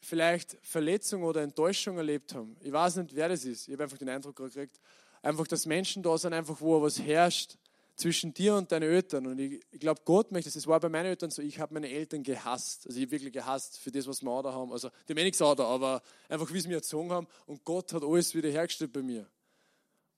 vielleicht 0.00 0.56
Verletzung 0.62 1.22
oder 1.24 1.42
Enttäuschung 1.42 1.96
erlebt 1.96 2.34
haben. 2.34 2.56
Ich 2.60 2.72
weiß 2.72 2.96
nicht, 2.96 3.14
wer 3.14 3.28
das 3.28 3.44
ist. 3.44 3.68
Ich 3.68 3.74
habe 3.74 3.84
einfach 3.84 3.98
den 3.98 4.08
Eindruck 4.08 4.36
gekriegt, 4.36 4.80
einfach, 5.22 5.46
dass 5.46 5.66
Menschen 5.66 6.02
da 6.02 6.16
sind, 6.16 6.32
einfach 6.32 6.60
wo 6.60 6.80
was 6.80 7.00
herrscht 7.00 7.56
zwischen 7.96 8.32
dir 8.32 8.54
und 8.54 8.70
deinen 8.70 8.90
Eltern. 8.90 9.26
Und 9.26 9.38
ich, 9.40 9.60
ich 9.72 9.80
glaube, 9.80 10.00
Gott 10.04 10.30
möchte, 10.30 10.50
das 10.50 10.66
war 10.68 10.78
bei 10.78 10.88
meinen 10.88 11.06
Eltern 11.06 11.30
so, 11.30 11.42
ich 11.42 11.58
habe 11.58 11.74
meine 11.74 11.90
Eltern 11.90 12.22
gehasst. 12.22 12.86
Also 12.86 12.96
ich 12.96 13.06
habe 13.06 13.12
wirklich 13.12 13.32
gehasst 13.32 13.78
für 13.78 13.90
das, 13.90 14.06
was 14.06 14.22
wir 14.22 14.42
da 14.42 14.52
haben. 14.52 14.72
Also 14.72 14.88
die 15.08 15.12
haben 15.12 15.18
eh 15.18 15.24
nichts 15.24 15.38
da, 15.38 15.52
aber 15.58 16.02
einfach, 16.28 16.52
wie 16.52 16.60
sie 16.60 16.68
mir 16.68 16.76
erzogen 16.76 17.10
haben. 17.10 17.26
Und 17.46 17.64
Gott 17.64 17.92
hat 17.92 18.04
alles 18.04 18.34
wieder 18.34 18.48
hergestellt 18.48 18.92
bei 18.92 19.02
mir. 19.02 19.26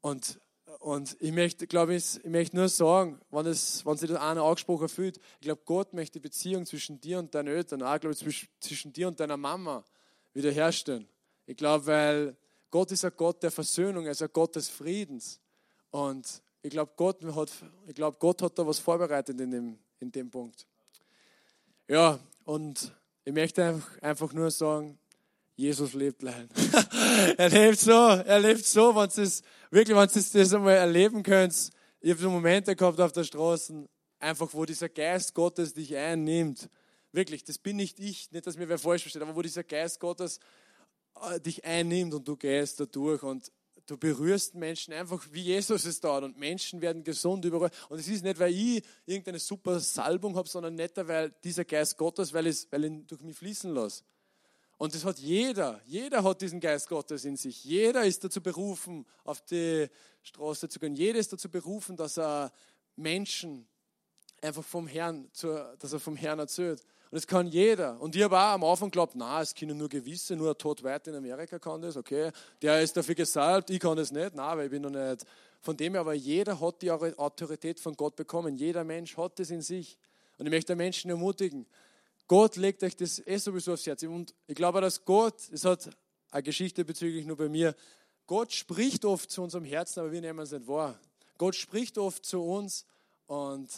Und, 0.02 0.38
und 0.78 1.16
ich 1.20 1.32
möchte, 1.32 1.66
glaube 1.66 1.94
ich, 1.94 2.16
ich 2.16 2.30
möchte 2.30 2.56
nur 2.56 2.68
sagen, 2.68 3.20
wenn, 3.30 3.46
es, 3.46 3.84
wenn 3.84 3.96
sich 3.96 4.08
das 4.08 4.20
einer 4.20 4.42
angesprochen 4.42 4.88
fühlt, 4.88 5.18
ich 5.18 5.40
glaube, 5.40 5.62
Gott 5.64 5.92
möchte 5.92 6.14
die 6.14 6.22
Beziehung 6.22 6.64
zwischen 6.64 7.00
dir 7.00 7.18
und 7.18 7.34
deinen 7.34 7.48
Eltern, 7.48 7.82
auch, 7.82 7.98
glaube 7.98 8.14
ich, 8.14 8.48
zwischen, 8.60 8.92
dir 8.92 9.08
und 9.08 9.18
deiner 9.18 9.36
Mama 9.36 9.84
wiederherstellen. 10.32 11.08
Ich 11.46 11.56
glaube, 11.56 11.86
weil 11.86 12.36
Gott 12.70 12.92
ist 12.92 13.04
ein 13.04 13.12
Gott 13.16 13.42
der 13.42 13.50
Versöhnung, 13.50 14.06
er 14.06 14.12
ist 14.12 14.22
ein 14.22 14.30
Gott 14.32 14.54
des 14.54 14.68
Friedens. 14.68 15.40
Und 15.90 16.42
ich 16.62 16.70
glaube, 16.70 16.92
Gott, 16.96 17.22
hat, 17.24 17.50
glaub, 17.94 18.18
Gott 18.18 18.42
hat 18.42 18.58
da 18.58 18.66
was 18.66 18.78
vorbereitet 18.78 19.40
in 19.40 19.50
dem, 19.50 19.78
in 19.98 20.12
dem 20.12 20.30
Punkt. 20.30 20.66
Ja, 21.88 22.20
und 22.44 22.94
ich 23.24 23.32
möchte 23.32 23.64
einfach, 23.64 24.02
einfach 24.02 24.32
nur 24.32 24.50
sagen, 24.50 24.98
Jesus 25.56 25.92
lebt 25.92 26.22
leider. 26.22 26.48
er 27.36 27.48
lebt 27.50 27.78
so, 27.78 27.92
er 27.92 28.40
lebt 28.40 28.64
so, 28.64 28.94
wenn 28.94 29.08
es 29.08 29.42
wirklich, 29.70 29.96
wenn 29.96 30.08
ihr 30.08 30.40
das 30.40 30.54
einmal 30.54 30.74
erleben 30.74 31.22
könnt. 31.22 31.70
Ich 32.00 32.10
habe 32.10 32.20
so 32.20 32.30
Momente 32.30 32.74
gehabt 32.74 33.00
auf 33.00 33.12
der 33.12 33.24
Straße, 33.24 33.88
einfach 34.18 34.48
wo 34.52 34.64
dieser 34.64 34.88
Geist 34.88 35.34
Gottes 35.34 35.74
dich 35.74 35.94
einnimmt. 35.96 36.70
Wirklich, 37.12 37.44
das 37.44 37.58
bin 37.58 37.76
nicht 37.76 37.98
ich, 38.00 38.30
nicht, 38.30 38.46
dass 38.46 38.56
mir 38.56 38.68
wer 38.68 38.78
falsch 38.78 39.02
versteht, 39.02 39.22
aber 39.22 39.36
wo 39.36 39.42
dieser 39.42 39.64
Geist 39.64 40.00
Gottes 40.00 40.38
äh, 41.30 41.40
dich 41.40 41.64
einnimmt 41.64 42.14
und 42.14 42.26
du 42.26 42.36
gehst 42.36 42.80
da 42.80 42.86
durch 42.86 43.22
und 43.22 43.50
Du 43.90 43.96
berührst 43.96 44.54
Menschen 44.54 44.94
einfach, 44.94 45.26
wie 45.32 45.42
Jesus 45.42 45.84
es 45.84 45.98
tat. 45.98 46.22
Und 46.22 46.38
Menschen 46.38 46.80
werden 46.80 47.02
gesund 47.02 47.44
überall. 47.44 47.72
Und 47.88 47.98
es 47.98 48.06
ist 48.06 48.22
nicht, 48.22 48.38
weil 48.38 48.54
ich 48.54 48.84
irgendeine 49.04 49.40
super 49.40 49.80
Salbung 49.80 50.36
habe, 50.36 50.48
sondern 50.48 50.76
nicht, 50.76 50.96
weil 50.96 51.30
dieser 51.42 51.64
Geist 51.64 51.96
Gottes, 51.96 52.32
weil, 52.32 52.46
es, 52.46 52.70
weil 52.70 52.84
ihn 52.84 53.06
durch 53.08 53.20
mich 53.22 53.36
fließen 53.36 53.74
lässt. 53.74 54.04
Und 54.80 54.94
das 54.94 55.04
hat 55.04 55.18
jeder. 55.18 55.78
Jeder 55.84 56.24
hat 56.24 56.40
diesen 56.40 56.58
Geist 56.58 56.88
Gottes 56.88 57.26
in 57.26 57.36
sich. 57.36 57.64
Jeder 57.64 58.02
ist 58.02 58.24
dazu 58.24 58.40
berufen, 58.40 59.04
auf 59.24 59.42
die 59.42 59.86
Straße 60.22 60.70
zu 60.70 60.80
gehen. 60.80 60.96
Jeder 60.96 61.18
ist 61.18 61.30
dazu 61.30 61.50
berufen, 61.50 61.98
dass 61.98 62.16
er 62.16 62.50
Menschen 62.96 63.68
einfach 64.40 64.64
vom 64.64 64.86
Herrn, 64.86 65.28
dass 65.78 65.92
er 65.92 66.00
vom 66.00 66.16
Herrn 66.16 66.38
erzählt. 66.38 66.80
Und 67.10 67.16
das 67.16 67.26
kann 67.26 67.46
jeder. 67.48 68.00
Und 68.00 68.16
ich 68.16 68.22
habe 68.22 68.38
auch 68.38 68.54
am 68.54 68.64
Anfang 68.64 68.88
geglaubt, 68.88 69.16
na, 69.16 69.42
es 69.42 69.54
können 69.54 69.76
nur 69.76 69.90
gewisse, 69.90 70.34
nur 70.34 70.56
Todd 70.56 70.82
White 70.82 71.10
in 71.10 71.16
Amerika 71.16 71.58
kann 71.58 71.82
das, 71.82 71.98
okay. 71.98 72.30
Der 72.62 72.80
ist 72.80 72.96
dafür 72.96 73.14
gesalbt, 73.14 73.68
ich 73.68 73.80
kann 73.80 73.98
das 73.98 74.10
nicht, 74.10 74.32
na, 74.34 74.56
weil 74.56 74.64
ich 74.64 74.70
bin 74.70 74.80
noch 74.80 74.88
nicht. 74.88 75.26
Von 75.60 75.76
dem 75.76 75.92
her, 75.92 76.00
aber 76.00 76.14
jeder 76.14 76.58
hat 76.58 76.80
die 76.80 76.90
Autorität 76.90 77.78
von 77.78 77.94
Gott 77.94 78.16
bekommen. 78.16 78.56
Jeder 78.56 78.84
Mensch 78.84 79.14
hat 79.18 79.38
das 79.40 79.50
in 79.50 79.60
sich. 79.60 79.98
Und 80.38 80.46
ich 80.46 80.50
möchte 80.50 80.74
Menschen 80.74 81.10
ermutigen. 81.10 81.66
Gott 82.30 82.54
legt 82.54 82.84
euch 82.84 82.94
das 82.94 83.20
eh 83.26 83.38
sowieso 83.38 83.72
aufs 83.72 83.84
Herz. 83.86 84.04
Und 84.04 84.36
ich 84.46 84.54
glaube, 84.54 84.80
dass 84.80 85.04
Gott, 85.04 85.34
es 85.50 85.64
hat 85.64 85.90
eine 86.30 86.44
Geschichte 86.44 86.84
bezüglich 86.84 87.26
nur 87.26 87.36
bei 87.36 87.48
mir, 87.48 87.74
Gott 88.28 88.52
spricht 88.52 89.04
oft 89.04 89.32
zu 89.32 89.42
unserem 89.42 89.64
Herzen, 89.64 89.98
aber 89.98 90.12
wir 90.12 90.20
nehmen 90.20 90.38
es 90.38 90.52
nicht 90.52 90.68
wahr. 90.68 90.96
Gott 91.38 91.56
spricht 91.56 91.98
oft 91.98 92.24
zu 92.24 92.40
uns 92.40 92.86
und 93.26 93.68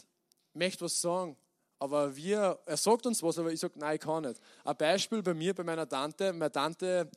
möchte 0.52 0.84
was 0.84 1.00
sagen. 1.00 1.34
Aber 1.78 2.14
wir, 2.14 2.58
er 2.66 2.76
sagt 2.76 3.06
uns 3.06 3.22
was, 3.22 3.38
aber 3.38 3.50
ich 3.50 3.58
sage, 3.58 3.78
nein, 3.78 3.94
ich 3.94 4.02
kann 4.02 4.24
nicht. 4.24 4.38
Ein 4.64 4.76
Beispiel 4.76 5.22
bei 5.22 5.32
mir, 5.32 5.54
bei 5.54 5.64
meiner 5.64 5.88
Tante. 5.88 6.34
Meine 6.34 6.52
Tante, 6.52 7.10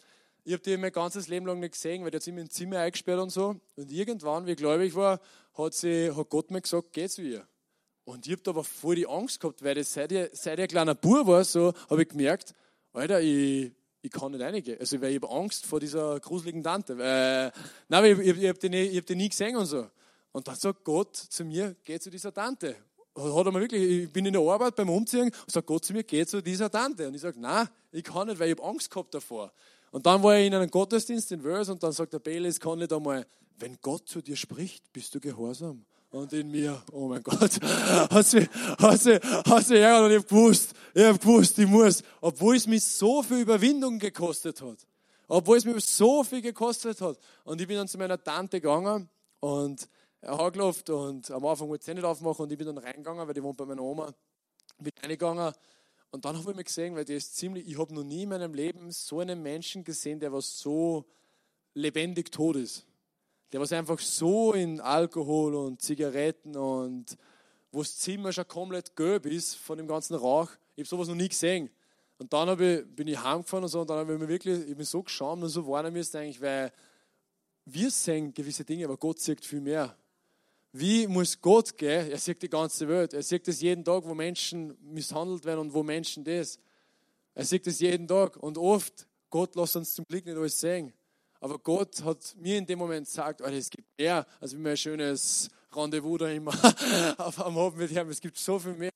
ich 0.45 0.53
habe 0.53 0.63
die 0.63 0.77
mein 0.77 0.93
ganzes 0.93 1.27
Leben 1.27 1.47
lang 1.47 1.59
nicht 1.59 1.73
gesehen, 1.73 2.01
weil 2.05 2.11
die 2.11 2.15
hat 2.15 2.23
sich 2.23 2.33
im 2.33 2.49
Zimmer 2.49 2.79
eingesperrt 2.79 3.19
und 3.19 3.31
so. 3.31 3.59
Und 3.75 3.91
irgendwann, 3.91 4.45
wie 4.45 4.51
ich 4.51 4.57
gläubig 4.57 4.95
war, 4.95 5.19
hat, 5.57 5.73
sie, 5.73 6.15
hat 6.15 6.29
Gott 6.29 6.49
mir 6.49 6.61
gesagt, 6.61 6.93
geh 6.93 7.09
zu 7.09 7.23
ihr. 7.23 7.45
Und 8.05 8.25
ich 8.25 8.33
habe 8.33 8.41
da 8.43 8.51
aber 8.51 8.63
voll 8.63 8.95
die 8.95 9.07
Angst 9.07 9.39
gehabt, 9.39 9.63
weil 9.63 9.75
das 9.75 9.91
seit 9.93 10.11
ich, 10.11 10.29
seit 10.33 10.59
ich 10.59 10.63
ein 10.63 10.67
kleiner 10.69 10.95
Bub 10.95 11.27
war, 11.27 11.43
so, 11.43 11.73
habe 11.89 12.03
ich 12.03 12.09
gemerkt, 12.09 12.53
Alter, 12.93 13.19
ich, 13.19 13.71
ich 14.01 14.11
kann 14.11 14.31
nicht 14.31 14.41
reingehen. 14.41 14.79
Also, 14.79 15.01
weil 15.01 15.11
ich 15.11 15.21
habe 15.21 15.33
Angst 15.33 15.65
vor 15.65 15.79
dieser 15.79 16.19
gruseligen 16.19 16.63
Tante. 16.63 16.97
Weil, 16.97 17.51
nein, 17.89 18.05
ich, 18.05 18.19
ich, 18.19 18.37
ich 18.37 18.47
habe 18.47 18.59
die, 18.59 18.69
nie, 18.69 18.97
hab 18.97 19.05
die 19.05 19.15
nie 19.15 19.29
gesehen 19.29 19.57
und 19.57 19.65
so. 19.65 19.87
Und 20.31 20.47
dann 20.47 20.55
sagt 20.55 20.83
Gott 20.83 21.15
zu 21.15 21.43
mir, 21.43 21.75
geh 21.83 21.99
zu 21.99 22.09
dieser 22.09 22.33
Tante 22.33 22.75
hat 23.15 23.45
er 23.45 23.51
mir 23.51 23.61
wirklich, 23.61 24.03
ich 24.03 24.11
bin 24.11 24.25
in 24.25 24.33
der 24.33 24.41
Arbeit 24.41 24.75
beim 24.75 24.89
Umziehen 24.89 25.31
und 25.31 25.51
sagt 25.51 25.67
Gott 25.67 25.85
zu 25.85 25.93
mir, 25.93 26.03
geh 26.03 26.25
zu 26.25 26.41
dieser 26.41 26.69
Tante. 26.69 27.07
Und 27.07 27.15
ich 27.15 27.21
sage, 27.21 27.39
nein, 27.39 27.67
ich 27.91 28.03
kann 28.03 28.27
nicht, 28.27 28.39
weil 28.39 28.51
ich 28.51 28.57
habe 28.57 28.67
Angst 28.67 28.91
gehabt 28.91 29.13
davor. 29.13 29.51
Und 29.91 30.05
dann 30.05 30.21
war 30.21 30.37
ich 30.37 30.47
in 30.47 30.53
einem 30.53 30.69
Gottesdienst 30.69 31.31
in 31.31 31.43
Wales 31.43 31.69
und 31.69 31.81
dann 31.81 31.93
sagt 31.93 32.11
der 32.11 32.19
Bailey, 32.19 32.51
kann 32.53 32.79
nicht 32.79 32.91
einmal, 32.91 33.25
wenn 33.57 33.77
Gott 33.81 34.09
zu 34.09 34.21
dir 34.21 34.35
spricht, 34.35 34.91
bist 34.91 35.15
du 35.15 35.21
gehorsam. 35.21 35.85
Und 36.15 36.31
in 36.31 36.49
mir, 36.49 36.81
oh 36.93 37.09
mein 37.09 37.21
Gott, 37.21 37.61
hat 37.61 38.25
sie, 38.25 38.47
hat 38.79 39.01
sie, 39.01 39.15
hat 39.19 39.65
sie 39.65 39.77
ärgert 39.77 40.05
und 40.05 40.11
ich 40.11 40.17
habe 40.17 40.27
gewusst, 40.27 40.73
ich 40.93 41.03
habe 41.03 41.19
gewusst, 41.19 41.59
ich 41.59 41.67
muss, 41.67 42.03
obwohl 42.21 42.55
es 42.55 42.65
mich 42.67 42.85
so 42.85 43.21
viel 43.21 43.39
Überwindung 43.39 43.99
gekostet 43.99 44.61
hat. 44.61 44.77
Obwohl 45.27 45.57
es 45.57 45.65
mich 45.65 45.83
so 45.83 46.23
viel 46.23 46.41
gekostet 46.41 47.01
hat. 47.01 47.19
Und 47.43 47.59
ich 47.59 47.67
bin 47.67 47.75
dann 47.75 47.89
zu 47.89 47.97
meiner 47.97 48.17
Tante 48.23 48.61
gegangen 48.61 49.09
und 49.41 49.89
angelaufen 50.21 50.89
und 50.93 51.31
am 51.31 51.45
Anfang 51.45 51.67
wollte 51.67 51.91
ich 51.91 51.95
nicht 51.95 52.05
aufmachen 52.05 52.43
und 52.43 52.51
ich 52.53 52.57
bin 52.57 52.67
dann 52.67 52.77
reingegangen, 52.77 53.27
weil 53.27 53.33
die 53.33 53.43
wohnt 53.43 53.57
bei 53.57 53.65
meiner 53.65 53.83
Oma. 53.83 54.13
Bin 54.79 54.93
reingegangen 55.01 55.53
und 56.11 56.23
dann 56.23 56.37
habe 56.37 56.51
ich 56.51 56.55
mir 56.55 56.63
gesehen, 56.63 56.95
weil 56.95 57.03
die 57.03 57.15
ist 57.15 57.35
ziemlich, 57.35 57.67
ich 57.67 57.77
habe 57.77 57.93
noch 57.93 58.05
nie 58.05 58.23
in 58.23 58.29
meinem 58.29 58.53
Leben 58.53 58.89
so 58.89 59.19
einen 59.19 59.43
Menschen 59.43 59.83
gesehen, 59.83 60.21
der 60.21 60.31
was 60.31 60.59
so 60.59 61.03
lebendig 61.73 62.31
tot 62.31 62.55
ist. 62.55 62.85
Der 63.51 63.59
was 63.59 63.71
einfach 63.71 63.99
so 63.99 64.53
in 64.53 64.81
Alkohol 64.81 65.55
und 65.55 65.81
Zigaretten 65.81 66.55
und 66.55 67.17
wo 67.71 67.79
das 67.79 67.97
Zimmer 67.97 68.31
schon 68.31 68.47
komplett 68.47 68.95
gelb 68.95 69.25
ist 69.25 69.55
von 69.55 69.77
dem 69.77 69.87
ganzen 69.87 70.15
Rauch. 70.15 70.49
Ich 70.75 70.81
habe 70.81 70.89
sowas 70.89 71.07
noch 71.07 71.15
nie 71.15 71.29
gesehen. 71.29 71.69
Und 72.17 72.31
dann 72.31 72.49
ich, 72.59 72.85
bin 72.95 73.07
ich 73.07 73.21
heimgefahren 73.21 73.63
und 73.63 73.69
so 73.69 73.81
und 73.81 73.89
dann 73.89 73.99
habe 73.99 74.13
ich 74.13 74.19
mir 74.19 74.27
wirklich, 74.27 74.67
ich 74.67 74.75
bin 74.75 74.85
so 74.85 75.03
geschämt 75.03 75.43
und 75.43 75.49
so 75.49 75.67
warnen 75.67 75.91
müssen 75.91 76.17
eigentlich, 76.17 76.39
weil 76.39 76.71
wir 77.65 77.91
sehen 77.91 78.33
gewisse 78.33 78.63
Dinge, 78.63 78.85
aber 78.85 78.97
Gott 78.97 79.19
sieht 79.19 79.43
viel 79.43 79.61
mehr. 79.61 79.95
Wie 80.71 81.07
muss 81.07 81.39
Gott 81.39 81.77
gehen? 81.77 82.11
Er 82.11 82.17
sieht 82.17 82.41
die 82.41 82.49
ganze 82.49 82.87
Welt. 82.87 83.13
Er 83.13 83.23
sieht 83.23 83.47
es 83.47 83.61
jeden 83.61 83.83
Tag, 83.83 84.03
wo 84.03 84.13
Menschen 84.13 84.77
misshandelt 84.81 85.45
werden 85.45 85.61
und 85.61 85.73
wo 85.73 85.83
Menschen 85.83 86.23
das. 86.23 86.59
Er 87.33 87.45
sieht 87.45 87.65
es 87.67 87.79
jeden 87.79 88.07
Tag. 88.07 88.35
Und 88.37 88.57
oft, 88.57 89.07
Gott 89.29 89.55
lässt 89.55 89.77
uns 89.77 89.93
zum 89.93 90.05
Glück 90.05 90.25
nicht 90.25 90.35
alles 90.37 90.59
sehen. 90.59 90.93
Aber 91.45 91.59
Gott 91.59 92.03
hat 92.03 92.35
mir 92.39 92.57
in 92.57 92.65
dem 92.65 92.79
Moment 92.79 93.05
gesagt, 93.05 93.39
oh, 93.39 93.45
es 93.45 93.69
gibt 93.69 93.87
mehr, 93.99 94.25
als 94.39 94.57
wie 94.57 94.67
ein 94.67 94.75
schönes 94.75 95.47
Rendezvous 95.75 96.17
da 96.17 96.27
immer 96.27 96.51
am 97.19 97.55
Abend 97.59 97.77
mit 97.77 97.91
ihm. 97.91 98.09
Es 98.09 98.19
gibt 98.19 98.39
so 98.39 98.57
viel 98.57 98.73
mehr. 98.73 98.89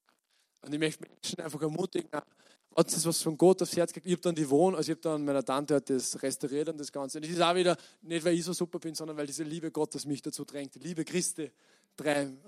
Und 0.63 0.73
ich 0.73 0.79
möchte 0.79 1.07
Menschen 1.07 1.39
einfach 1.41 1.61
ermutigen, 1.61 2.09
hat 2.11 2.87
es 2.87 3.05
was 3.05 3.21
von 3.21 3.37
Gott 3.37 3.61
aufs 3.61 3.77
Herz 3.77 3.93
gekriegt. 3.93 4.07
Ich 4.07 4.13
habe 4.13 4.23
dann 4.23 4.33
die 4.33 4.49
Wohnung, 4.49 4.77
also 4.77 4.91
ich 4.91 4.97
habe 4.97 5.01
dann, 5.01 5.23
meiner 5.23 5.45
Tante 5.45 5.75
hat 5.75 5.91
das 5.91 6.19
restauriert 6.23 6.69
und 6.69 6.79
das 6.79 6.91
Ganze. 6.91 7.19
Und 7.19 7.25
das 7.25 7.31
ist 7.31 7.39
auch 7.39 7.53
wieder, 7.53 7.77
nicht 8.01 8.25
weil 8.25 8.33
ich 8.33 8.43
so 8.43 8.53
super 8.53 8.79
bin, 8.79 8.95
sondern 8.95 9.15
weil 9.15 9.27
diese 9.27 9.43
Liebe 9.43 9.69
Gottes 9.69 10.07
mich 10.07 10.23
dazu 10.23 10.43
drängt. 10.43 10.73
Die 10.73 10.79
Liebe 10.79 11.05
Christi 11.05 11.51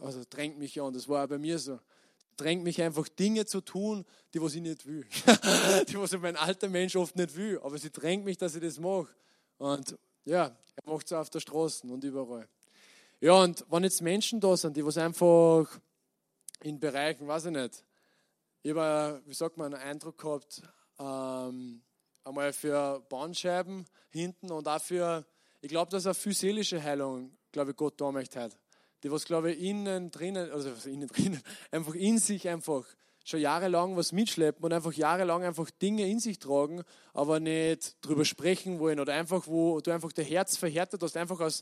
also 0.01 0.23
drängt 0.27 0.57
mich 0.57 0.81
an. 0.81 0.93
Das 0.95 1.07
war 1.07 1.25
auch 1.25 1.29
bei 1.29 1.37
mir 1.37 1.59
so. 1.59 1.79
Drängt 2.37 2.63
mich 2.63 2.81
einfach 2.81 3.07
Dinge 3.07 3.45
zu 3.45 3.61
tun, 3.61 4.03
die 4.33 4.41
was 4.41 4.55
ich 4.55 4.61
nicht 4.61 4.83
will. 4.87 5.05
die 5.89 5.99
was 5.99 6.11
mein 6.13 6.37
alter 6.37 6.69
Mensch 6.69 6.95
oft 6.95 7.15
nicht 7.15 7.35
will. 7.35 7.59
Aber 7.61 7.77
sie 7.77 7.91
drängt 7.91 8.25
mich, 8.25 8.39
dass 8.39 8.55
ich 8.55 8.63
das 8.63 8.79
mache. 8.79 9.07
Und 9.61 9.95
ja, 10.25 10.45
er 10.75 10.91
macht 10.91 11.05
es 11.05 11.13
auf 11.13 11.29
der 11.29 11.39
Straße 11.39 11.85
und 11.85 12.03
überall. 12.03 12.47
Ja, 13.19 13.33
und 13.33 13.63
wenn 13.69 13.83
jetzt 13.83 14.01
Menschen 14.01 14.39
da 14.39 14.57
sind, 14.57 14.75
die 14.75 14.83
was 14.83 14.97
einfach 14.97 15.67
in 16.63 16.79
Bereichen, 16.79 17.27
weiß 17.27 17.45
ich 17.45 17.51
nicht, 17.51 17.85
ich 18.63 18.73
habe, 18.73 19.21
wie 19.23 19.33
sagt 19.35 19.57
man, 19.57 19.75
einen 19.75 19.83
Eindruck 19.83 20.17
gehabt, 20.17 20.63
ähm, 20.97 21.83
einmal 22.23 22.53
für 22.53 23.01
Bandscheiben 23.07 23.85
hinten 24.09 24.51
und 24.51 24.67
auch 24.67 24.81
für, 24.81 25.23
ich 25.61 25.69
glaube, 25.69 25.91
dass 25.91 26.07
auch 26.07 26.15
für 26.15 26.33
seelische 26.33 26.81
Heilung, 26.81 27.37
glaube 27.51 27.71
ich, 27.71 27.77
Gott 27.77 28.01
da 28.01 28.11
möchte 28.11 28.41
hat. 28.41 28.57
Die, 29.03 29.11
was, 29.11 29.25
glaube 29.25 29.51
ich, 29.51 29.61
innen 29.61 30.09
drinnen, 30.09 30.49
also 30.49 30.71
innen 30.89 31.07
drinnen, 31.07 31.41
einfach 31.71 31.93
in 31.93 32.17
sich 32.17 32.49
einfach 32.49 32.83
schon 33.23 33.39
jahrelang 33.39 33.95
was 33.95 34.11
mitschleppen 34.11 34.63
und 34.63 34.73
einfach 34.73 34.93
jahrelang 34.93 35.43
einfach 35.43 35.69
Dinge 35.69 36.07
in 36.07 36.19
sich 36.19 36.39
tragen, 36.39 36.83
aber 37.13 37.39
nicht 37.39 37.95
drüber 38.01 38.25
sprechen 38.25 38.79
wollen 38.79 38.99
oder 38.99 39.13
einfach, 39.13 39.47
wo 39.47 39.79
du 39.79 39.91
einfach 39.91 40.11
der 40.11 40.25
Herz 40.25 40.57
verhärtet 40.57 41.01
hast, 41.03 41.17
einfach 41.17 41.39
aus, 41.39 41.61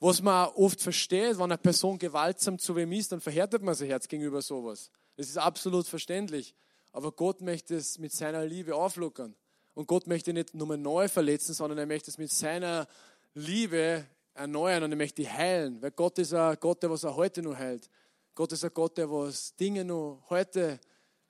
was 0.00 0.22
man 0.22 0.48
oft 0.50 0.80
versteht, 0.80 1.38
wenn 1.38 1.44
eine 1.44 1.58
Person 1.58 1.98
gewaltsam 1.98 2.58
zu 2.58 2.76
wem 2.76 2.92
ist, 2.92 3.10
dann 3.10 3.20
verhärtet 3.20 3.62
man 3.62 3.74
sein 3.74 3.88
Herz 3.88 4.06
gegenüber 4.06 4.42
sowas. 4.42 4.90
Das 5.16 5.28
ist 5.28 5.38
absolut 5.38 5.86
verständlich. 5.86 6.54
Aber 6.92 7.12
Gott 7.12 7.40
möchte 7.40 7.74
es 7.74 7.98
mit 7.98 8.12
seiner 8.12 8.44
Liebe 8.44 8.74
auflockern. 8.74 9.34
Und 9.74 9.86
Gott 9.86 10.06
möchte 10.06 10.32
nicht 10.32 10.54
nur 10.54 10.76
neu 10.76 11.08
verletzen, 11.08 11.54
sondern 11.54 11.78
er 11.78 11.86
möchte 11.86 12.10
es 12.10 12.18
mit 12.18 12.30
seiner 12.30 12.86
Liebe 13.34 14.06
erneuern 14.34 14.84
und 14.84 14.92
er 14.92 14.96
möchte 14.96 15.30
heilen. 15.30 15.82
Weil 15.82 15.90
Gott 15.90 16.18
ist 16.18 16.32
ein 16.32 16.56
Gott, 16.60 16.82
der 16.82 16.90
was 16.90 17.04
er 17.04 17.16
heute 17.16 17.42
noch 17.42 17.56
heilt. 17.56 17.88
Gott 18.34 18.52
ist 18.52 18.64
ein 18.64 18.70
Gott, 18.72 18.96
der 18.98 19.10
was 19.10 19.54
Dinge 19.56 19.84
noch 19.84 20.22
heute 20.30 20.80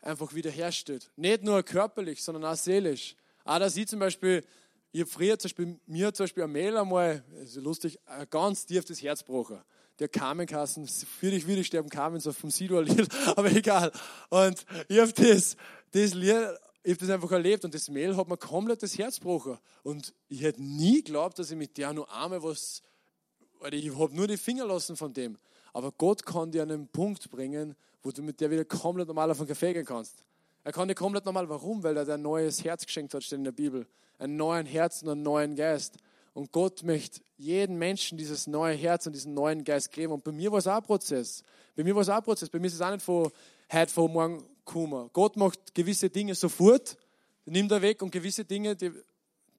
einfach 0.09 0.34
wiederherstellt. 0.34 1.11
Nicht 1.16 1.44
nur 1.44 1.62
körperlich, 1.62 2.22
sondern 2.22 2.44
auch 2.44 2.56
seelisch. 2.56 3.14
Auch 3.44 3.59
dass 3.59 3.76
ich 3.76 3.86
zum 3.86 4.00
Beispiel, 4.00 4.44
ich 4.92 5.06
früher 5.06 5.38
zum 5.38 5.48
Beispiel, 5.48 5.80
mir 5.86 6.12
zum 6.12 6.24
Beispiel 6.24 6.44
ein 6.44 6.52
Mail 6.52 6.76
einmal, 6.76 7.24
das 7.32 7.50
ist 7.50 7.56
lustig, 7.56 7.98
ein 8.06 8.26
ganz 8.30 8.66
tiefes 8.66 9.02
Herz 9.02 9.20
gebrochen. 9.20 9.61
Der 9.98 10.09
Carmen-Kassen, 10.09 10.86
für 10.86 11.30
dich 11.30 11.46
würde 11.46 11.61
ich 11.61 11.66
sterben, 11.66 11.88
Carmen, 11.88 12.20
so 12.20 12.32
vom 12.32 12.50
Sido-Lied, 12.50 13.09
aber 13.36 13.50
egal. 13.52 13.92
Und 14.30 14.64
ich 14.88 14.98
habe 14.98 15.12
das, 15.12 15.56
das 15.90 16.14
Lied, 16.14 16.36
ich 16.84 16.92
habe 16.92 17.00
das 17.00 17.11
einfach 17.11 17.32
erlebt 17.32 17.64
und 17.64 17.74
das 17.74 17.88
Mail 17.90 18.16
hat 18.16 18.28
mir 18.28 18.36
komplett 18.36 18.82
das 18.82 18.96
Herz 18.96 19.16
gebrochen. 19.16 19.59
Und 19.82 20.14
ich 20.28 20.42
hätte 20.42 20.62
nie 20.62 21.02
geglaubt, 21.02 21.38
dass 21.38 21.50
ich 21.50 21.56
mit 21.56 21.76
der 21.76 21.92
nur 21.92 22.11
einmal 22.12 22.42
was, 22.42 22.82
oder 23.61 23.72
ich 23.72 23.94
habe 23.98 24.14
nur 24.14 24.26
die 24.26 24.36
Finger 24.36 24.66
lassen 24.66 24.96
von 24.96 25.12
dem. 25.12 25.36
Aber 25.72 25.92
Gott 25.92 26.24
kann 26.24 26.50
dir 26.50 26.62
einen 26.62 26.88
Punkt 26.88 27.30
bringen, 27.30 27.74
wo 28.09 28.12
du 28.12 28.22
mit 28.22 28.40
der 28.40 28.50
wieder 28.50 28.64
komplett 28.64 29.06
normal 29.06 29.30
auf 29.30 29.36
den 29.36 29.46
Kaffee 29.46 29.74
gehen 29.74 29.84
kannst. 29.84 30.24
Er 30.64 30.72
kann 30.72 30.88
dir 30.88 30.94
komplett 30.94 31.26
normal. 31.26 31.46
Warum? 31.50 31.82
Weil 31.82 31.94
er 31.94 32.06
dir 32.06 32.14
ein 32.14 32.22
neues 32.22 32.64
Herz 32.64 32.86
geschenkt 32.86 33.12
hat, 33.12 33.22
steht 33.22 33.36
in 33.36 33.44
der 33.44 33.52
Bibel. 33.52 33.86
Ein 34.18 34.36
neues 34.36 34.66
Herz 34.66 35.02
und 35.02 35.11
einen 35.11 35.22
neuen 35.22 35.54
Geist. 35.54 35.98
Und 36.32 36.50
Gott 36.50 36.82
möchte 36.84 37.20
jedem 37.36 37.76
Menschen 37.76 38.16
dieses 38.16 38.46
neue 38.46 38.74
Herz 38.74 39.06
und 39.06 39.12
diesen 39.12 39.34
neuen 39.34 39.62
Geist 39.62 39.92
geben. 39.92 40.14
Und 40.14 40.24
bei 40.24 40.32
mir 40.32 40.50
war 40.50 40.59
es 40.59 40.66
auch 40.66 40.76
ein 40.76 40.82
Prozess. 40.82 41.42
Bei 41.76 41.84
mir 41.84 41.94
war 41.94 42.00
es 42.00 42.09
auch 42.09 42.16
ein 42.16 42.22
Prozess. 42.22 42.48
Bei 42.48 42.59
mir 42.59 42.68
ist 42.68 42.74
es 42.74 42.80
auch 42.80 42.90
nicht 42.90 43.02
von 43.02 43.30
heute, 43.70 43.92
von 43.92 44.11
morgen 44.11 44.42
kommen. 44.64 45.11
Gott 45.12 45.36
macht 45.36 45.74
gewisse 45.74 46.09
Dinge 46.09 46.34
sofort, 46.34 46.96
nimmt 47.44 47.70
er 47.72 47.82
weg 47.82 48.00
und 48.00 48.11
gewisse 48.11 48.46
Dinge, 48.46 48.74
die, 48.74 48.90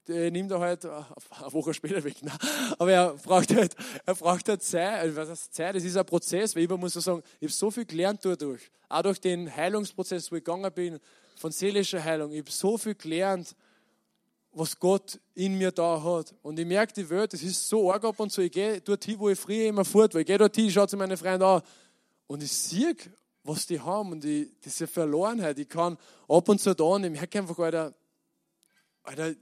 die 0.09 0.31
nimmt 0.31 0.51
er 0.51 0.59
halt 0.59 0.85
eine 0.85 1.05
Woche 1.53 1.73
später 1.73 2.03
weg. 2.03 2.17
Nein. 2.21 2.37
Aber 2.77 2.91
er 2.91 3.13
braucht 3.13 3.55
halt, 3.55 3.75
er 4.05 4.15
braucht 4.15 4.49
halt 4.49 4.63
Zeit. 4.63 5.01
Also 5.01 5.15
was 5.15 5.29
heißt 5.29 5.53
Zeit? 5.53 5.75
Das 5.75 5.83
ist 5.83 5.95
ein 5.95 6.05
Prozess, 6.05 6.55
weil 6.55 6.63
ich 6.63 6.69
muss 6.69 6.93
so 6.93 6.99
sagen, 6.99 7.21
ich 7.39 7.47
habe 7.47 7.53
so 7.53 7.71
viel 7.71 7.85
gelernt 7.85 8.23
dadurch. 8.23 8.69
Auch 8.89 9.03
durch 9.03 9.21
den 9.21 9.55
Heilungsprozess, 9.55 10.31
wo 10.31 10.35
ich 10.35 10.43
gegangen 10.43 10.71
bin, 10.73 10.99
von 11.35 11.51
seelischer 11.51 12.03
Heilung. 12.03 12.31
Ich 12.31 12.39
habe 12.39 12.51
so 12.51 12.77
viel 12.77 12.95
gelernt, 12.95 13.55
was 14.51 14.77
Gott 14.77 15.19
in 15.35 15.57
mir 15.57 15.71
da 15.71 16.01
hat. 16.03 16.33
Und 16.41 16.59
ich 16.59 16.65
merke 16.65 16.93
die 16.93 17.09
Welt, 17.09 17.33
es 17.33 17.43
ist 17.43 17.69
so 17.69 17.91
arg 17.91 18.03
ab 18.03 18.19
und 18.19 18.31
zu. 18.31 18.41
Ich 18.41 18.51
gehe 18.51 18.81
dorthin, 18.81 19.19
wo 19.19 19.29
ich 19.29 19.39
früher 19.39 19.67
immer 19.67 19.85
fort 19.85 20.13
war. 20.13 20.21
Ich 20.21 20.27
gehe 20.27 20.37
dorthin, 20.37 20.67
ich 20.67 20.73
schaue 20.73 20.87
zu 20.87 20.97
meinen 20.97 21.17
Freunden 21.17 21.43
an 21.43 21.61
und 22.27 22.43
ich 22.43 22.51
sehe, 22.51 22.95
was 23.43 23.67
die 23.67 23.79
haben 23.79 24.11
und 24.11 24.23
die, 24.23 24.51
diese 24.65 24.87
Verlorenheit. 24.87 25.59
Ich 25.59 25.69
kann 25.69 25.97
ab 26.27 26.49
und 26.49 26.59
zu 26.59 26.73
da 26.73 26.83
und 26.83 27.03
ich 27.03 27.11
merke 27.11 27.39
einfach, 27.39 27.57
Alter, 27.59 27.93
Alter, 29.03 29.33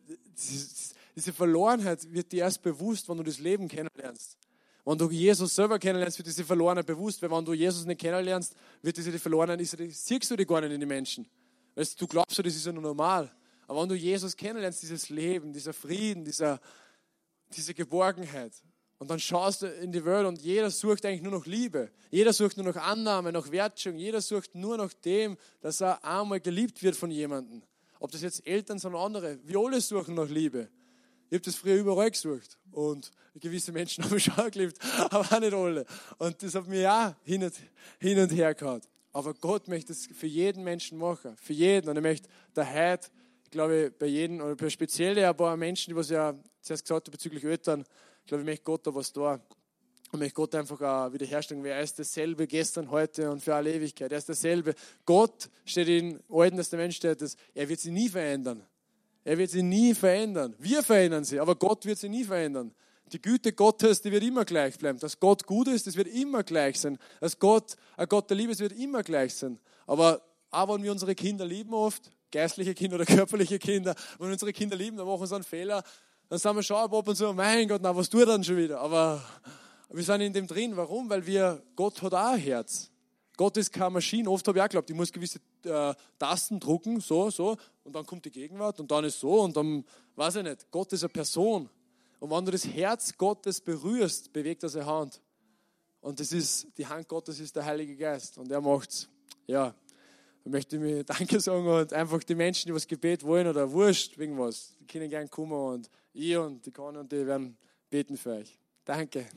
diese 1.15 1.33
Verlorenheit 1.33 2.11
wird 2.13 2.31
dir 2.31 2.43
erst 2.43 2.61
bewusst, 2.61 3.09
wenn 3.09 3.17
du 3.17 3.23
das 3.23 3.39
Leben 3.39 3.67
kennenlernst. 3.67 4.37
Wenn 4.85 4.97
du 4.97 5.09
Jesus 5.09 5.55
selber 5.55 5.79
kennenlernst, 5.79 6.17
wird 6.17 6.27
diese 6.27 6.45
Verlorenheit 6.45 6.85
bewusst, 6.85 7.21
weil 7.21 7.31
wenn 7.31 7.43
du 7.43 7.53
Jesus 7.53 7.85
nicht 7.85 7.99
kennenlernst, 7.99 8.55
wird 8.81 8.95
diese 8.95 9.11
die 9.11 9.19
Verlorenheit, 9.19 9.59
siehst 9.59 10.31
du 10.31 10.35
die 10.35 10.45
gar 10.45 10.61
nicht 10.61 10.71
in 10.71 10.79
die 10.79 10.85
Menschen. 10.85 11.27
Weißt, 11.75 11.99
du 11.99 12.07
glaubst, 12.07 12.39
das 12.39 12.45
ist 12.45 12.65
ja 12.65 12.71
nur 12.71 12.83
normal. 12.83 13.31
Aber 13.67 13.81
wenn 13.81 13.89
du 13.89 13.95
Jesus 13.95 14.35
kennenlernst, 14.35 14.81
dieses 14.81 15.09
Leben, 15.09 15.51
dieser 15.51 15.73
Frieden, 15.73 16.23
dieser, 16.23 16.59
diese 17.49 17.73
Geborgenheit, 17.73 18.53
und 18.99 19.11
dann 19.11 19.19
schaust 19.19 19.61
du 19.61 19.67
in 19.67 19.91
die 19.91 20.03
Welt 20.03 20.25
und 20.25 20.41
jeder 20.41 20.71
sucht 20.71 21.05
eigentlich 21.05 21.21
nur 21.21 21.33
noch 21.33 21.45
Liebe. 21.45 21.91
Jeder 22.09 22.33
sucht 22.33 22.57
nur 22.57 22.65
noch 22.65 22.75
Annahme, 22.77 23.31
noch 23.31 23.51
Wertschätzung. 23.51 23.99
Jeder 23.99 24.21
sucht 24.21 24.55
nur 24.55 24.77
nach 24.77 24.93
dem, 24.93 25.37
dass 25.61 25.81
er 25.81 26.03
einmal 26.03 26.39
geliebt 26.39 26.81
wird 26.81 26.95
von 26.95 27.11
jemandem. 27.11 27.61
Ob 27.99 28.11
das 28.11 28.21
jetzt 28.21 28.45
Eltern 28.47 28.79
sind 28.79 28.93
oder 28.93 29.03
andere. 29.03 29.39
Wir 29.43 29.59
alle 29.59 29.81
suchen 29.81 30.15
nach 30.15 30.29
Liebe. 30.29 30.69
Ich 31.29 31.35
habe 31.35 31.43
das 31.43 31.55
früher 31.55 31.75
überall 31.75 32.11
gesucht. 32.11 32.57
Und 32.71 33.11
gewisse 33.35 33.71
Menschen 33.71 34.03
haben 34.05 34.13
mich 34.13 34.31
auch 34.31 34.49
geliebt, 34.49 34.77
aber 35.09 35.19
auch 35.19 35.39
nicht 35.39 35.53
alle. 35.53 35.85
Und 36.17 36.41
das 36.41 36.55
hat 36.55 36.67
mir 36.67 36.91
auch 36.91 37.13
hin 37.23 37.43
und, 37.43 37.53
hin 37.99 38.19
und 38.19 38.31
her 38.31 38.53
gehabt. 38.53 38.87
Aber 39.11 39.33
Gott 39.33 39.67
möchte 39.67 39.93
es 39.93 40.07
für 40.07 40.27
jeden 40.27 40.63
Menschen 40.63 40.97
machen. 40.97 41.35
Für 41.37 41.53
jeden. 41.53 41.89
Und 41.89 41.95
er 41.95 42.01
möchte 42.01 42.29
der 42.55 42.71
heute 42.73 43.09
ich 43.47 43.51
glaube, 43.51 43.93
bei 43.97 44.07
jedem, 44.07 44.41
oder 44.41 44.57
bei 44.57 44.69
speziell 44.69 45.17
ein 45.17 45.37
paar 45.37 45.55
Menschen, 45.55 45.91
die 45.91 45.95
was 45.95 46.09
ja 46.09 46.35
zuerst 46.59 46.83
gesagt 46.83 47.07
haben 47.07 47.13
bezüglich 47.13 47.45
Eltern, 47.45 47.85
ich 48.19 48.27
glaube, 48.27 48.41
ich 48.41 48.45
möchte 48.45 48.63
Gott 48.65 48.85
da 48.85 48.93
was 48.93 49.13
da. 49.13 49.39
Und 50.11 50.19
möchte 50.19 50.35
Gott 50.35 50.55
einfach 50.55 50.79
auch 50.81 51.11
wiederherstellen, 51.11 51.63
weil 51.63 51.71
er 51.71 51.81
ist 51.81 51.99
dasselbe 51.99 52.47
gestern, 52.47 52.89
heute 52.89 53.29
und 53.29 53.43
für 53.43 53.53
alle 53.53 53.73
Ewigkeit. 53.73 54.11
Er 54.11 54.17
ist 54.17 54.29
dasselbe. 54.29 54.73
Gott 55.05 55.49
steht 55.65 55.89
im 55.89 56.19
Alten 56.29 56.57
Testament, 56.57 56.93
steht 56.93 57.21
das, 57.21 57.35
er 57.53 57.67
wird 57.67 57.79
sie 57.79 57.91
nie 57.91 58.07
verändern. 58.07 58.63
Er 59.25 59.37
wird 59.37 59.51
sie 59.51 59.63
nie 59.63 59.93
verändern. 59.93 60.55
Wir 60.57 60.81
verändern 60.81 61.25
sie, 61.25 61.39
aber 61.39 61.55
Gott 61.55 61.85
wird 61.85 61.97
sie 61.97 62.07
nie 62.07 62.23
verändern. 62.23 62.73
Die 63.11 63.21
Güte 63.21 63.51
Gottes, 63.53 64.01
die 64.01 64.11
wird 64.11 64.23
immer 64.23 64.45
gleich 64.45 64.77
bleiben. 64.77 64.99
Dass 64.99 65.19
Gott 65.19 65.45
gut 65.45 65.67
ist, 65.67 65.87
das 65.87 65.95
wird 65.95 66.07
immer 66.07 66.43
gleich 66.43 66.79
sein. 66.79 66.97
Dass 67.19 67.37
Gott 67.37 67.75
ein 67.95 68.07
Gott 68.07 68.29
der 68.29 68.37
Liebe 68.37 68.51
ist, 68.51 68.59
wird 68.59 68.73
immer 68.73 69.03
gleich 69.03 69.33
sein. 69.35 69.59
Aber 69.85 70.21
auch 70.51 70.73
wenn 70.73 70.83
wir 70.83 70.91
unsere 70.91 71.15
Kinder 71.15 71.45
lieben 71.45 71.73
oft, 71.73 72.09
geistliche 72.31 72.73
Kinder 72.73 72.95
oder 72.95 73.05
körperliche 73.05 73.59
Kinder, 73.59 73.95
wenn 74.19 74.31
unsere 74.31 74.53
Kinder 74.53 74.75
lieben, 74.75 74.97
dann 74.97 75.07
machen 75.07 75.25
sie 75.25 75.35
einen 75.35 75.43
Fehler, 75.43 75.83
dann 76.29 76.39
sagen 76.39 76.57
wir 76.57 76.63
schon 76.63 76.77
ab 76.77 77.07
und 77.07 77.15
zu, 77.15 77.33
mein 77.33 77.67
Gott, 77.67 77.81
na, 77.81 77.95
was 77.95 78.09
tut 78.09 78.21
er 78.21 78.25
dann 78.27 78.43
schon 78.43 78.57
wieder? 78.57 78.81
Aber 78.81 79.23
wir 79.89 80.03
sind 80.03 80.21
in 80.21 80.33
dem 80.33 80.47
drin. 80.47 80.75
Warum? 80.75 81.09
Weil 81.09 81.25
wir, 81.25 81.63
Gott 81.75 82.01
hat 82.01 82.13
auch 82.13 82.33
ein 82.33 82.39
Herz. 82.39 82.91
Gott 83.37 83.55
ist 83.55 83.71
keine 83.71 83.91
Maschine. 83.91 84.29
Oft 84.29 84.47
habe 84.47 84.57
ich 84.57 84.61
auch 84.63 84.67
geglaubt, 84.67 84.89
ich 84.89 84.95
muss 84.95 85.11
gewisse 85.11 85.39
äh, 85.63 85.93
Tasten 86.17 86.59
drucken, 86.59 86.99
so, 86.99 87.29
so, 87.29 87.55
und 87.83 87.95
dann 87.95 88.05
kommt 88.05 88.25
die 88.25 88.31
Gegenwart 88.31 88.79
und 88.79 88.89
dann 88.89 89.05
ist 89.05 89.19
so 89.19 89.41
und 89.41 89.55
dann, 89.55 89.85
weiß 90.15 90.37
ich 90.37 90.43
nicht, 90.43 90.69
Gott 90.71 90.91
ist 90.91 91.03
eine 91.03 91.09
Person. 91.09 91.69
Und 92.19 92.31
wenn 92.31 92.45
du 92.45 92.51
das 92.51 92.65
Herz 92.65 93.15
Gottes 93.15 93.61
berührst, 93.61 94.33
bewegt 94.33 94.63
er 94.63 94.69
seine 94.69 94.87
Hand. 94.87 95.21
Und 96.01 96.19
das 96.19 96.31
ist, 96.31 96.67
die 96.77 96.87
Hand 96.87 97.07
Gottes 97.07 97.39
ist 97.39 97.55
der 97.55 97.65
Heilige 97.65 97.95
Geist 97.95 98.37
und 98.39 98.51
er 98.51 98.59
macht's. 98.59 99.07
Ja, 99.45 99.75
ich 100.43 100.51
möchte 100.51 100.79
mir 100.79 101.03
Danke 101.05 101.39
sagen 101.39 101.67
und 101.67 101.93
einfach 101.93 102.23
die 102.23 102.35
Menschen, 102.35 102.67
die 102.69 102.73
was 102.73 102.87
Gebet 102.87 103.23
wollen 103.23 103.47
oder 103.47 103.71
wurscht, 103.71 104.17
wegen 104.17 104.37
was, 104.39 104.75
die 104.79 104.87
können 104.87 105.09
gerne 105.09 105.27
kommen 105.27 105.53
und 105.53 105.89
ich 106.13 106.35
und 106.35 106.65
die 106.65 106.71
Conny 106.71 106.97
und 106.97 107.11
die 107.11 107.25
werden 107.25 107.55
beten 107.89 108.17
für 108.17 108.31
euch. 108.31 108.57
Danke. 108.83 109.27